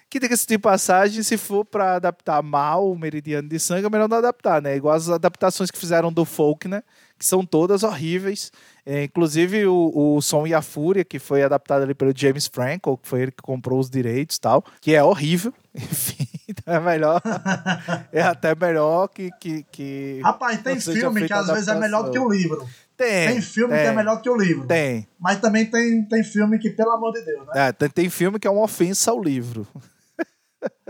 Que 0.09 0.19
diga-se 0.19 0.45
de 0.47 0.59
passagem, 0.59 1.23
se 1.23 1.37
for 1.37 1.65
para 1.65 1.95
adaptar 1.95 2.41
mal 2.43 2.91
o 2.91 2.97
Meridiano 2.97 3.49
de 3.49 3.59
Sangue, 3.59 3.85
é 3.85 3.89
melhor 3.89 4.07
não 4.07 4.17
adaptar, 4.17 4.61
né? 4.61 4.75
Igual 4.75 4.95
as 4.95 5.09
adaptações 5.09 5.71
que 5.71 5.77
fizeram 5.79 6.13
do 6.13 6.23
Folk, 6.23 6.67
né? 6.67 6.83
Que 7.17 7.25
são 7.25 7.43
todas 7.45 7.81
horríveis. 7.81 8.51
É, 8.85 9.05
inclusive 9.05 9.65
o, 9.65 9.91
o 9.95 10.21
Som 10.21 10.45
e 10.45 10.53
a 10.53 10.61
Fúria, 10.61 11.05
que 11.05 11.17
foi 11.17 11.41
adaptado 11.41 11.83
ali 11.83 11.93
pelo 11.93 12.11
James 12.15 12.47
Franco, 12.47 12.97
que 12.97 13.07
foi 13.07 13.21
ele 13.21 13.31
que 13.31 13.41
comprou 13.41 13.79
os 13.79 13.89
direitos 13.89 14.35
e 14.35 14.41
tal, 14.41 14.63
que 14.81 14.93
é 14.93 15.01
horrível. 15.01 15.53
Enfim, 15.73 16.27
então 16.47 16.73
é 16.73 16.79
melhor. 16.79 17.21
é 18.11 18.21
até 18.21 18.53
melhor 18.53 19.07
que. 19.07 19.29
que, 19.39 19.63
que 19.71 20.19
Rapaz, 20.21 20.61
tem 20.61 20.79
filme 20.79 21.25
que 21.25 21.33
às 21.33 21.47
vezes 21.47 21.67
é 21.67 21.75
melhor 21.75 22.03
do 22.03 22.11
que 22.11 22.19
o 22.19 22.29
livro. 22.29 22.67
Tem. 22.97 23.27
Tem 23.27 23.41
filme 23.41 23.73
tem, 23.73 23.83
que 23.83 23.89
é 23.89 23.93
melhor 23.93 24.21
que 24.21 24.29
o 24.29 24.37
livro. 24.37 24.67
Tem. 24.67 25.07
Mas 25.19 25.39
também 25.39 25.65
tem, 25.65 26.03
tem 26.03 26.23
filme 26.23 26.59
que, 26.59 26.69
pelo 26.69 26.91
amor 26.91 27.11
de 27.13 27.21
Deus, 27.21 27.47
né? 27.47 27.53
É, 27.55 27.71
tem, 27.71 27.89
tem 27.89 28.09
filme 28.09 28.37
que 28.37 28.47
é 28.47 28.51
uma 28.51 28.63
ofensa 28.63 29.11
ao 29.11 29.21
livro. 29.21 29.67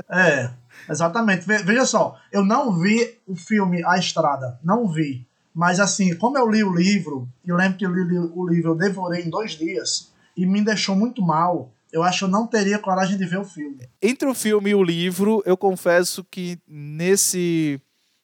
É, 0.08 0.52
exatamente. 0.88 1.48
Veja 1.48 1.84
só, 1.88 2.16
eu 2.32 2.46
não 2.46 2.80
vi 2.80 3.18
o 3.26 3.36
filme 3.36 3.84
A 3.84 3.98
Estrada, 3.98 4.60
não 4.64 4.88
vi. 4.88 5.28
Mas 5.54 5.80
assim, 5.80 6.16
como 6.16 6.38
eu 6.38 6.50
li 6.50 6.64
o 6.64 6.74
livro, 6.74 7.28
eu 7.46 7.56
lembro 7.56 7.78
que 7.78 7.86
eu 7.86 7.94
li 7.94 8.18
o 8.18 8.48
livro, 8.48 8.72
eu 8.72 8.76
devorei 8.76 9.24
em 9.24 9.30
dois 9.30 9.52
dias, 9.52 10.12
e 10.36 10.46
me 10.46 10.64
deixou 10.64 10.96
muito 10.96 11.22
mal. 11.22 11.72
Eu 11.92 12.02
acho 12.02 12.20
que 12.20 12.26
eu 12.26 12.30
não 12.30 12.48
teria 12.48 12.80
coragem 12.80 13.18
de 13.18 13.26
ver 13.26 13.40
o 13.40 13.46
filme. 13.46 13.88
Entre 14.02 14.28
o 14.28 14.34
filme 14.34 14.72
e 14.72 14.76
o 14.76 14.84
livro, 14.84 15.44
eu 15.46 15.56
confesso 15.56 16.24
que 16.24 16.58
nesse. 16.68 17.80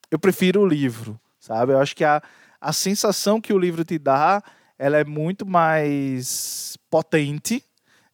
Eu 0.09 0.17
prefiro 0.17 0.61
o 0.61 0.67
livro, 0.67 1.19
sabe? 1.39 1.73
Eu 1.73 1.79
acho 1.79 1.95
que 1.95 2.03
a, 2.03 2.19
a 2.59 2.73
sensação 2.73 3.39
que 3.39 3.53
o 3.53 3.59
livro 3.59 3.85
te 3.85 3.99
dá 3.99 4.43
ela 4.79 4.97
é 4.97 5.03
muito 5.03 5.45
mais 5.45 6.77
potente 6.89 7.61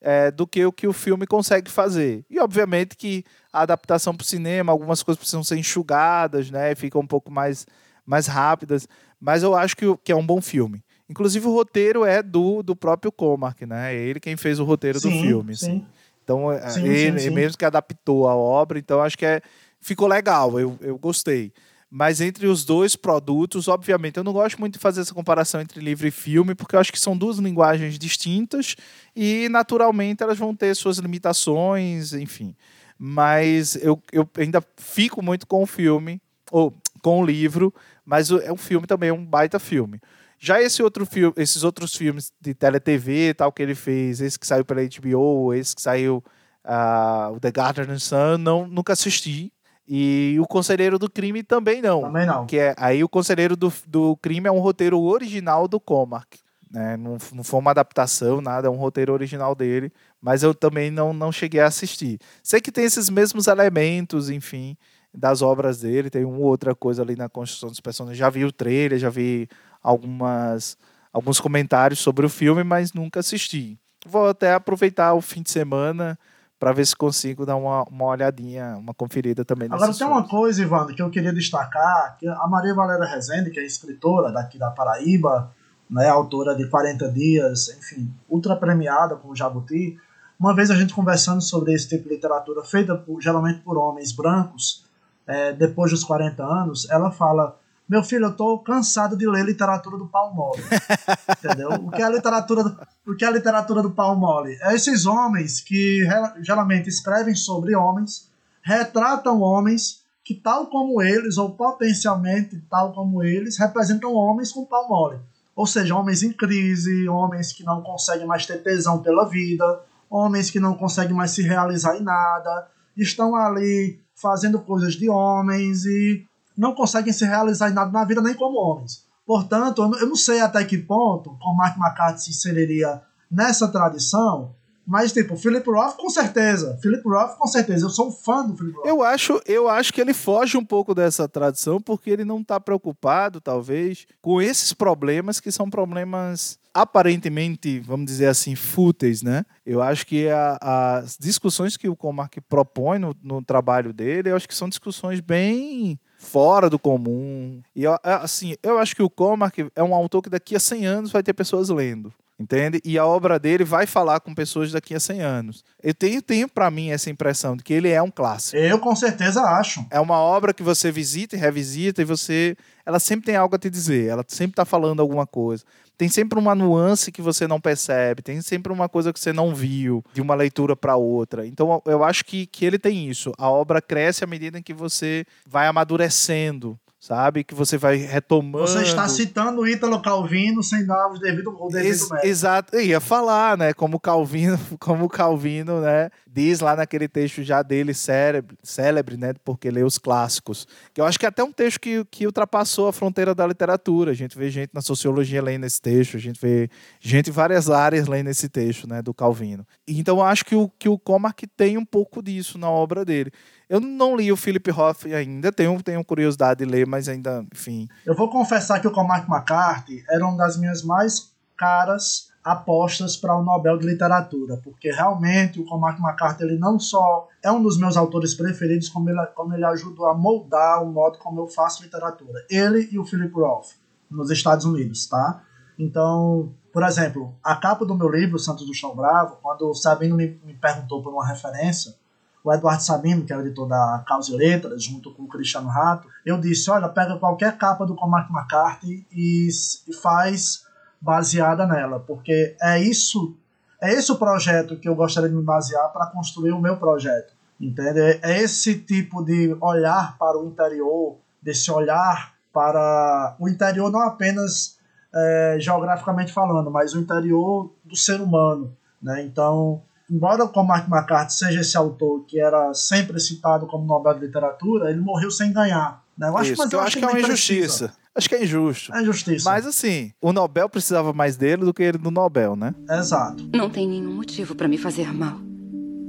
é, 0.02 0.32
do 0.32 0.48
que 0.48 0.66
o 0.66 0.72
que 0.72 0.88
o 0.88 0.94
filme 0.94 1.28
consegue 1.28 1.70
fazer. 1.70 2.26
E 2.28 2.40
obviamente 2.40 2.98
que 2.98 3.24
a 3.54 3.62
adaptação 3.62 4.16
para 4.16 4.24
o 4.24 4.28
cinema, 4.28 4.72
algumas 4.72 5.04
coisas 5.04 5.20
precisam 5.20 5.44
ser 5.44 5.58
enxugadas, 5.58 6.50
né? 6.50 6.74
Ficam 6.74 7.02
um 7.02 7.08
pouco 7.08 7.32
mais, 7.32 7.68
mais 8.06 8.28
rápidas. 8.28 8.88
Mas 9.20 9.44
eu 9.44 9.56
acho 9.56 9.76
que, 9.76 9.86
que 10.04 10.12
é 10.12 10.16
um 10.16 10.26
bom 10.26 10.42
filme. 10.42 10.84
Inclusive 11.10 11.48
o 11.48 11.54
roteiro 11.54 12.04
é 12.04 12.22
do, 12.22 12.64
do 12.64 12.76
próprio 12.76 13.12
Comark, 13.12 13.62
né? 13.62 13.96
É 13.96 14.00
ele 14.00 14.20
quem 14.20 14.36
fez 14.36 14.60
o 14.60 14.64
roteiro 14.64 15.00
sim, 15.00 15.10
do 15.10 15.22
filme. 15.22 15.56
Sim. 15.56 15.66
Assim. 15.66 15.86
Então, 16.24 16.52
é, 16.52 16.70
sim, 16.70 16.88
ele, 16.88 17.20
sim, 17.20 17.30
mesmo 17.30 17.58
que 17.58 17.66
adaptou 17.66 18.28
a 18.28 18.36
obra, 18.36 18.80
então 18.80 19.00
acho 19.00 19.16
que 19.16 19.26
é, 19.26 19.42
ficou 19.80 20.08
legal, 20.08 20.60
eu, 20.60 20.76
eu 20.82 20.98
gostei. 20.98 21.54
Mas 21.90 22.20
entre 22.20 22.48
os 22.48 22.66
dois 22.66 22.96
produtos, 22.96 23.68
obviamente, 23.68 24.18
eu 24.18 24.24
não 24.24 24.34
gosto 24.34 24.60
muito 24.60 24.74
de 24.74 24.80
fazer 24.80 25.02
essa 25.02 25.14
comparação 25.14 25.62
entre 25.62 25.80
livro 25.80 26.08
e 26.08 26.12
filme, 26.12 26.56
porque 26.56 26.76
eu 26.76 26.80
acho 26.80 26.92
que 26.92 27.00
são 27.00 27.16
duas 27.16 27.38
linguagens 27.38 28.00
distintas 28.00 28.76
e, 29.16 29.48
naturalmente, 29.50 30.24
elas 30.24 30.38
vão 30.38 30.56
ter 30.56 30.76
suas 30.76 30.98
limitações, 30.98 32.12
enfim. 32.12 32.56
Mas 32.98 33.76
eu, 33.76 34.02
eu 34.12 34.28
ainda 34.38 34.64
fico 34.78 35.22
muito 35.22 35.46
com 35.46 35.62
o 35.62 35.68
filme, 35.68 36.20
ou 36.52 36.74
com 37.02 37.22
o 37.22 37.26
livro, 37.26 37.72
mas 38.06 38.30
é 38.30 38.52
um 38.52 38.58
filme 38.58 38.86
também, 38.86 39.10
é 39.10 39.14
um 39.14 39.26
baita 39.26 39.60
filme. 39.60 40.00
Já 40.38 40.62
esse 40.62 40.84
outro 40.84 41.06
filme, 41.06 41.34
esses 41.38 41.64
outros 41.64 41.96
filmes 41.96 42.32
de 42.40 42.54
tele-tv 42.54 43.34
tal 43.34 43.52
que 43.52 43.64
ele 43.64 43.74
fez, 43.74 44.22
esse 44.22 44.38
que 44.38 44.46
saiu 44.46 44.64
pela 44.66 44.82
HBO, 44.82 45.54
esse 45.54 45.76
que 45.76 45.82
saiu 45.82 46.24
uh, 46.64 47.34
o 47.34 47.40
The 47.40 47.52
Garden 47.52 47.98
Sun, 47.98 48.38
não, 48.38 48.68
nunca 48.68 48.94
assisti. 48.94 49.52
E 49.88 50.36
o 50.40 50.48
Conselheiro 50.48 50.98
do 50.98 51.10
Crime 51.10 51.44
também 51.44 51.82
não. 51.82 52.02
Também 52.02 52.26
não. 52.26 52.46
Que 52.46 52.58
é, 52.58 52.76
aí 52.78 53.04
o 53.04 53.10
Conselheiro 53.10 53.56
do, 53.56 53.72
do 53.88 54.18
Crime 54.18 54.48
é 54.48 54.52
um 54.52 54.60
roteiro 54.60 55.00
original 55.00 55.68
do 55.68 55.80
Comark. 55.80 56.40
Né? 56.72 56.98
Não, 56.98 57.18
não 57.32 57.44
foi 57.44 57.60
uma 57.60 57.72
adaptação, 57.72 58.42
nada, 58.42 58.68
é 58.68 58.70
um 58.70 58.76
roteiro 58.76 59.14
original 59.14 59.54
dele. 59.54 59.92
Mas 60.20 60.42
eu 60.42 60.56
também 60.56 60.90
não, 60.90 61.14
não 61.14 61.32
cheguei 61.32 61.62
a 61.62 61.68
assistir. 61.68 62.20
Sei 62.42 62.60
que 62.60 62.72
tem 62.72 62.84
esses 62.84 63.10
mesmos 63.10 63.46
elementos, 63.48 64.30
enfim, 64.30 64.76
das 65.16 65.42
obras 65.42 65.80
dele. 65.80 66.10
Tem 66.10 66.26
uma 66.26 66.40
outra 66.40 66.76
coisa 66.76 67.02
ali 67.02 67.16
na 67.16 67.30
construção 67.30 67.70
dos 67.70 67.80
personagens. 67.80 68.18
Já 68.18 68.30
vi 68.30 68.46
o 68.46 68.52
trailer, 68.52 69.00
já 69.00 69.10
vi 69.10 69.48
algumas, 69.82 70.78
alguns 71.12 71.40
comentários 71.40 72.00
sobre 72.00 72.26
o 72.26 72.30
filme, 72.30 72.64
mas 72.64 72.94
nunca 72.94 73.20
assisti. 73.20 73.80
Vou 74.06 74.28
até 74.28 74.54
aproveitar 74.54 75.14
o 75.14 75.22
fim 75.22 75.42
de 75.42 75.52
semana 75.52 76.18
para 76.60 76.72
ver 76.72 76.86
se 76.86 76.96
consigo 76.96 77.46
dar 77.46 77.56
uma, 77.56 77.84
uma 77.84 78.06
olhadinha, 78.06 78.78
uma 78.78 78.94
conferida 78.94 79.44
também. 79.44 79.68
Agora 79.72 79.94
tem 79.94 80.08
uma 80.08 80.28
coisa, 80.28 80.62
Ivan, 80.62 80.88
que 80.88 81.02
eu 81.02 81.10
queria 81.10 81.34
destacar, 81.34 82.16
que 82.18 82.28
a 82.28 82.48
Maria 82.48 82.74
Valéria 82.74 83.06
Rezende, 83.06 83.52
que 83.52 83.60
é 83.60 83.66
escritora 83.66 84.32
daqui 84.32 84.58
da 84.58 84.72
Paraíba, 84.72 85.52
né, 85.90 86.08
autora 86.08 86.56
de 86.56 86.68
40 86.68 87.12
Dias, 87.12 87.70
enfim, 87.78 88.12
ultra 88.30 88.56
premiada 88.56 89.16
com 89.16 89.30
o 89.30 89.36
Jabuti, 89.36 89.98
uma 90.40 90.56
vez 90.56 90.70
a 90.70 90.76
gente 90.76 90.94
conversando 90.94 91.42
sobre 91.42 91.74
esse 91.74 91.88
tipo 91.88 92.08
de 92.08 92.16
literatura 92.16 92.64
feita 92.64 92.96
por, 92.96 93.22
geralmente 93.22 93.62
por 93.62 93.78
homens 93.78 94.12
brancos, 94.12 94.85
é, 95.28 95.54
depois 95.54 95.92
dos 95.92 96.04
40 96.04 96.44
anos, 96.44 96.90
ela 96.90 97.12
fala 97.12 97.58
meu 97.88 98.04
filho, 98.04 98.26
eu 98.26 98.36
tô 98.36 98.58
cansado 98.60 99.16
de 99.16 99.28
ler 99.28 99.46
literatura 99.46 99.96
do 99.96 100.08
pau 100.08 100.34
mole. 100.34 100.62
entendeu? 101.38 101.70
O 101.70 101.92
que 101.92 102.02
é 102.02 102.06
a 102.06 102.10
literatura 102.10 102.64
do, 102.64 102.82
o 103.06 103.16
que 103.16 103.24
é 103.24 103.28
a 103.28 103.32
literatura 103.32 103.84
do 103.84 103.92
pau 103.92 104.16
mole? 104.16 104.58
É 104.62 104.74
esses 104.74 105.06
homens 105.06 105.62
que 105.62 106.04
geralmente 106.42 106.90
escrevem 106.90 107.36
sobre 107.36 107.76
homens, 107.76 108.28
retratam 108.64 109.40
homens 109.40 110.04
que, 110.24 110.34
tal 110.34 110.66
como 110.66 111.00
eles, 111.00 111.38
ou 111.38 111.52
potencialmente 111.52 112.60
tal 112.68 112.92
como 112.92 113.24
eles, 113.24 113.60
representam 113.60 114.14
homens 114.14 114.52
com 114.52 114.66
pau 114.66 114.90
mole. 114.90 115.20
Ou 115.56 115.68
seja, 115.68 115.96
homens 115.96 116.24
em 116.24 116.34
crise, 116.34 117.08
homens 117.08 117.54
que 117.54 117.64
não 117.64 117.84
conseguem 117.84 118.26
mais 118.26 118.48
ter 118.48 118.64
tesão 118.64 119.04
pela 119.04 119.30
vida, 119.30 119.82
homens 120.10 120.50
que 120.50 120.60
não 120.60 120.74
conseguem 120.74 121.16
mais 121.16 121.32
se 121.32 121.44
realizar 121.44 121.96
em 121.96 122.02
nada, 122.02 122.68
estão 122.98 123.36
ali 123.36 124.04
fazendo 124.16 124.60
coisas 124.60 124.94
de 124.94 125.10
homens 125.10 125.86
e 125.86 126.26
não 126.58 126.74
conseguem 126.74 127.14
se 127.14 127.26
realizar 127.26 127.70
em 127.70 127.74
nada 127.74 127.92
na 127.92 128.06
vida 128.06 128.22
nem 128.22 128.34
como 128.34 128.60
homens. 128.60 129.06
Portanto, 129.26 129.82
eu 130.00 130.08
não 130.08 130.16
sei 130.16 130.40
até 130.40 130.64
que 130.64 130.78
ponto 130.78 131.32
o 131.42 131.56
Mark 131.56 131.78
McCarthy 131.78 132.22
se 132.22 132.30
inseriria 132.30 133.02
nessa 133.30 133.68
tradição, 133.68 134.54
mas, 134.88 135.12
tipo, 135.12 135.36
Philip 135.36 135.68
Roth, 135.68 135.98
com 135.98 136.10
certeza. 136.10 136.78
Philip 136.80 137.04
Roth, 137.08 137.38
com 137.38 137.48
certeza. 137.48 137.86
Eu 137.86 137.90
sou 137.90 138.10
um 138.10 138.12
fã 138.12 138.46
do 138.46 138.56
Philip 138.56 138.78
Roth. 138.78 138.86
Eu 138.86 139.02
acho, 139.02 139.42
eu 139.48 139.68
acho 139.68 139.92
que 139.92 140.00
ele 140.00 140.14
foge 140.14 140.58
um 140.58 140.64
pouco 140.64 140.94
dessa 140.94 141.28
tradição 141.28 141.82
porque 141.82 142.12
ele 142.12 142.24
não 142.24 142.40
está 142.40 142.60
preocupado, 142.60 143.42
talvez, 143.42 144.06
com 144.22 144.40
esses 144.40 144.74
problemas 144.74 145.40
que 145.40 145.52
são 145.52 145.72
problemas 145.72 146.60
aparentemente, 146.76 147.80
vamos 147.80 148.06
dizer 148.06 148.28
assim, 148.28 148.54
fúteis, 148.54 149.24
né? 149.24 149.46
Eu 149.66 149.82
acho 149.82 150.06
que 150.06 150.28
a, 150.28 150.58
as 150.98 151.18
discussões 151.18 151.78
que 151.78 151.88
o 151.88 151.96
Comark 151.96 152.38
propõe 152.50 153.00
no, 153.00 153.16
no 153.24 153.42
trabalho 153.42 153.94
dele, 153.94 154.30
eu 154.30 154.36
acho 154.36 154.46
que 154.46 154.54
são 154.54 154.68
discussões 154.68 155.22
bem 155.22 155.98
fora 156.20 156.70
do 156.70 156.78
comum. 156.78 157.62
E 157.74 157.86
assim, 158.04 158.56
eu 158.62 158.78
acho 158.78 158.94
que 158.94 159.02
o 159.02 159.10
Comark 159.10 159.58
é 159.74 159.82
um 159.82 159.96
autor 159.96 160.22
que 160.22 160.30
daqui 160.30 160.54
a 160.54 160.60
100 160.60 160.86
anos 160.86 161.12
vai 161.12 161.24
ter 161.24 161.34
pessoas 161.34 161.70
lendo 161.70 162.14
entende? 162.40 162.82
E 162.84 162.98
a 162.98 163.06
obra 163.06 163.40
dele 163.40 163.64
vai 163.64 163.86
falar 163.86 164.20
com 164.20 164.34
pessoas 164.34 164.72
daqui 164.72 164.94
a 164.94 165.00
100 165.00 165.22
anos. 165.22 165.64
Eu 165.82 165.94
tenho, 165.94 166.22
tenho 166.22 166.48
para 166.48 166.70
mim 166.70 166.90
essa 166.90 167.10
impressão 167.10 167.56
de 167.56 167.64
que 167.64 167.74
ele 167.74 167.90
é 167.90 168.02
um 168.02 168.12
clássico. 168.12 168.58
Eu 168.58 168.80
com 168.80 168.96
certeza 168.96 169.42
acho. 169.42 169.86
É 169.90 170.00
uma 170.00 170.18
obra 170.18 170.54
que 170.54 170.64
você 170.64 170.92
visita 170.92 171.36
e 171.36 171.40
revisita 171.40 172.02
e 172.02 172.06
você, 172.06 172.56
ela 172.86 173.00
sempre 173.00 173.28
tem 173.28 173.36
algo 173.36 173.56
a 173.56 173.60
te 173.60 173.70
dizer, 173.70 174.10
ela 174.10 174.24
sempre 174.28 174.54
está 174.54 174.66
falando 174.66 175.00
alguma 175.00 175.26
coisa. 175.26 175.64
Tem 175.98 176.10
sempre 176.10 176.38
uma 176.38 176.54
nuance 176.54 177.10
que 177.10 177.22
você 177.22 177.48
não 177.48 177.62
percebe, 177.62 178.22
tem 178.22 178.42
sempre 178.42 178.74
uma 178.74 178.90
coisa 178.90 179.14
que 179.14 179.20
você 179.20 179.32
não 179.32 179.56
viu 179.56 180.04
de 180.14 180.22
uma 180.22 180.36
leitura 180.36 180.76
para 180.76 180.98
outra. 180.98 181.48
Então 181.48 181.82
eu 181.86 182.04
acho 182.04 182.26
que, 182.26 182.46
que 182.46 182.66
ele 182.66 182.78
tem 182.78 183.10
isso. 183.10 183.32
A 183.38 183.50
obra 183.50 183.82
cresce 183.82 184.24
à 184.24 184.28
medida 184.28 184.60
em 184.60 184.62
que 184.62 184.74
você 184.74 185.26
vai 185.48 185.68
amadurecendo 185.68 186.78
sabe? 187.06 187.44
Que 187.44 187.54
você 187.54 187.78
vai 187.78 187.98
retomando. 187.98 188.68
Você 188.68 188.82
está 188.82 189.08
citando 189.08 189.62
o 189.62 189.68
Ítalo 189.68 190.02
Calvino 190.02 190.64
sem 190.64 190.86
dar 190.86 191.08
o 191.08 191.20
devido, 191.20 191.56
o 191.60 191.68
devido 191.68 191.88
Ex 191.88 192.10
Exato, 192.24 192.76
eu 192.76 192.82
ia 192.82 193.00
falar, 193.00 193.56
né? 193.56 193.74
Como 193.74 194.00
Calvino, 194.00 194.58
como 194.80 195.08
Calvino, 195.08 195.82
né? 195.82 196.10
Diz 196.36 196.60
lá 196.60 196.76
naquele 196.76 197.08
texto 197.08 197.42
já 197.44 197.62
dele 197.62 197.94
célebre, 197.94 198.58
célebre, 198.62 199.16
né? 199.16 199.34
Porque 199.46 199.72
lê 199.72 199.84
os 199.84 199.98
clássicos. 199.98 200.68
Que 200.94 201.00
eu 201.00 201.06
acho 201.06 201.18
que 201.18 201.26
é 201.26 201.30
até 201.30 201.42
um 201.42 201.52
texto 201.52 201.80
que, 201.80 202.04
que 202.12 202.26
ultrapassou 202.26 202.90
a 202.90 202.94
fronteira 202.94 203.34
da 203.34 203.48
literatura. 203.48 204.12
A 204.12 204.14
gente 204.14 204.38
vê 204.38 204.50
gente 204.50 204.72
na 204.74 204.82
sociologia 204.82 205.42
lendo 205.42 205.66
esse 205.66 205.80
texto, 205.82 206.18
a 206.18 206.20
gente 206.20 206.38
vê 206.38 206.70
gente 207.00 207.30
em 207.30 207.32
várias 207.32 207.70
áreas 207.70 208.06
lendo 208.10 208.30
esse 208.30 208.50
texto, 208.50 208.86
né? 208.86 209.02
Do 209.02 209.14
Calvino. 209.14 209.66
Então 209.88 210.18
eu 210.18 210.24
acho 210.24 210.44
que 210.44 210.58
o, 210.58 210.68
que 210.78 210.90
o 210.90 211.00
Comark 211.00 211.42
tem 211.56 211.78
um 211.78 211.86
pouco 211.86 212.22
disso 212.22 212.58
na 212.58 212.70
obra 212.70 213.06
dele. 213.06 213.32
Eu 213.70 213.80
não 213.80 214.14
li 214.14 214.30
o 214.30 214.36
Philip 214.36 214.70
Roth 214.72 215.06
ainda, 215.06 215.54
tenho, 215.54 215.82
tenho 215.82 216.04
curiosidade 216.04 216.66
de 216.66 216.70
ler, 216.70 216.86
mas 216.86 217.08
ainda, 217.08 217.46
enfim. 217.54 217.88
Eu 218.06 218.14
vou 218.14 218.30
confessar 218.30 218.82
que 218.82 218.88
o 218.90 218.92
Cormac 218.92 219.26
McCarthy 219.26 220.04
era 220.10 220.28
uma 220.28 220.36
das 220.36 220.60
minhas 220.60 220.84
mais 220.84 221.34
caras 221.56 222.35
apostas 222.46 223.18
para 223.18 223.36
o 223.36 223.44
Nobel 223.44 223.76
de 223.80 223.88
Literatura, 223.88 224.62
porque 224.64 224.92
realmente 224.92 225.60
o 225.60 225.66
Cormac 225.66 226.00
McCarthy 226.00 226.44
ele 226.44 226.60
não 226.60 226.80
só 226.80 227.28
é 227.42 227.52
um 227.52 227.60
dos 227.60 227.76
meus 227.76 227.98
autores 227.98 228.36
preferidos, 228.36 228.88
como 228.88 229.10
ele, 229.10 229.26
como 229.34 229.56
ele 229.56 229.66
ajudou 229.66 230.06
a 230.06 230.14
moldar 230.14 230.84
o 230.84 230.86
modo 230.86 231.18
como 231.18 231.42
eu 231.42 231.48
faço 231.48 231.82
literatura. 231.82 232.46
Ele 232.48 232.88
e 232.92 233.00
o 233.00 233.04
Philip 233.04 233.34
Roth, 233.34 233.70
nos 234.12 234.30
Estados 234.30 234.64
Unidos, 234.64 235.08
tá? 235.08 235.42
Então, 235.78 236.54
por 236.72 236.84
exemplo, 236.84 237.34
a 237.44 237.56
capa 237.56 237.84
do 237.84 237.96
meu 237.96 238.10
livro, 238.10 238.38
Santos 238.38 238.68
do 238.68 238.76
Chão 238.76 238.96
Bravo, 238.96 239.40
quando 239.42 239.68
o 239.68 239.74
Sabino 239.74 240.16
me, 240.16 240.40
me 240.46 240.54
perguntou 240.54 241.02
por 241.02 241.12
uma 241.12 241.26
referência, 241.26 241.96
o 242.44 242.54
Eduardo 242.54 242.84
Sabino, 242.84 243.26
que 243.26 243.34
é 243.34 243.38
o 243.38 243.42
editor 243.42 243.68
da 243.68 244.04
Causa 244.08 244.32
e 244.32 244.38
Letras, 244.38 244.84
junto 244.84 245.12
com 245.16 245.24
o 245.24 245.28
Cristiano 245.28 245.68
Rato, 245.68 246.08
eu 246.24 246.40
disse, 246.40 246.70
olha, 246.70 246.88
pega 246.88 247.18
qualquer 247.18 247.58
capa 247.58 247.88
do 247.88 247.96
Cormac 247.96 248.32
McCarthy 248.32 249.08
e, 249.12 249.48
e 249.88 249.94
faz 249.96 250.65
baseada 251.02 251.66
nela, 251.66 252.00
porque 252.00 252.56
é 252.62 252.80
isso, 252.80 253.36
é 253.82 253.94
esse 253.94 254.12
o 254.12 254.18
projeto 254.18 254.78
que 254.78 254.88
eu 254.88 254.96
gostaria 254.96 255.30
de 255.30 255.36
me 255.36 255.44
basear 255.44 255.92
para 255.92 256.08
construir 256.08 256.52
o 256.52 256.62
meu 256.62 256.78
projeto, 256.78 257.34
entende? 257.60 258.00
É 258.00 258.42
esse 258.42 258.80
tipo 258.80 259.24
de 259.24 259.56
olhar 259.62 260.18
para 260.18 260.38
o 260.38 260.48
interior, 260.48 261.18
desse 261.42 261.72
olhar 261.72 262.34
para 262.54 263.36
o 263.40 263.50
interior 263.50 263.92
não 263.92 264.02
apenas 264.02 264.78
é, 265.14 265.58
geograficamente 265.60 266.32
falando, 266.32 266.72
mas 266.72 266.94
o 266.94 267.00
interior 267.00 267.72
do 267.84 267.96
ser 267.96 268.22
humano, 268.22 268.76
né? 269.02 269.24
Então 269.24 269.82
embora 270.10 270.44
o 270.44 270.50
Cormac 270.50 270.88
McCarthy 270.90 271.34
seja 271.34 271.62
esse 271.62 271.76
autor 271.78 272.26
que 272.26 272.40
era 272.40 272.74
sempre 272.74 273.20
citado 273.20 273.66
como 273.68 273.86
Nobel 273.86 274.14
de 274.16 274.26
Literatura, 274.26 274.90
ele 274.90 275.02
morreu 275.02 275.32
sem 275.32 275.52
ganhar. 275.52 276.04
Né? 276.18 276.28
Eu 276.28 276.38
acho, 276.38 276.54
Isso, 276.54 276.62
mas 276.62 276.72
eu, 276.72 276.80
eu 276.80 276.86
acho 276.86 276.98
que 276.98 277.06
é 277.06 277.08
uma 277.08 277.20
injustiça. 277.20 277.94
Acho 278.16 278.30
que 278.30 278.36
é 278.36 278.44
injusto. 278.44 278.94
É 278.94 279.02
injustiça. 279.02 279.50
Mas 279.50 279.66
assim, 279.66 280.14
o 280.22 280.32
Nobel 280.32 280.70
precisava 280.70 281.12
mais 281.12 281.36
dele 281.36 281.66
do 281.66 281.74
que 281.74 281.84
ele 281.84 281.98
do 281.98 282.10
Nobel, 282.10 282.56
né? 282.56 282.74
Exato. 282.90 283.50
Não 283.54 283.70
tem 283.70 283.88
nenhum 283.88 284.16
motivo 284.16 284.56
para 284.56 284.68
me 284.68 284.78
fazer 284.78 285.14
mal. 285.14 285.38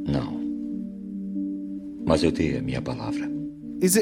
Não. 0.07 0.41
Mas 2.07 2.23
eu 2.23 2.31
dei 2.31 2.59
a 2.59 2.63
minha 2.63 2.81
palavra. 2.81 3.29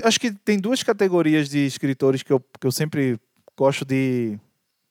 Acho 0.04 0.20
que 0.20 0.30
tem 0.30 0.58
duas 0.58 0.82
categorias 0.82 1.48
de 1.48 1.66
escritores 1.66 2.22
que 2.22 2.32
eu, 2.32 2.38
que 2.38 2.66
eu 2.66 2.70
sempre 2.70 3.18
gosto 3.56 3.84
de, 3.84 4.38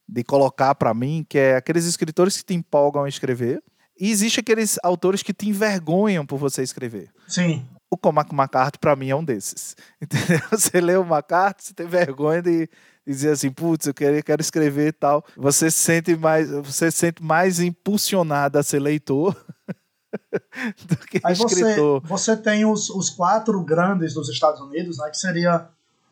de 0.10 0.24
colocar 0.24 0.74
para 0.74 0.94
mim, 0.94 1.26
que 1.30 1.38
é 1.38 1.56
aqueles 1.56 1.86
escritores 1.86 2.38
que 2.38 2.46
te 2.46 2.54
empolgam 2.56 3.04
a 3.04 3.10
escrever 3.10 3.62
e 4.00 4.10
existe 4.10 4.40
aqueles 4.40 4.80
autores 4.84 5.22
que 5.22 5.34
te 5.34 5.48
envergonham 5.48 6.26
por 6.26 6.38
você 6.38 6.64
escrever. 6.64 7.10
Sim. 7.28 7.66
O 7.90 7.98
Cormac 7.98 8.34
McCarthy, 8.34 8.80
para 8.80 8.96
mim, 8.96 9.10
é 9.10 9.16
um 9.16 9.24
desses. 9.24 9.76
Entendeu? 10.02 10.42
Você 10.50 10.82
lê 10.82 10.98
o 10.98 11.04
McCarthy, 11.04 11.66
você 11.66 11.74
tem 11.74 11.86
vergonha 11.86 12.42
de 12.42 12.68
dizer 13.06 13.32
assim, 13.32 13.52
putz, 13.52 13.88
eu 13.88 13.94
quero, 13.94 14.24
quero 14.24 14.42
escrever 14.42 14.88
e 14.88 14.92
tal. 14.92 15.24
Você 15.36 15.70
se 15.70 15.80
sente 15.80 16.16
mais, 16.16 16.50
você 16.50 16.90
se 16.92 16.98
sente 16.98 17.24
mais 17.24 17.60
impulsionado 17.60 18.58
a 18.58 18.64
ser 18.64 18.80
leitor 18.80 19.36
do 20.86 20.98
que 20.98 21.20
Aí 21.24 21.34
escritor. 21.34 22.02
Você, 22.02 22.36
você 22.36 22.38
tem 22.38 22.66
os, 22.66 22.90
os 22.90 23.10
quatro 23.10 23.62
grandes 23.64 24.14
dos 24.14 24.30
Estados 24.30 24.62
Unidos, 24.62 24.98
né, 24.98 25.10
que 25.10 25.18
seria 25.18 25.68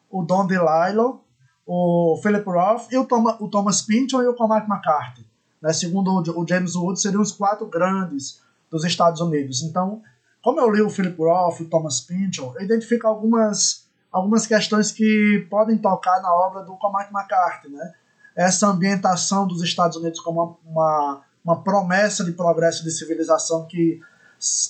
o 0.10 0.24
Don 0.24 0.46
DeLillo, 0.46 1.22
o 1.66 2.20
Philip 2.22 2.46
Roth, 2.46 2.92
e 2.92 2.98
o, 2.98 3.06
Thomas, 3.06 3.38
o 3.40 3.48
Thomas 3.48 3.82
Pynchon 3.82 4.22
e 4.22 4.28
o 4.28 4.34
Cormac 4.34 4.70
McCarthy 4.70 5.32
né, 5.62 5.72
segundo 5.72 6.12
o 6.12 6.48
James 6.48 6.76
Wood, 6.76 7.00
seriam 7.00 7.22
os 7.22 7.32
quatro 7.32 7.68
grandes 7.68 8.42
dos 8.70 8.84
Estados 8.84 9.22
Unidos. 9.22 9.62
Então, 9.62 10.02
como 10.42 10.60
eu 10.60 10.70
li 10.70 10.82
o 10.82 10.90
Philip 10.90 11.18
Roth 11.18 11.60
e 11.60 11.64
o 11.64 11.70
Thomas 11.70 12.02
Pynchon, 12.02 12.54
eu 12.56 12.66
identifico 12.66 13.06
algumas, 13.06 13.88
algumas 14.12 14.46
questões 14.46 14.92
que 14.92 15.48
podem 15.50 15.78
tocar 15.78 16.22
na 16.22 16.34
obra 16.34 16.64
do 16.64 16.76
Cormac 16.78 17.12
McCarthy. 17.14 17.70
Né? 17.70 17.94
Essa 18.36 18.68
ambientação 18.68 19.48
dos 19.48 19.64
Estados 19.64 19.98
Unidos 19.98 20.20
como 20.20 20.60
uma, 20.66 21.22
uma, 21.44 21.64
promessa 21.64 22.24
de 22.24 22.32
progresso 22.32 22.84
de 22.84 22.92
civilização 22.92 23.66
que 23.66 24.02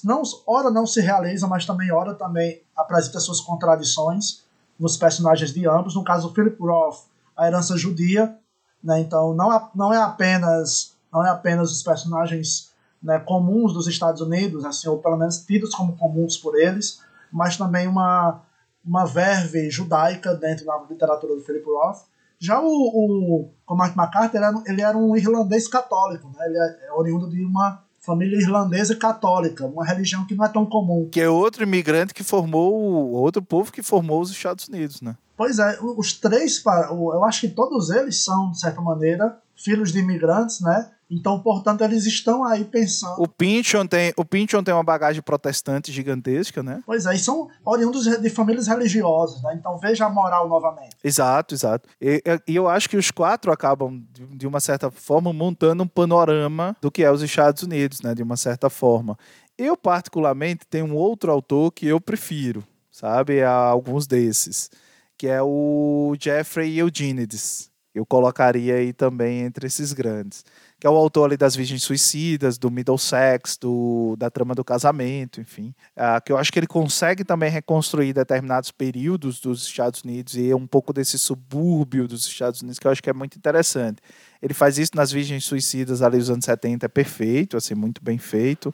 não, 0.03 0.21
ora 0.45 0.69
não 0.69 0.85
se 0.85 1.01
realiza, 1.01 1.47
mas 1.47 1.65
também 1.65 1.91
ora 1.91 2.13
também 2.13 2.61
apresenta 2.75 3.19
suas 3.19 3.39
contradições 3.39 4.43
nos 4.77 4.97
personagens 4.97 5.53
de 5.53 5.67
ambos. 5.67 5.95
No 5.95 6.03
caso 6.03 6.33
Philip 6.33 6.59
Roth, 6.59 7.05
a 7.35 7.47
herança 7.47 7.77
judia, 7.77 8.37
né? 8.83 8.99
Então 8.99 9.33
não, 9.33 9.53
é, 9.53 9.69
não 9.73 9.93
é 9.93 9.97
apenas 9.97 10.93
não 11.11 11.25
é 11.25 11.29
apenas 11.29 11.71
os 11.71 11.83
personagens 11.83 12.71
né, 13.01 13.19
comuns 13.19 13.73
dos 13.73 13.87
Estados 13.87 14.21
Unidos, 14.21 14.63
assim, 14.63 14.87
ou 14.87 14.99
pelo 14.99 15.17
menos 15.17 15.39
tidos 15.39 15.73
como 15.73 15.97
comuns 15.97 16.37
por 16.37 16.57
eles, 16.57 17.01
mas 17.31 17.57
também 17.57 17.87
uma, 17.87 18.41
uma 18.83 19.05
verve 19.05 19.69
judaica 19.69 20.33
dentro 20.35 20.65
da 20.65 20.81
literatura 20.89 21.35
do 21.35 21.41
Philip 21.41 21.65
Roth. 21.65 22.03
Já 22.39 22.59
o, 22.59 22.67
o 22.67 23.53
Cormac 23.65 23.93
ele 24.33 24.43
era, 24.43 24.63
ele 24.65 24.81
era 24.81 24.97
um 24.97 25.15
irlandês 25.15 25.67
católico, 25.67 26.27
né? 26.35 26.45
ele 26.47 26.57
é, 26.57 26.87
é 26.87 26.93
oriundo 26.93 27.29
de 27.29 27.43
uma 27.45 27.83
família 27.99 28.37
irlandesa 28.37 28.95
católica, 28.95 29.65
uma 29.65 29.85
religião 29.85 30.25
que 30.25 30.33
não 30.33 30.43
é 30.43 30.49
tão 30.49 30.65
comum. 30.65 31.07
Que 31.11 31.21
é 31.21 31.29
outro 31.29 31.61
imigrante 31.61 32.13
que 32.13 32.23
formou, 32.23 33.11
outro 33.11 33.43
povo 33.43 33.71
que 33.71 33.83
formou 33.83 34.21
os 34.21 34.31
Estados 34.31 34.67
Unidos, 34.67 35.01
né? 35.01 35.15
Pois 35.37 35.59
é, 35.59 35.77
os 35.81 36.13
três, 36.13 36.63
eu 36.91 37.23
acho 37.23 37.41
que 37.41 37.49
todos 37.49 37.91
eles 37.91 38.23
são, 38.23 38.51
de 38.51 38.59
certa 38.59 38.81
maneira, 38.81 39.37
filhos 39.55 39.91
de 39.91 39.99
imigrantes, 39.99 40.61
né? 40.61 40.91
Então, 41.11 41.41
portanto, 41.41 41.81
eles 41.81 42.05
estão 42.05 42.41
aí 42.45 42.63
pensando. 42.63 43.21
O 43.21 43.27
Pynchon 43.27 43.85
tem, 43.85 44.13
o 44.15 44.23
Pynchon 44.23 44.63
tem 44.63 44.73
uma 44.73 44.81
bagagem 44.81 45.21
protestante 45.21 45.91
gigantesca, 45.91 46.63
né? 46.63 46.81
Pois 46.85 47.05
é, 47.05 47.13
e 47.13 47.19
são 47.19 47.49
oriundos 47.65 48.05
de 48.05 48.29
famílias 48.29 48.67
religiosas, 48.67 49.43
né? 49.43 49.53
Então 49.59 49.77
veja 49.77 50.05
a 50.05 50.09
moral 50.09 50.47
novamente. 50.47 50.95
Exato, 51.03 51.53
exato. 51.53 51.89
E, 51.99 52.23
e 52.47 52.55
eu 52.55 52.69
acho 52.69 52.89
que 52.89 52.95
os 52.95 53.11
quatro 53.11 53.51
acabam, 53.51 54.01
de 54.29 54.47
uma 54.47 54.61
certa 54.61 54.89
forma, 54.89 55.33
montando 55.33 55.83
um 55.83 55.87
panorama 55.87 56.77
do 56.79 56.89
que 56.89 57.03
é 57.03 57.11
os 57.11 57.21
Estados 57.21 57.61
Unidos, 57.61 58.01
né? 58.01 58.15
De 58.15 58.23
uma 58.23 58.37
certa 58.37 58.69
forma. 58.69 59.17
Eu, 59.57 59.75
particularmente, 59.75 60.65
tenho 60.65 60.85
um 60.85 60.95
outro 60.95 61.29
autor 61.29 61.73
que 61.73 61.87
eu 61.87 61.99
prefiro, 61.99 62.63
sabe? 62.89 63.43
Há 63.43 63.51
alguns 63.51 64.07
desses. 64.07 64.71
Que 65.17 65.27
é 65.27 65.41
o 65.41 66.15
Jeffrey 66.17 66.79
Eugenides. 66.79 67.69
Eu 67.93 68.05
colocaria 68.05 68.75
aí 68.75 68.93
também 68.93 69.41
entre 69.41 69.67
esses 69.67 69.91
grandes 69.91 70.45
que 70.81 70.87
é 70.87 70.89
o 70.89 70.95
autor 70.95 71.25
ali 71.25 71.37
das 71.37 71.55
Virgens 71.55 71.83
Suicidas, 71.83 72.57
do 72.57 72.71
Middlesex, 72.71 73.55
do, 73.55 74.15
da 74.17 74.31
trama 74.31 74.55
do 74.55 74.63
casamento, 74.63 75.39
enfim. 75.39 75.75
Uh, 75.95 76.19
que 76.25 76.31
eu 76.31 76.39
acho 76.39 76.51
que 76.51 76.57
ele 76.57 76.65
consegue 76.65 77.23
também 77.23 77.51
reconstruir 77.51 78.13
determinados 78.13 78.71
períodos 78.71 79.39
dos 79.39 79.63
Estados 79.63 80.01
Unidos 80.01 80.35
e 80.35 80.51
um 80.55 80.65
pouco 80.65 80.91
desse 80.91 81.19
subúrbio 81.19 82.07
dos 82.07 82.25
Estados 82.25 82.63
Unidos, 82.63 82.79
que 82.79 82.87
eu 82.87 82.91
acho 82.91 83.03
que 83.03 83.11
é 83.11 83.13
muito 83.13 83.37
interessante. 83.37 84.01
Ele 84.41 84.55
faz 84.55 84.79
isso 84.79 84.93
nas 84.95 85.11
Virgens 85.11 85.45
Suicidas 85.45 86.01
ali 86.01 86.17
dos 86.17 86.31
anos 86.31 86.45
70, 86.45 86.87
é 86.87 86.89
perfeito, 86.89 87.57
assim, 87.57 87.75
muito 87.75 88.03
bem 88.03 88.17
feito. 88.17 88.69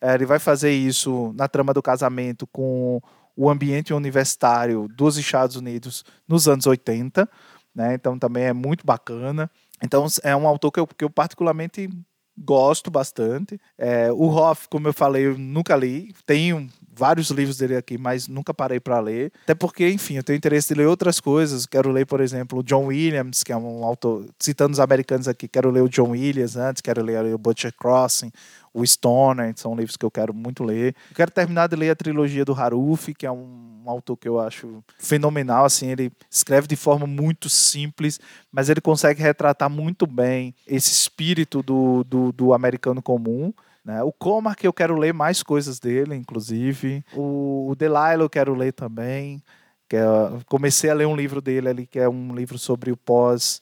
Uh, 0.00 0.14
ele 0.14 0.26
vai 0.26 0.38
fazer 0.38 0.70
isso 0.70 1.34
na 1.36 1.48
trama 1.48 1.74
do 1.74 1.82
casamento 1.82 2.46
com 2.46 3.00
o 3.34 3.50
ambiente 3.50 3.92
universitário 3.92 4.86
dos 4.96 5.16
Estados 5.16 5.56
Unidos 5.56 6.04
nos 6.28 6.46
anos 6.46 6.66
80, 6.66 7.28
né? 7.74 7.94
Então 7.94 8.16
também 8.16 8.44
é 8.44 8.52
muito 8.52 8.86
bacana. 8.86 9.50
Então 9.82 10.06
é 10.22 10.34
um 10.34 10.46
autor 10.46 10.72
que 10.72 10.80
eu, 10.80 10.86
que 10.86 11.04
eu 11.04 11.10
particularmente 11.10 11.88
gosto 12.36 12.90
bastante. 12.90 13.60
É, 13.76 14.12
o 14.12 14.26
Hoff, 14.28 14.68
como 14.68 14.88
eu 14.88 14.92
falei, 14.92 15.26
eu 15.26 15.36
nunca 15.36 15.76
li. 15.76 16.14
Tenho 16.24 16.68
vários 16.98 17.30
livros 17.30 17.56
dele 17.58 17.76
aqui, 17.76 17.96
mas 17.96 18.26
nunca 18.26 18.52
parei 18.52 18.80
para 18.80 18.98
ler. 18.98 19.32
Até 19.44 19.54
porque, 19.54 19.88
enfim, 19.88 20.16
eu 20.16 20.24
tenho 20.24 20.36
interesse 20.36 20.74
de 20.74 20.80
ler 20.80 20.86
outras 20.86 21.20
coisas. 21.20 21.64
Quero 21.64 21.92
ler, 21.92 22.04
por 22.04 22.20
exemplo, 22.20 22.58
o 22.58 22.62
John 22.62 22.86
Williams, 22.86 23.44
que 23.44 23.52
é 23.52 23.56
um 23.56 23.84
autor. 23.84 24.26
Citando 24.38 24.72
os 24.72 24.80
americanos 24.80 25.28
aqui, 25.28 25.46
quero 25.46 25.70
ler 25.70 25.82
o 25.82 25.88
John 25.88 26.10
Williams 26.10 26.56
antes, 26.56 26.82
quero 26.82 27.02
ler 27.02 27.32
o 27.32 27.38
Butcher 27.38 27.72
Crossing, 27.72 28.32
o 28.74 28.84
Stoner, 28.84 29.52
são 29.56 29.74
livros 29.74 29.96
que 29.96 30.04
eu 30.04 30.10
quero 30.10 30.34
muito 30.34 30.64
ler. 30.64 30.94
Eu 31.10 31.16
quero 31.16 31.30
terminar 31.30 31.68
de 31.68 31.76
ler 31.76 31.90
a 31.90 31.96
trilogia 31.96 32.44
do 32.44 32.52
Haruf, 32.52 33.14
que 33.14 33.26
é 33.26 33.30
um, 33.30 33.82
um 33.84 33.90
autor 33.90 34.16
que 34.16 34.28
eu 34.28 34.40
acho 34.40 34.82
fenomenal. 34.98 35.64
Assim, 35.64 35.90
ele 35.90 36.10
escreve 36.30 36.66
de 36.66 36.76
forma 36.76 37.06
muito 37.06 37.48
simples, 37.48 38.18
mas 38.50 38.68
ele 38.68 38.80
consegue 38.80 39.22
retratar 39.22 39.70
muito 39.70 40.06
bem 40.06 40.54
esse 40.66 40.90
espírito 40.90 41.62
do, 41.62 42.04
do, 42.04 42.32
do 42.32 42.52
americano 42.52 43.00
comum. 43.00 43.52
Né? 43.84 44.02
O 44.02 44.12
Cormac 44.12 44.64
eu 44.64 44.72
quero 44.72 44.96
ler 44.96 45.14
mais 45.14 45.42
coisas 45.42 45.78
dele, 45.78 46.14
inclusive. 46.14 47.04
O, 47.14 47.68
o 47.70 47.74
Delilah 47.74 48.14
eu 48.14 48.30
quero 48.30 48.54
ler 48.54 48.72
também. 48.72 49.42
Que 49.88 49.96
é, 49.96 50.02
comecei 50.46 50.90
a 50.90 50.94
ler 50.94 51.06
um 51.06 51.16
livro 51.16 51.40
dele 51.40 51.68
ali, 51.68 51.86
que 51.86 51.98
é 51.98 52.08
um 52.08 52.34
livro 52.34 52.58
sobre 52.58 52.92
o 52.92 52.96
pós 52.96 53.60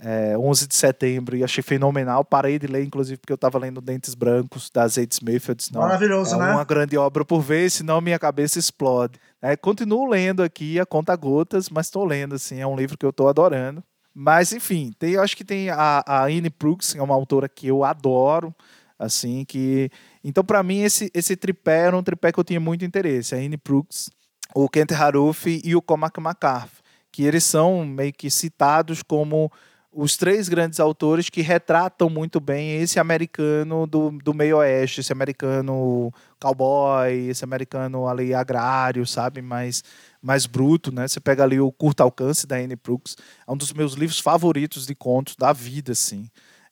é, 0.00 0.36
11 0.36 0.66
de 0.66 0.74
setembro 0.74 1.36
e 1.36 1.44
achei 1.44 1.62
fenomenal. 1.62 2.24
Parei 2.24 2.58
de 2.58 2.66
ler, 2.66 2.84
inclusive, 2.84 3.18
porque 3.18 3.32
eu 3.32 3.36
estava 3.36 3.58
lendo 3.58 3.80
Dentes 3.80 4.14
Brancos, 4.14 4.70
da 4.70 4.86
Zade 4.86 5.14
Smith. 5.14 5.48
Eu 5.48 5.54
disse, 5.54 5.72
não, 5.72 5.82
Maravilhoso, 5.82 6.34
é 6.34 6.38
né? 6.38 6.52
uma 6.52 6.64
grande 6.64 6.96
obra 6.96 7.24
por 7.24 7.40
vez, 7.40 7.74
senão 7.74 8.00
minha 8.00 8.18
cabeça 8.18 8.58
explode. 8.58 9.18
É, 9.40 9.56
continuo 9.56 10.06
lendo 10.08 10.42
aqui 10.42 10.78
a 10.80 10.86
conta 10.86 11.14
gotas, 11.16 11.68
mas 11.70 11.86
estou 11.86 12.04
lendo, 12.04 12.34
assim, 12.34 12.60
é 12.60 12.66
um 12.66 12.76
livro 12.76 12.98
que 12.98 13.06
eu 13.06 13.10
estou 13.10 13.28
adorando. 13.28 13.82
Mas, 14.14 14.52
enfim, 14.52 14.92
tem, 14.98 15.12
eu 15.12 15.22
acho 15.22 15.36
que 15.36 15.44
tem 15.44 15.68
a, 15.68 16.02
a 16.06 16.24
Anne 16.24 16.48
Brooks, 16.48 16.94
que 16.94 16.98
é 16.98 17.02
uma 17.02 17.14
autora 17.14 17.48
que 17.48 17.66
eu 17.66 17.84
adoro, 17.84 18.54
assim, 18.98 19.44
que... 19.44 19.90
Então, 20.22 20.44
para 20.44 20.62
mim, 20.62 20.82
esse, 20.82 21.10
esse 21.14 21.36
tripé 21.36 21.86
era 21.86 21.96
um 21.96 22.02
tripé 22.02 22.32
que 22.32 22.40
eu 22.40 22.44
tinha 22.44 22.60
muito 22.60 22.84
interesse. 22.84 23.34
A 23.34 23.38
Anne 23.38 23.56
Brooks, 23.56 24.10
o 24.54 24.68
Kent 24.68 24.92
Haruf 24.92 25.60
e 25.64 25.74
o 25.76 25.82
Cormac 25.82 26.18
McCarthy, 26.18 26.82
que 27.12 27.24
eles 27.24 27.44
são 27.44 27.84
meio 27.84 28.12
que 28.12 28.30
citados 28.30 29.02
como 29.02 29.50
os 29.96 30.14
três 30.14 30.46
grandes 30.46 30.78
autores 30.78 31.30
que 31.30 31.40
retratam 31.40 32.10
muito 32.10 32.38
bem 32.38 32.82
esse 32.82 33.00
americano 33.00 33.86
do, 33.86 34.10
do 34.10 34.34
meio 34.34 34.58
oeste, 34.58 35.00
esse 35.00 35.10
americano 35.10 36.12
cowboy, 36.38 37.28
esse 37.30 37.42
americano 37.42 38.06
ali 38.06 38.34
agrário, 38.34 39.06
sabe, 39.06 39.40
mais, 39.40 39.82
mais 40.20 40.44
bruto, 40.44 40.92
né? 40.92 41.08
Você 41.08 41.18
pega 41.18 41.42
ali 41.42 41.58
o 41.58 41.72
Curto 41.72 42.02
Alcance 42.02 42.46
da 42.46 42.56
Anne 42.56 42.76
Brooks, 42.76 43.16
é 43.48 43.50
um 43.50 43.56
dos 43.56 43.72
meus 43.72 43.94
livros 43.94 44.20
favoritos 44.20 44.86
de 44.86 44.94
contos 44.94 45.34
da 45.34 45.50
vida, 45.50 45.92
assim. 45.92 46.28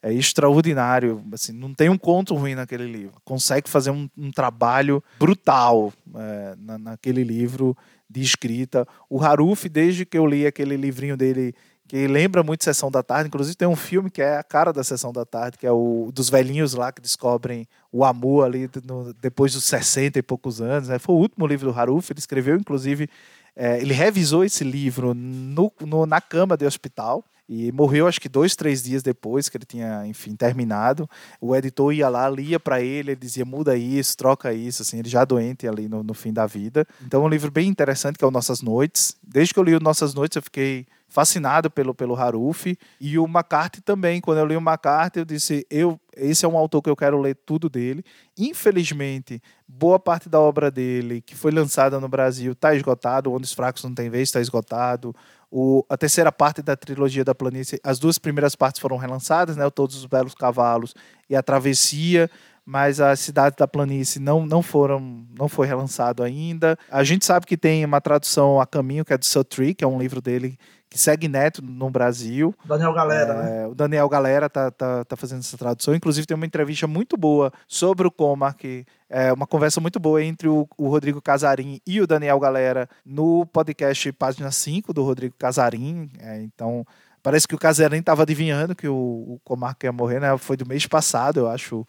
É 0.07 0.13
extraordinário, 0.13 1.25
assim, 1.33 1.51
não 1.51 1.73
tem 1.73 1.89
um 1.89 1.97
conto 1.97 2.35
ruim 2.35 2.55
naquele 2.55 2.87
livro. 2.87 3.15
Consegue 3.25 3.71
fazer 3.71 3.91
um, 3.91 4.07
um 4.19 4.31
trabalho 4.31 5.03
brutal 5.19 5.95
é, 6.15 6.55
na, 6.59 6.77
naquele 6.77 7.25
livro 7.25 7.75
de 8.09 8.21
escrita. 8.21 8.87
O 9.09 9.25
Haruf, 9.25 9.67
desde 9.67 10.05
que 10.05 10.19
eu 10.19 10.27
li 10.27 10.47
aquele 10.47 10.77
livrinho 10.77 11.17
dele 11.17 11.55
que 11.89 12.07
lembra 12.07 12.43
muito 12.43 12.65
Sessão 12.65 12.91
da 12.91 13.03
Tarde. 13.03 13.29
Inclusive 13.29 13.57
tem 13.57 13.69
um 13.69 13.77
filme 13.77 14.11
que 14.11 14.21
é 14.21 14.37
a 14.37 14.43
cara 14.43 14.73
da 14.73 14.83
Sessão 14.83 15.13
da 15.13 15.25
Tarde, 15.25 15.57
que 15.57 15.67
é 15.67 15.73
o 15.73 16.11
dos 16.13 16.29
velhinhos 16.29 16.75
lá 16.75 16.91
que 16.91 17.01
descobrem 17.01 17.67
o 17.93 18.05
amor 18.05 18.45
ali 18.45 18.69
no, 18.85 19.15
depois 19.15 19.53
dos 19.53 19.65
60 19.65 20.19
e 20.19 20.23
poucos 20.23 20.61
anos. 20.61 20.89
Né? 20.89 20.99
Foi 20.99 21.15
o 21.15 21.19
último 21.19 21.47
livro 21.47 21.73
do 21.73 21.79
Haruf, 21.79 22.11
ele 22.11 22.19
escreveu, 22.19 22.57
inclusive, 22.57 23.09
é, 23.57 23.81
ele 23.81 23.95
revisou 23.95 24.45
esse 24.45 24.65
livro 24.65 25.15
no, 25.15 25.73
no, 25.81 26.07
na 26.07 26.21
cama 26.21 26.57
de 26.57 26.67
hospital. 26.67 27.25
E 27.49 27.71
morreu, 27.73 28.07
acho 28.07 28.21
que 28.21 28.29
dois, 28.29 28.57
três 28.57 28.83
dias 28.83 29.03
depois 29.03 29.49
que 29.49 29.57
ele 29.57 29.67
tinha, 29.67 30.07
enfim, 30.07 30.35
terminado. 30.35 31.09
O 31.41 31.55
editor 31.55 31.93
ia 31.93 32.09
lá, 32.09 32.29
lia 32.29 32.59
para 32.59 32.81
ele, 32.81 33.11
ele 33.11 33.21
dizia: 33.21 33.45
muda 33.45 33.77
isso, 33.77 34.17
troca 34.17 34.53
isso, 34.53 34.83
assim, 34.83 34.99
ele 34.99 35.09
já 35.09 35.25
doente 35.25 35.69
ali 35.69 35.89
no, 35.89 36.03
no 36.03 36.15
fim 36.15 36.33
da 36.33 36.47
vida. 36.47 36.87
Então, 37.05 37.23
um 37.23 37.29
livro 37.29 37.51
bem 37.51 37.69
interessante 37.69 38.19
que 38.19 38.25
é 38.25 38.29
o 38.29 38.31
Nossas 38.31 38.63
Noites. 38.63 39.17
Desde 39.23 39.53
que 39.53 39.61
eu 39.61 39.65
li 39.65 39.75
o 39.75 39.81
Nossas 39.81 40.15
Noites, 40.15 40.37
eu 40.37 40.43
fiquei 40.43 40.87
fascinado 41.15 41.71
pelo, 41.71 41.95
pelo 41.95 42.17
Haruf. 42.17 42.77
E 43.01 43.19
o 43.19 43.25
McCarthy 43.25 43.81
também. 43.81 44.21
Quando 44.21 44.39
eu 44.39 44.47
li 44.47 44.57
o 44.57 44.61
McCarthy, 44.61 45.21
eu 45.21 45.25
disse: 45.25 45.65
eu, 45.71 46.01
esse 46.17 46.45
é 46.45 46.49
um 46.49 46.59
autor 46.59 46.83
que 46.83 46.91
eu 46.91 46.97
quero 46.97 47.21
ler 47.21 47.37
tudo 47.47 47.69
dele. 47.69 48.05
Infelizmente, 48.37 49.41
boa 49.69 49.99
parte 49.99 50.29
da 50.29 50.41
obra 50.41 50.73
dele, 50.73 51.21
que 51.21 51.37
foi 51.37 51.53
lançada 51.53 52.01
no 52.01 52.09
Brasil, 52.09 52.53
está 52.53 52.75
esgotado. 52.75 53.33
Onde 53.33 53.45
os 53.45 53.53
Fracos 53.53 53.85
Não 53.85 53.95
Tem 53.95 54.11
Vez 54.11 54.29
está 54.29 54.41
esgotado. 54.41 55.15
O, 55.57 55.87
a 55.89 55.97
terceira 55.97 56.33
parte 56.33 56.63
da 56.63 56.75
trilogia 56.75 57.25
da 57.25 57.33
planície, 57.33 57.79
as 57.85 58.01
duas 58.01 58.19
primeiras 58.19 58.57
partes 58.57 58.81
foram 58.81 58.97
relançadas, 58.97 59.57
né? 59.57 59.71
Todos 59.71 59.95
os 59.95 60.05
Belos 60.05 60.35
Cavalos 60.35 60.97
e 61.31 61.37
a 61.37 61.43
Travessia 61.45 62.29
mas 62.67 62.99
a 62.99 63.15
cidade 63.15 63.57
da 63.59 63.69
planície 63.69 64.19
não, 64.19 64.47
não 64.47 64.63
foram 64.63 65.27
não 65.39 65.49
foi 65.49 65.67
relançado 65.67 66.23
ainda. 66.23 66.79
A 66.91 67.05
gente 67.05 67.25
sabe 67.25 67.45
que 67.45 67.59
tem 67.59 67.85
uma 67.85 68.01
tradução 68.01 68.59
a 68.59 68.67
caminho 68.67 69.05
que 69.05 69.13
é 69.13 69.19
do 69.19 69.25
Suttree, 69.25 69.75
que 69.75 69.85
é 69.85 69.87
um 69.87 69.99
livro 69.99 70.23
dele 70.23 70.59
que 70.95 71.01
segue 71.01 71.27
neto 71.27 71.61
no 71.61 71.91
Brasil. 71.91 72.55
Daniel 72.65 72.93
Galera, 72.93 73.33
é, 73.33 73.43
né? 73.43 73.67
O 73.67 73.75
Daniel 73.75 74.09
Galera 74.09 74.49
tá, 74.49 74.71
tá, 74.71 75.05
tá 75.05 75.17
fazendo 75.17 75.41
essa 75.41 75.59
tradução. 75.59 75.93
Inclusive, 75.93 76.25
tem 76.25 76.37
uma 76.37 76.47
entrevista 76.47 76.87
muito 76.87 77.17
boa 77.17 77.53
sobre 77.67 78.07
o 78.07 78.13
Comarc, 78.13 78.87
é 79.11 79.33
uma 79.33 79.45
conversa 79.45 79.81
muito 79.81 79.99
boa 79.99 80.23
entre 80.23 80.47
o, 80.47 80.69
o, 80.79 80.89
Rodrigo 80.89 81.21
Casarim 81.21 81.81
e 81.85 82.01
o 82.01 82.07
Daniel 82.07 82.39
Galera 82.39 82.89
no 83.05 83.45
podcast 83.45 84.13
Página 84.13 84.53
5 84.53 84.93
do 84.93 85.03
Rodrigo 85.03 85.35
Casarim. 85.37 86.09
É, 86.21 86.41
então, 86.43 86.87
parece 87.25 87.49
que 87.49 87.57
o 87.57 87.59
Casarim 87.59 87.99
estava 87.99 88.23
adivinhando 88.23 88.77
que 88.77 88.87
o, 88.87 88.95
o 88.95 89.41
Comarc 89.43 89.83
ia 89.83 89.91
morrer, 89.91 90.21
né? 90.21 90.39
Foi 90.39 90.57
do 90.57 90.65
mês 90.65 90.87
passado, 90.87 91.41
eu 91.41 91.49
acho, 91.49 91.85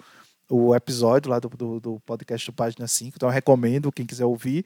o 0.50 0.76
episódio 0.76 1.30
lá 1.30 1.38
do, 1.38 1.48
do, 1.50 1.80
do 1.80 2.00
podcast 2.08 2.50
do 2.50 2.56
Página 2.56 2.88
5. 2.88 3.14
Então, 3.18 3.30
eu 3.30 3.34
recomendo 3.34 3.92
quem 3.92 4.04
quiser 4.04 4.26
ouvir. 4.26 4.66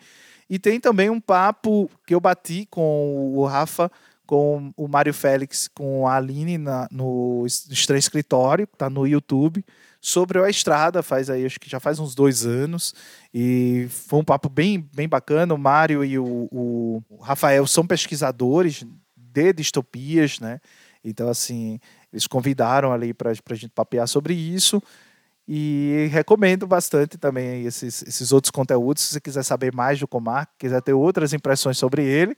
E 0.50 0.58
tem 0.58 0.80
também 0.80 1.10
um 1.10 1.20
papo 1.20 1.92
que 2.08 2.16
eu 2.16 2.22
bati 2.22 2.66
com 2.72 3.34
o 3.36 3.46
Rafa 3.46 3.92
com 4.30 4.72
o 4.78 4.88
Mário 4.88 5.12
Félix, 5.12 5.68
com 5.68 6.08
a 6.08 6.18
Aline 6.18 6.60
na, 6.60 6.88
no 6.92 7.48
Estranho 7.48 7.98
Escritório, 7.98 8.68
que 8.68 8.76
está 8.76 8.88
no 8.88 9.08
YouTube, 9.08 9.66
sobre 10.00 10.38
a 10.38 10.48
estrada, 10.48 11.02
faz 11.02 11.32
aí, 11.32 11.48
acho 11.48 11.60
que 11.60 11.68
já 11.68 11.80
faz 11.80 11.98
uns 11.98 12.14
dois 12.14 12.46
anos, 12.46 12.94
e 13.34 13.88
foi 13.90 14.20
um 14.20 14.24
papo 14.24 14.48
bem, 14.48 14.88
bem 14.94 15.10
bacana. 15.10 15.52
O 15.52 15.58
Mário 15.58 16.06
e 16.06 16.20
o, 16.20 16.48
o 16.52 17.02
Rafael 17.24 17.66
são 17.66 17.88
pesquisadores 17.88 18.86
de 19.18 19.52
distopias, 19.52 20.40
né? 20.40 20.62
Então, 21.04 21.28
assim, 21.28 21.80
eles 22.14 22.28
convidaram 22.28 22.94
ali 22.94 23.16
para 23.16 23.32
a 23.32 23.56
gente 23.56 23.70
papear 23.70 24.08
sobre 24.08 24.36
isso. 24.36 24.80
E 25.48 26.08
recomendo 26.12 26.68
bastante 26.68 27.18
também 27.18 27.66
esses, 27.66 28.04
esses 28.04 28.32
outros 28.32 28.52
conteúdos. 28.52 29.02
Se 29.02 29.14
você 29.14 29.20
quiser 29.20 29.42
saber 29.42 29.74
mais 29.74 30.00
do 30.00 30.08
Comar, 30.08 30.48
quiser 30.60 30.84
ter 30.84 30.94
outras 30.94 31.34
impressões 31.34 31.80
sobre 31.80 32.04
ele, 32.04 32.36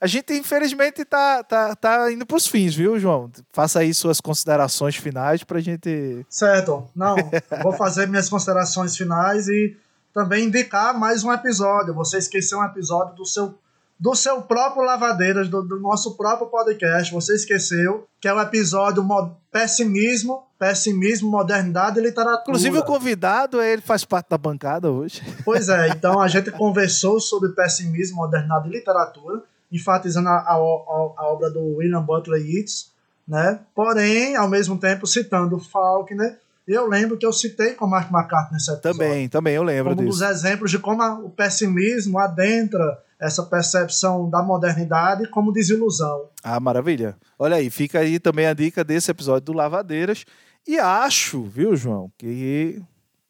a 0.00 0.06
gente, 0.06 0.34
infelizmente, 0.34 1.04
tá, 1.04 1.42
tá, 1.42 1.74
tá 1.74 2.12
indo 2.12 2.26
para 2.26 2.36
os 2.36 2.46
fins, 2.46 2.74
viu, 2.74 2.98
João? 2.98 3.30
Faça 3.52 3.80
aí 3.80 3.94
suas 3.94 4.20
considerações 4.20 4.96
finais 4.96 5.44
para 5.44 5.58
a 5.58 5.62
gente. 5.62 6.26
Certo. 6.28 6.88
Não, 6.94 7.16
vou 7.62 7.72
fazer 7.72 8.06
minhas 8.08 8.28
considerações 8.28 8.96
finais 8.96 9.48
e 9.48 9.76
também 10.12 10.46
indicar 10.46 10.98
mais 10.98 11.24
um 11.24 11.32
episódio. 11.32 11.94
Você 11.94 12.18
esqueceu 12.18 12.58
um 12.58 12.64
episódio 12.64 13.14
do 13.14 13.26
seu 13.26 13.58
do 13.98 14.12
seu 14.14 14.42
próprio 14.42 14.84
Lavadeiras, 14.84 15.48
do, 15.48 15.62
do, 15.62 15.78
nosso 15.78 16.16
próprio 16.16 16.48
podcast. 16.48 17.12
Você 17.12 17.36
esqueceu 17.36 18.06
que 18.20 18.26
é 18.26 18.34
o 18.34 18.40
episódio 18.40 19.06
Pessimismo, 19.52 20.42
Pessimismo, 20.58 21.30
Modernidade 21.30 22.00
e 22.00 22.02
Literatura. 22.02 22.42
Inclusive, 22.42 22.78
o 22.78 22.84
convidado, 22.84 23.62
ele 23.62 23.80
faz 23.80 24.04
parte 24.04 24.28
da 24.28 24.36
bancada 24.36 24.90
hoje. 24.90 25.22
Pois 25.44 25.68
é, 25.68 25.88
então 25.88 26.20
a 26.20 26.26
gente 26.26 26.50
conversou 26.50 27.20
sobre 27.20 27.50
pessimismo, 27.50 28.16
modernidade 28.16 28.68
e 28.68 28.72
literatura 28.72 29.42
enfatizando 29.74 30.28
a, 30.28 30.36
a, 30.36 30.54
a, 30.54 31.32
obra 31.32 31.50
do 31.50 31.76
William 31.76 32.02
Butler 32.02 32.40
Yeats, 32.40 32.92
né? 33.26 33.58
porém, 33.74 34.36
ao 34.36 34.48
mesmo 34.48 34.78
tempo, 34.78 35.06
citando 35.06 35.58
Faulkner. 35.58 36.38
Eu 36.66 36.88
lembro 36.88 37.18
que 37.18 37.26
eu 37.26 37.32
citei 37.32 37.74
com 37.74 37.86
Mark 37.86 38.10
McCartney 38.10 38.54
nesse 38.54 38.70
episódio. 38.70 38.98
Também, 38.98 39.28
também 39.28 39.54
eu 39.54 39.62
lembro 39.62 39.94
como 39.94 40.06
disso. 40.06 40.24
Um 40.24 40.28
dos 40.28 40.36
exemplos 40.36 40.70
de 40.70 40.78
como 40.78 41.02
o 41.26 41.28
pessimismo 41.28 42.18
adentra 42.18 43.02
essa 43.20 43.42
percepção 43.42 44.30
da 44.30 44.42
modernidade 44.42 45.28
como 45.28 45.52
desilusão. 45.52 46.28
Ah, 46.42 46.58
maravilha. 46.60 47.16
Olha 47.38 47.56
aí, 47.56 47.68
fica 47.68 47.98
aí 47.98 48.18
também 48.18 48.46
a 48.46 48.54
dica 48.54 48.82
desse 48.82 49.10
episódio 49.10 49.46
do 49.46 49.52
Lavadeiras. 49.52 50.24
E 50.66 50.78
acho, 50.78 51.42
viu, 51.42 51.76
João, 51.76 52.10
que 52.16 52.82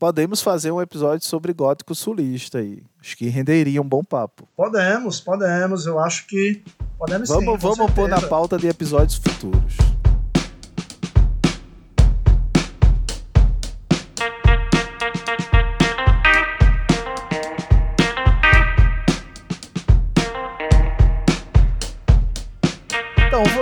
podemos 0.05 0.43
fazer 0.43 0.71
um 0.71 0.83
episódio 0.83 1.27
sobre 1.27 1.55
gótico 1.55 1.95
sulista 1.95 2.59
aí. 2.59 2.83
Acho 3.01 3.17
que 3.17 3.27
renderia 3.31 3.81
um 3.81 3.89
bom 3.89 4.05
papo. 4.05 4.47
Podemos, 4.55 5.19
podemos. 5.19 5.87
Eu 5.87 5.99
acho 5.99 6.27
que 6.27 6.63
podemos 6.99 7.27
vamos, 7.27 7.45
sim. 7.55 7.57
Vamos 7.57 7.91
pôr 7.93 8.07
na 8.07 8.21
pauta 8.21 8.59
de 8.59 8.69
episódios 8.69 9.17
futuros. 9.17 9.79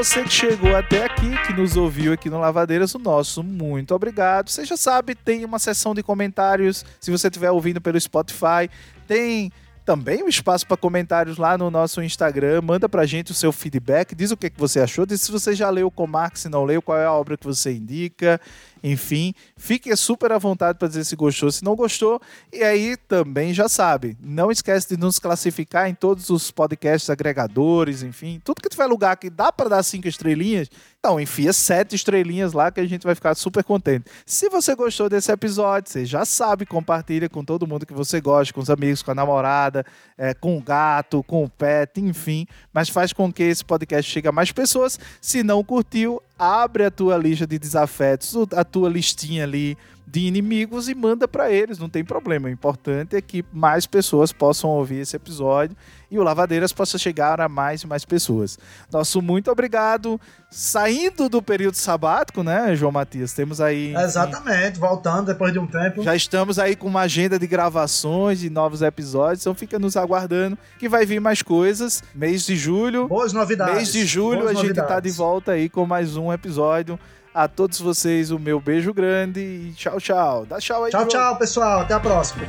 Você 0.05 0.24
que 0.24 0.32
chegou 0.32 0.74
até 0.74 1.05
aqui, 1.05 1.30
que 1.46 1.53
nos 1.53 1.76
ouviu 1.76 2.12
aqui 2.12 2.28
no 2.28 2.40
Lavadeiras, 2.40 2.92
o 2.92 2.98
nosso 2.98 3.40
muito 3.40 3.94
obrigado. 3.94 4.50
Você 4.50 4.64
já 4.64 4.76
sabe, 4.76 5.14
tem 5.14 5.44
uma 5.44 5.61
seção 5.61 5.94
de 5.94 6.03
comentários, 6.03 6.84
se 7.00 7.09
você 7.09 7.28
estiver 7.28 7.53
ouvindo 7.53 7.80
pelo 7.80 8.00
Spotify, 8.00 8.68
tem 9.07 9.53
também 9.84 10.24
um 10.24 10.28
espaço 10.28 10.66
para 10.66 10.76
comentários 10.76 11.38
lá 11.38 11.57
no 11.57 11.70
nosso 11.70 12.03
Instagram. 12.03 12.62
Manda 12.62 12.88
pra 12.88 13.07
gente 13.07 13.30
o 13.30 13.34
seu 13.34 13.53
feedback, 13.53 14.12
diz 14.12 14.32
o 14.32 14.36
que, 14.36 14.50
que 14.50 14.59
você 14.59 14.80
achou, 14.80 15.07
diz 15.07 15.20
se 15.20 15.30
você 15.30 15.55
já 15.55 15.70
leu 15.70 15.86
o 15.86 15.90
Comarque, 15.90 16.40
se 16.40 16.48
não 16.48 16.64
leu, 16.64 16.82
qual 16.82 16.98
é 16.98 17.05
a 17.05 17.12
obra 17.12 17.36
que 17.36 17.46
você 17.46 17.72
indica. 17.72 18.40
Enfim, 18.82 19.34
fique 19.56 19.94
super 19.96 20.32
à 20.32 20.38
vontade 20.38 20.78
para 20.78 20.88
dizer 20.88 21.04
se 21.04 21.14
gostou, 21.14 21.50
se 21.52 21.64
não 21.64 21.76
gostou. 21.76 22.20
E 22.52 22.62
aí 22.62 22.96
também 22.96 23.54
já 23.54 23.68
sabe, 23.68 24.16
não 24.20 24.50
esquece 24.50 24.88
de 24.88 24.96
nos 24.96 25.18
classificar 25.18 25.88
em 25.88 25.94
todos 25.94 26.30
os 26.30 26.50
podcasts 26.50 27.08
agregadores, 27.08 28.02
enfim, 28.02 28.40
tudo 28.44 28.60
que 28.60 28.68
tiver 28.68 28.86
lugar 28.86 29.16
que 29.16 29.30
dá 29.30 29.52
para 29.52 29.68
dar 29.68 29.82
cinco 29.82 30.08
estrelinhas, 30.08 30.68
então 30.98 31.20
enfia 31.20 31.52
sete 31.52 31.94
estrelinhas 31.94 32.52
lá 32.52 32.70
que 32.70 32.80
a 32.80 32.86
gente 32.86 33.04
vai 33.04 33.14
ficar 33.14 33.34
super 33.34 33.64
contente. 33.64 34.04
Se 34.26 34.48
você 34.48 34.74
gostou 34.74 35.08
desse 35.08 35.30
episódio, 35.30 35.90
você 35.90 36.04
já 36.04 36.24
sabe, 36.24 36.66
compartilha 36.66 37.28
com 37.28 37.44
todo 37.44 37.66
mundo 37.66 37.86
que 37.86 37.92
você 37.92 38.20
gosta, 38.20 38.52
com 38.52 38.60
os 38.60 38.70
amigos, 38.70 39.02
com 39.02 39.10
a 39.10 39.14
namorada, 39.14 39.84
é, 40.16 40.34
com 40.34 40.56
o 40.56 40.62
gato, 40.62 41.22
com 41.24 41.44
o 41.44 41.48
pet, 41.48 42.00
enfim, 42.00 42.46
mas 42.72 42.88
faz 42.88 43.12
com 43.12 43.32
que 43.32 43.42
esse 43.42 43.64
podcast 43.64 44.10
chegue 44.10 44.28
a 44.28 44.32
mais 44.32 44.52
pessoas. 44.52 44.98
Se 45.20 45.42
não 45.42 45.62
curtiu, 45.64 46.22
abre 46.38 46.84
a 46.84 46.90
tua 46.90 47.16
lista 47.16 47.46
de 47.46 47.58
desafetos, 47.58 48.34
a 48.54 48.64
tua 48.72 48.88
listinha 48.88 49.44
ali 49.44 49.76
de 50.06 50.26
inimigos 50.26 50.88
e 50.88 50.94
manda 50.94 51.26
para 51.26 51.50
eles, 51.50 51.78
não 51.78 51.88
tem 51.88 52.04
problema. 52.04 52.48
O 52.48 52.50
importante 52.50 53.16
é 53.16 53.20
que 53.22 53.44
mais 53.52 53.86
pessoas 53.86 54.32
possam 54.32 54.68
ouvir 54.68 55.00
esse 55.00 55.16
episódio 55.16 55.76
e 56.10 56.18
o 56.18 56.22
Lavadeiras 56.22 56.72
possa 56.72 56.98
chegar 56.98 57.40
a 57.40 57.48
mais 57.48 57.82
e 57.82 57.86
mais 57.86 58.04
pessoas. 58.04 58.58
Nosso 58.92 59.22
muito 59.22 59.50
obrigado. 59.50 60.20
Saindo 60.50 61.30
do 61.30 61.40
período 61.40 61.76
sabático, 61.76 62.42
né, 62.42 62.76
João 62.76 62.92
Matias? 62.92 63.32
Temos 63.32 63.58
aí. 63.58 63.94
Exatamente, 63.96 64.78
voltando 64.78 65.26
depois 65.26 65.50
de 65.52 65.58
um 65.58 65.66
tempo. 65.66 66.02
Já 66.02 66.14
estamos 66.14 66.58
aí 66.58 66.76
com 66.76 66.88
uma 66.88 67.00
agenda 67.02 67.38
de 67.38 67.46
gravações 67.46 68.40
de 68.40 68.50
novos 68.50 68.82
episódios, 68.82 69.40
então 69.40 69.54
fica 69.54 69.78
nos 69.78 69.96
aguardando 69.96 70.58
que 70.78 70.90
vai 70.90 71.06
vir 71.06 71.20
mais 71.20 71.40
coisas. 71.40 72.02
Mês 72.14 72.44
de 72.44 72.54
julho. 72.54 73.08
Boas 73.08 73.32
novidades. 73.32 73.76
Mês 73.76 73.92
de 73.92 74.04
julho 74.04 74.40
Boas 74.40 74.50
a 74.50 74.54
gente 74.54 74.62
novidades. 74.64 74.88
tá 74.94 75.00
de 75.00 75.10
volta 75.10 75.52
aí 75.52 75.70
com 75.70 75.86
mais 75.86 76.16
um 76.16 76.30
episódio. 76.30 76.98
A 77.34 77.48
todos 77.48 77.80
vocês, 77.80 78.30
o 78.30 78.38
meu 78.38 78.60
beijo 78.60 78.92
grande 78.92 79.40
e 79.40 79.72
tchau, 79.72 79.98
tchau. 79.98 80.46
Dá 80.46 80.58
tchau 80.58 80.84
aí. 80.84 80.90
Tchau, 80.90 81.06
tchau, 81.06 81.36
pessoal. 81.36 81.80
Até 81.80 81.94
a 81.94 82.00
próxima. 82.00 82.44